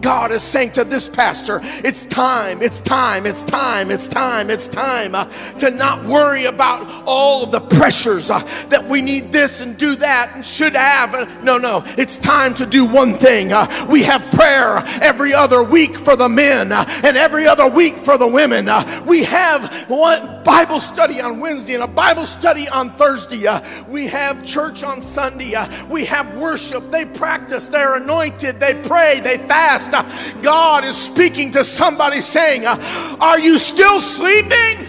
God 0.02 0.32
is 0.32 0.42
saying 0.42 0.72
to 0.72 0.84
this 0.84 1.08
pastor, 1.08 1.60
it's 1.62 2.04
time, 2.04 2.60
it's 2.60 2.80
time, 2.80 3.24
it's 3.24 3.44
time, 3.44 3.90
it's 3.90 4.08
time, 4.08 4.50
it's 4.50 4.66
time 4.66 5.12
to 5.58 5.70
not 5.70 6.04
worry 6.04 6.46
about 6.46 7.04
all 7.06 7.44
of 7.44 7.52
the 7.52 7.60
pressures 7.60 8.28
uh, 8.28 8.40
that 8.68 8.86
we 8.88 9.00
need 9.00 9.30
this 9.30 9.60
and 9.60 9.76
do 9.78 9.94
that 9.96 10.32
and 10.34 10.44
should 10.44 10.74
have. 10.74 11.14
Uh, 11.14 11.26
no, 11.42 11.56
no, 11.56 11.84
it's 11.96 12.18
time 12.18 12.52
to 12.54 12.66
do 12.66 12.84
one 12.84 13.14
thing. 13.14 13.52
Uh, 13.52 13.86
we 13.88 14.02
have 14.02 14.20
prayer 14.32 14.82
every 15.00 15.32
other 15.32 15.62
week 15.62 15.96
for 15.96 16.16
the 16.16 16.28
men 16.28 16.72
uh, 16.72 16.84
and 17.04 17.16
every 17.16 17.46
other 17.46 17.68
week 17.68 17.96
for 17.96 18.18
the 18.18 18.26
women. 18.26 18.68
Uh, 18.68 19.04
we 19.06 19.22
have 19.22 19.88
one 19.88 20.42
Bible 20.42 20.80
study 20.80 21.20
on 21.20 21.38
Wednesday 21.38 21.74
and 21.74 21.84
a 21.84 21.88
Bible 21.88 22.26
study 22.26 22.68
on 22.68 22.90
Thursday. 22.90 23.46
Uh, 23.46 23.60
we 23.86 24.08
have 24.08 24.44
church 24.44 24.82
on 24.82 25.00
Sunday. 25.00 25.54
we 25.88 26.04
have 26.04 26.36
worship. 26.36 26.90
They 26.90 27.04
practice, 27.04 27.68
they're 27.68 27.94
anointed, 27.94 28.58
they 28.58 28.74
pray, 28.82 29.20
they 29.20 29.38
fast. 29.38 29.91
Uh, 29.92 30.02
God 30.40 30.84
is 30.84 30.96
speaking 30.96 31.50
to 31.52 31.64
somebody 31.64 32.20
saying, 32.20 32.64
uh, 32.66 33.16
Are 33.20 33.38
you 33.38 33.58
still 33.58 34.00
sleeping? 34.00 34.88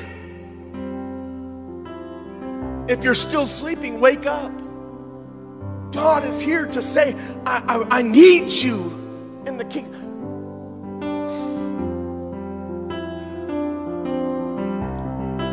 If 2.88 3.04
you're 3.04 3.16
still 3.16 3.46
sleeping, 3.46 4.00
wake 4.00 4.26
up. 4.26 4.52
God 5.92 6.24
is 6.24 6.40
here 6.42 6.66
to 6.66 6.82
say, 6.82 7.16
I, 7.46 7.64
I, 7.68 8.00
I 8.00 8.02
need 8.02 8.52
you 8.52 9.44
in 9.46 9.58
the 9.58 9.66
kingdom. 9.66 10.04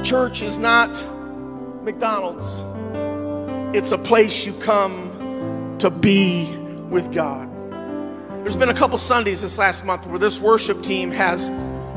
Church 0.03 0.43
is 0.43 0.59
not 0.59 1.05
McDonald's, 1.85 2.65
it's 3.77 3.93
a 3.93 3.99
place 3.99 4.47
you 4.47 4.53
come 4.55 5.77
to 5.79 5.91
be 5.91 6.47
with 6.91 7.13
God. 7.13 7.50
There's 8.41 8.57
been 8.57 8.71
a 8.71 8.75
couple 8.75 8.97
Sundays 8.97 9.43
this 9.43 9.59
last 9.59 9.85
month 9.85 10.07
where 10.07 10.19
this 10.19 10.41
worship 10.41 10.83
team 10.83 11.11
has 11.11 11.49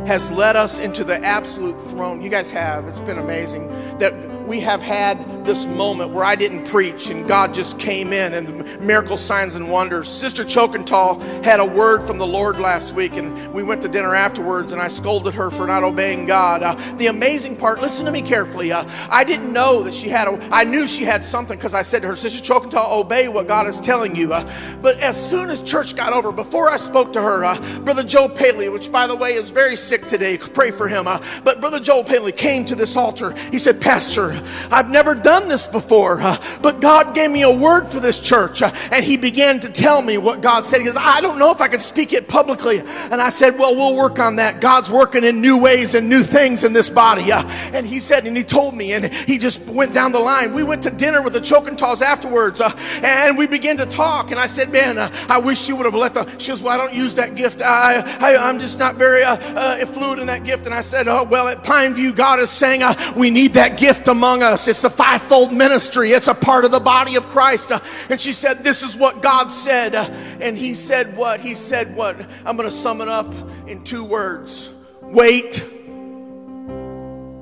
has 0.06 0.30
led 0.30 0.58
us 0.58 0.78
into 0.80 1.06
the 1.06 1.18
absolute 1.24 1.80
throne. 1.80 2.22
You 2.22 2.30
guys 2.30 2.52
have. 2.52 2.86
It's 2.86 3.00
been 3.00 3.18
amazing 3.18 3.70
that 4.00 4.14
we 4.48 4.60
have 4.60 4.82
had 4.82 5.46
this 5.46 5.66
moment 5.66 6.12
where 6.12 6.24
I 6.24 6.36
didn't 6.36 6.66
preach 6.66 7.10
and 7.10 7.28
God 7.28 7.54
just 7.54 7.80
came 7.80 8.14
in 8.14 8.34
and 8.34 8.48
the 8.48 8.64
miracle 8.80 9.18
signs 9.18 9.56
and 9.56 9.70
wonders. 9.70 10.08
Sister 10.08 10.44
Chokental 10.44 11.20
had 11.44 11.60
a 11.60 11.66
word 11.66 12.04
from 12.04 12.18
the 12.18 12.28
Lord 12.28 12.60
last 12.60 12.94
week 12.94 13.16
and 13.16 13.54
we 13.54 13.64
went 13.64 13.82
to 13.82 13.90
dinner 13.90 14.16
afterwards 14.16 14.74
and 14.74 14.82
I 14.82 14.88
scolded 14.88 15.36
her 15.36 15.52
for 15.52 15.68
not 15.68 15.84
obeying 15.84 16.26
God. 16.26 16.64
Uh, 16.64 16.76
the 16.96 17.08
amazing 17.08 17.58
part, 17.58 17.82
listen 17.82 18.06
to 18.06 18.12
me 18.12 18.22
carefully. 18.22 18.72
Uh, 18.72 18.86
I 19.10 19.24
didn't 19.24 19.52
know 19.52 19.84
that 19.84 19.94
she 19.94 20.10
had 20.10 20.28
a, 20.28 20.50
I 20.52 20.64
knew 20.64 20.88
she 20.88 21.04
had 21.04 21.26
something 21.26 21.58
because 21.58 21.74
I 21.74 21.82
said 21.82 22.02
to 22.02 22.08
her, 22.10 22.16
Sister 22.16 22.42
Chokental, 22.42 22.92
obey 22.92 23.28
what 23.28 23.48
God 23.48 23.68
is 23.68 23.80
telling 23.80 24.16
you. 24.16 24.34
Uh, 24.34 24.50
but 24.82 25.00
as 25.00 25.30
soon 25.30 25.50
as 25.50 25.62
church 25.62 25.96
got 25.96 26.14
over, 26.14 26.32
before 26.32 26.70
I 26.70 26.78
spoke 26.78 27.14
to 27.14 27.22
her, 27.22 27.44
uh, 27.44 27.80
Brother 27.80 28.04
Joe 28.04 28.30
Paley, 28.30 28.70
which 28.70 28.92
by 28.92 29.08
the 29.08 29.16
way 29.16 29.34
is 29.34 29.50
very 29.50 29.76
sick 29.76 30.08
today, 30.08 30.38
pray 30.38 30.72
for 30.72 30.88
him. 30.88 31.08
Uh, 31.08 31.22
but 31.44 31.60
Brother 31.60 31.80
Joe 31.80 32.04
Paley 32.04 32.32
came 32.32 32.66
to 32.66 32.76
this 32.76 32.96
altar. 32.96 33.36
He 33.52 33.60
said, 33.60 33.82
Pastor, 33.82 34.33
I've 34.72 34.90
never 34.90 35.16
done 35.16 35.48
this 35.48 35.68
before, 35.68 36.22
uh, 36.22 36.38
but 36.62 36.82
God 36.82 37.16
gave 37.16 37.32
me 37.32 37.44
a 37.44 37.52
word 37.52 37.88
for 37.88 38.00
this 38.00 38.20
church. 38.20 38.62
Uh, 38.62 38.74
and 38.92 39.04
he 39.04 39.18
began 39.18 39.60
to 39.62 39.70
tell 39.70 40.02
me 40.02 40.18
what 40.18 40.42
God 40.42 40.66
said. 40.66 40.80
He 40.80 40.86
goes, 40.86 40.98
I 40.98 41.22
don't 41.22 41.40
know 41.40 41.52
if 41.52 41.62
I 41.62 41.68
can 41.68 41.80
speak 41.80 42.14
it 42.14 42.28
publicly. 42.28 42.80
And 42.80 43.22
I 43.22 43.30
said, 43.30 43.58
Well, 43.58 43.76
we'll 43.76 43.96
work 43.96 44.20
on 44.20 44.38
that. 44.38 44.62
God's 44.62 44.92
working 44.92 45.24
in 45.24 45.42
new 45.42 45.58
ways 45.58 45.94
and 45.94 46.10
new 46.10 46.24
things 46.24 46.64
in 46.64 46.74
this 46.74 46.90
body. 46.90 47.32
Uh, 47.32 47.44
and 47.74 47.86
he 47.86 48.00
said, 48.00 48.26
and 48.26 48.36
he 48.36 48.44
told 48.44 48.76
me, 48.76 48.94
and 48.94 49.14
he 49.14 49.38
just 49.38 49.62
went 49.66 49.94
down 49.94 50.12
the 50.12 50.20
line. 50.20 50.54
We 50.54 50.64
went 50.64 50.84
to 50.84 50.92
dinner 50.92 51.22
with 51.22 51.34
the 51.34 51.40
Chokentals 51.40 52.02
afterwards, 52.02 52.62
and 53.02 53.38
we 53.38 53.48
began 53.48 53.78
to 53.78 53.86
talk. 53.86 54.32
And 54.32 54.40
I 54.40 54.46
said, 54.46 54.72
Man, 54.72 54.98
I 55.30 55.38
wish 55.38 55.68
you 55.68 55.76
would 55.76 55.86
have 55.86 55.96
let 55.96 56.14
the. 56.14 56.26
She 56.38 56.50
goes, 56.50 56.62
Well, 56.62 56.74
I 56.74 56.78
don't 56.78 56.96
use 56.96 57.16
that 57.16 57.36
gift. 57.36 57.62
I, 57.62 58.00
I, 58.20 58.50
am 58.50 58.60
just 58.60 58.80
not 58.80 58.96
very 58.96 59.24
uh, 59.24 59.36
uh, 59.36 59.86
fluid 59.86 60.20
in 60.20 60.28
that 60.28 60.44
gift. 60.44 60.66
And 60.66 60.74
I 60.74 60.82
said, 60.82 61.08
Oh, 61.08 61.24
well, 61.24 61.48
at 61.48 61.64
Pineview, 61.64 62.16
God 62.16 62.40
is 62.40 62.50
saying 62.50 62.84
uh, 62.84 62.96
we 63.16 63.30
need 63.30 63.54
that 63.54 63.78
gift 63.78 64.08
among 64.08 64.23
us. 64.24 64.68
It's 64.68 64.84
a 64.84 64.90
fivefold 64.90 65.52
ministry, 65.52 66.12
it's 66.12 66.28
a 66.28 66.34
part 66.34 66.66
of 66.66 66.72
the 66.72 66.80
body 66.80 67.16
of 67.16 67.28
Christ. 67.28 67.72
Uh, 67.72 67.80
and 68.10 68.20
she 68.20 68.32
said, 68.32 68.64
This 68.64 68.82
is 68.82 68.98
what 68.98 69.22
God 69.22 69.52
said. 69.52 69.96
Uh, 69.96 70.10
and 70.40 70.58
he 70.58 70.74
said, 70.74 71.18
What? 71.18 71.42
He 71.42 71.56
said, 71.56 71.96
What? 71.96 72.20
I'm 72.46 72.56
going 72.56 72.70
to 72.70 72.76
sum 72.76 73.02
it 73.02 73.10
up 73.10 73.34
in 73.68 73.84
two 73.84 74.04
words 74.04 74.72
wait 75.02 75.64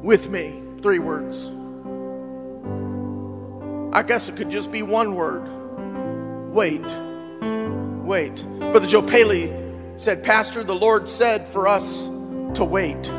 with 0.04 0.30
me. 0.30 0.62
Three 0.82 1.00
words. 1.00 1.52
I 3.94 4.04
guess 4.04 4.30
it 4.30 4.36
could 4.36 4.50
just 4.50 4.72
be 4.72 4.82
one 4.82 5.16
word 5.16 5.48
wait. 6.52 6.82
Wait. 8.04 8.46
Brother 8.60 8.88
Joe 8.88 9.02
Paley 9.02 9.54
said, 9.96 10.24
Pastor, 10.24 10.64
the 10.64 10.76
Lord 10.76 11.08
said 11.08 11.48
for 11.48 11.68
us 11.68 12.04
to 12.56 12.66
wait. 12.66 13.12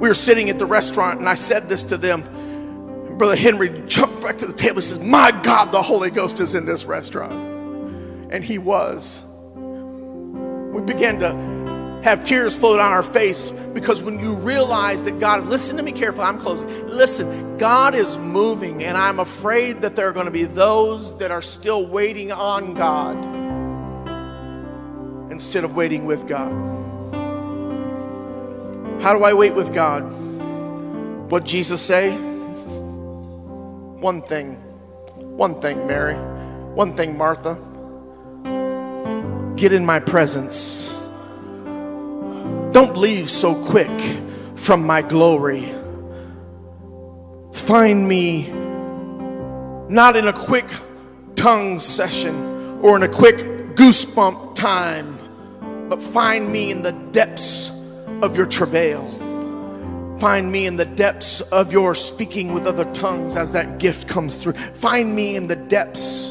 We 0.00 0.08
were 0.08 0.14
sitting 0.14 0.50
at 0.50 0.58
the 0.58 0.66
restaurant 0.66 1.20
and 1.20 1.28
I 1.28 1.34
said 1.34 1.68
this 1.68 1.84
to 1.84 1.96
them. 1.96 2.22
Brother 3.16 3.36
Henry 3.36 3.68
jumped 3.86 4.20
back 4.22 4.38
to 4.38 4.46
the 4.46 4.52
table 4.52 4.76
and 4.76 4.84
says, 4.84 5.00
My 5.00 5.30
God, 5.42 5.70
the 5.70 5.80
Holy 5.80 6.10
Ghost 6.10 6.40
is 6.40 6.54
in 6.54 6.66
this 6.66 6.84
restaurant. 6.84 7.32
And 8.32 8.42
he 8.42 8.58
was. 8.58 9.24
We 9.54 10.82
began 10.82 11.20
to 11.20 12.00
have 12.02 12.24
tears 12.24 12.58
flow 12.58 12.76
down 12.76 12.92
our 12.92 13.04
face 13.04 13.50
because 13.50 14.02
when 14.02 14.18
you 14.18 14.34
realize 14.34 15.04
that 15.04 15.20
God, 15.20 15.46
listen 15.46 15.76
to 15.76 15.82
me 15.82 15.92
carefully, 15.92 16.26
I'm 16.26 16.38
closing. 16.38 16.68
Listen, 16.88 17.56
God 17.56 17.94
is 17.94 18.18
moving, 18.18 18.82
and 18.82 18.98
I'm 18.98 19.20
afraid 19.20 19.80
that 19.82 19.94
there 19.94 20.08
are 20.08 20.12
going 20.12 20.26
to 20.26 20.32
be 20.32 20.44
those 20.44 21.16
that 21.18 21.30
are 21.30 21.40
still 21.40 21.86
waiting 21.86 22.32
on 22.32 22.74
God 22.74 23.16
instead 25.30 25.62
of 25.62 25.76
waiting 25.76 26.04
with 26.04 26.26
God. 26.26 26.52
How 29.00 29.16
do 29.16 29.22
I 29.22 29.32
wait 29.32 29.54
with 29.54 29.72
God? 29.72 30.02
What 31.30 31.44
Jesus 31.44 31.80
say? 31.80 32.33
One 34.04 34.20
thing. 34.20 34.56
One 35.16 35.62
thing, 35.62 35.86
Mary. 35.86 36.14
One 36.74 36.94
thing, 36.94 37.16
Martha. 37.16 37.56
Get 39.56 39.72
in 39.72 39.86
my 39.86 39.98
presence. 39.98 40.92
Don't 42.72 42.98
leave 42.98 43.30
so 43.30 43.54
quick 43.54 43.88
from 44.56 44.84
my 44.84 45.00
glory. 45.00 45.72
Find 47.54 48.06
me 48.06 48.50
not 49.88 50.16
in 50.16 50.28
a 50.28 50.34
quick 50.34 50.68
tongue 51.34 51.78
session 51.78 52.80
or 52.82 52.96
in 52.96 53.04
a 53.04 53.08
quick 53.08 53.38
goosebump 53.74 54.54
time, 54.54 55.16
but 55.88 56.02
find 56.02 56.52
me 56.52 56.70
in 56.70 56.82
the 56.82 56.92
depths 56.92 57.70
of 58.20 58.36
your 58.36 58.44
travail. 58.44 59.13
Find 60.18 60.50
me 60.50 60.66
in 60.66 60.76
the 60.76 60.84
depths 60.84 61.40
of 61.40 61.72
your 61.72 61.94
speaking 61.94 62.54
with 62.54 62.66
other 62.66 62.84
tongues 62.92 63.36
as 63.36 63.52
that 63.52 63.78
gift 63.78 64.08
comes 64.08 64.34
through. 64.34 64.54
Find 64.54 65.14
me 65.14 65.36
in 65.36 65.48
the 65.48 65.56
depths 65.56 66.30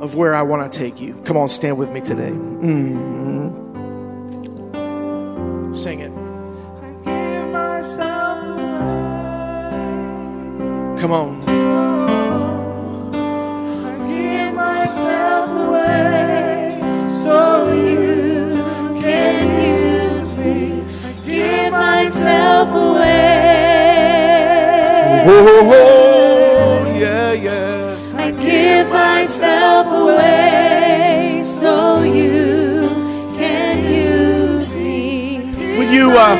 of 0.00 0.14
where 0.16 0.34
I 0.34 0.42
want 0.42 0.70
to 0.70 0.78
take 0.78 1.00
you. 1.00 1.14
Come 1.24 1.36
on, 1.36 1.48
stand 1.48 1.78
with 1.78 1.90
me 1.90 2.00
today. 2.00 2.30
Mm-hmm. 2.30 3.62
Sing 5.72 6.00
it. 6.00 6.12
Come 11.02 11.10
on. 11.10 11.40
give 14.08 14.54
myself 14.54 15.50
away 15.50 16.78
so 17.10 17.72
myself 22.64 22.96
away. 22.96 24.22
Oh, 25.26 26.94
yeah, 26.96 27.32
yeah. 27.32 28.16
I 28.16 28.30
give 28.30 28.88
myself 28.88 29.86
away 29.86 31.42
so 31.44 32.02
you 32.02 32.84
can 33.36 33.84
use 33.84 34.76
me. 34.76 35.40
Will 35.78 35.92
you, 35.92 36.12
uh, 36.16 36.36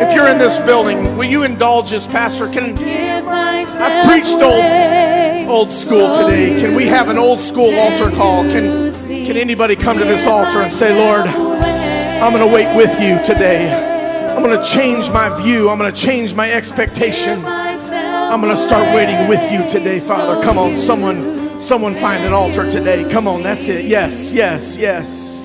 if 0.00 0.14
you're 0.14 0.28
in 0.28 0.38
this 0.38 0.58
building, 0.60 1.16
will 1.16 1.24
you 1.28 1.42
indulge 1.42 1.92
us, 1.92 2.06
Pastor? 2.06 2.48
Can 2.48 2.78
I've 3.28 4.06
preached 4.08 4.40
old- 4.42 5.48
old 5.48 5.72
school 5.72 6.14
today. 6.14 6.60
Can 6.60 6.74
we 6.74 6.86
have 6.86 7.08
an 7.08 7.16
old 7.18 7.40
school 7.40 7.74
altar 7.78 8.10
call? 8.10 8.42
Can 8.44 8.92
can 9.08 9.36
anybody 9.36 9.76
come 9.76 9.98
to 9.98 10.04
this 10.04 10.26
altar 10.26 10.60
and 10.62 10.72
say, 10.72 10.94
Lord. 10.94 11.47
I'm 12.20 12.32
going 12.32 12.46
to 12.46 12.52
wait 12.52 12.76
with 12.76 13.00
you 13.00 13.24
today. 13.24 13.72
I'm 14.34 14.42
going 14.42 14.60
to 14.60 14.64
change 14.68 15.08
my 15.10 15.28
view. 15.40 15.70
I'm 15.70 15.78
going 15.78 15.92
to 15.92 16.00
change 16.00 16.34
my 16.34 16.50
expectation. 16.50 17.44
I'm 17.44 18.40
going 18.40 18.54
to 18.54 18.60
start 18.60 18.92
waiting 18.92 19.28
with 19.28 19.52
you 19.52 19.68
today, 19.70 20.00
Father. 20.00 20.42
Come 20.42 20.58
on, 20.58 20.74
someone 20.74 21.60
someone 21.60 21.94
find 21.94 22.24
an 22.24 22.32
altar 22.32 22.68
today. 22.68 23.08
Come 23.08 23.28
on, 23.28 23.44
that's 23.44 23.68
it. 23.68 23.84
Yes, 23.84 24.32
yes, 24.32 24.76
yes. 24.76 25.42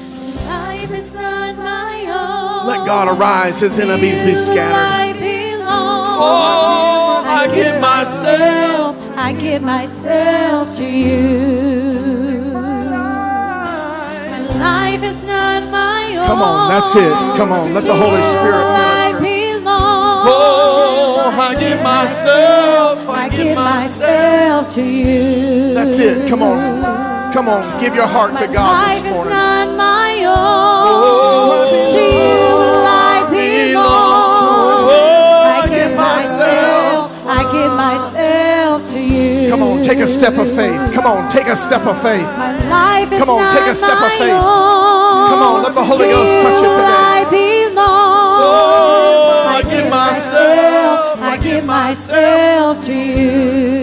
Life 0.47 0.91
is 0.91 1.13
not 1.13 1.55
my 1.57 2.05
own. 2.07 2.67
Let 2.67 2.87
God 2.87 3.07
arise, 3.19 3.59
his 3.59 3.79
enemies 3.79 4.23
be 4.23 4.33
scattered. 4.33 4.73
I 4.75 5.13
belong. 5.13 6.07
Oh, 6.21 7.23
I 7.23 7.47
give 7.53 7.79
myself. 7.79 8.97
I 9.15 9.33
give 9.33 9.61
myself 9.61 10.75
to 10.77 10.85
you. 10.85 12.51
My 12.51 14.39
life 14.57 15.03
is 15.03 15.23
not 15.23 15.71
my 15.71 15.87
own. 15.87 15.92
Come 16.27 16.41
on, 16.41 16.69
that's 16.69 16.95
it. 16.95 17.13
Come 17.37 17.51
on, 17.51 17.73
let 17.73 17.83
the 17.83 17.95
Holy 17.95 18.23
Spirit 18.23 18.63
minister. 18.73 18.93
Oh, 20.25 21.31
I 21.35 21.55
give 21.59 21.81
myself. 21.83 23.09
I 23.09 23.29
give 23.29 23.55
myself 23.55 24.73
to 24.75 24.83
you. 24.83 25.73
That's 25.73 25.99
it. 25.99 26.29
Come 26.29 26.41
on. 26.43 27.33
Come 27.33 27.49
on. 27.49 27.63
Give 27.81 27.95
your 27.95 28.07
heart 28.07 28.37
to 28.37 28.47
My 28.47 28.53
God 28.53 28.87
life 28.87 29.01
this 29.01 29.11
is 29.11 29.13
morning. 29.15 29.33
not 29.33 29.77
my 29.77 30.23
oh, 30.25 30.31
own. 30.31 31.67
Oh, 31.69 31.91
to 31.91 31.99
you 31.99 32.63
I 32.85 33.27
belong. 33.29 34.83
Oh, 34.87 35.61
I 35.61 35.67
give 35.67 35.95
myself. 35.97 37.11
I 37.25 37.41
give 37.51 37.73
myself 37.73 38.91
to 38.93 38.99
you. 38.99 39.49
Come 39.49 39.63
on, 39.63 39.83
take 39.83 39.99
a 39.99 40.07
step 40.07 40.37
of 40.37 40.47
faith. 40.55 40.93
Come 40.93 41.05
on, 41.05 41.31
take 41.31 41.47
a 41.47 41.55
step 41.55 41.85
of 41.85 42.01
faith. 42.01 42.25
My 42.37 42.57
life 42.69 43.11
is 43.11 43.19
Come 43.19 43.29
on, 43.29 43.51
take 43.51 43.67
a 43.67 43.75
step 43.75 44.01
of 44.01 44.11
faith. 44.11 45.02
Own. 45.23 45.29
Come 45.31 45.41
on, 45.41 45.63
let 45.63 45.73
the 45.75 45.83
Holy 45.83 46.07
Ghost 46.13 46.33
touch 46.43 46.59
you 46.63 46.69
today. 46.77 46.99
I 47.15 47.25
belong. 47.29 48.39
Oh, 48.43 49.55
I 49.55 49.61
give 49.71 49.87
myself. 49.89 51.19
I 51.21 51.37
give 51.37 51.65
myself 51.65 52.85
to 52.85 52.93
you. 52.93 53.82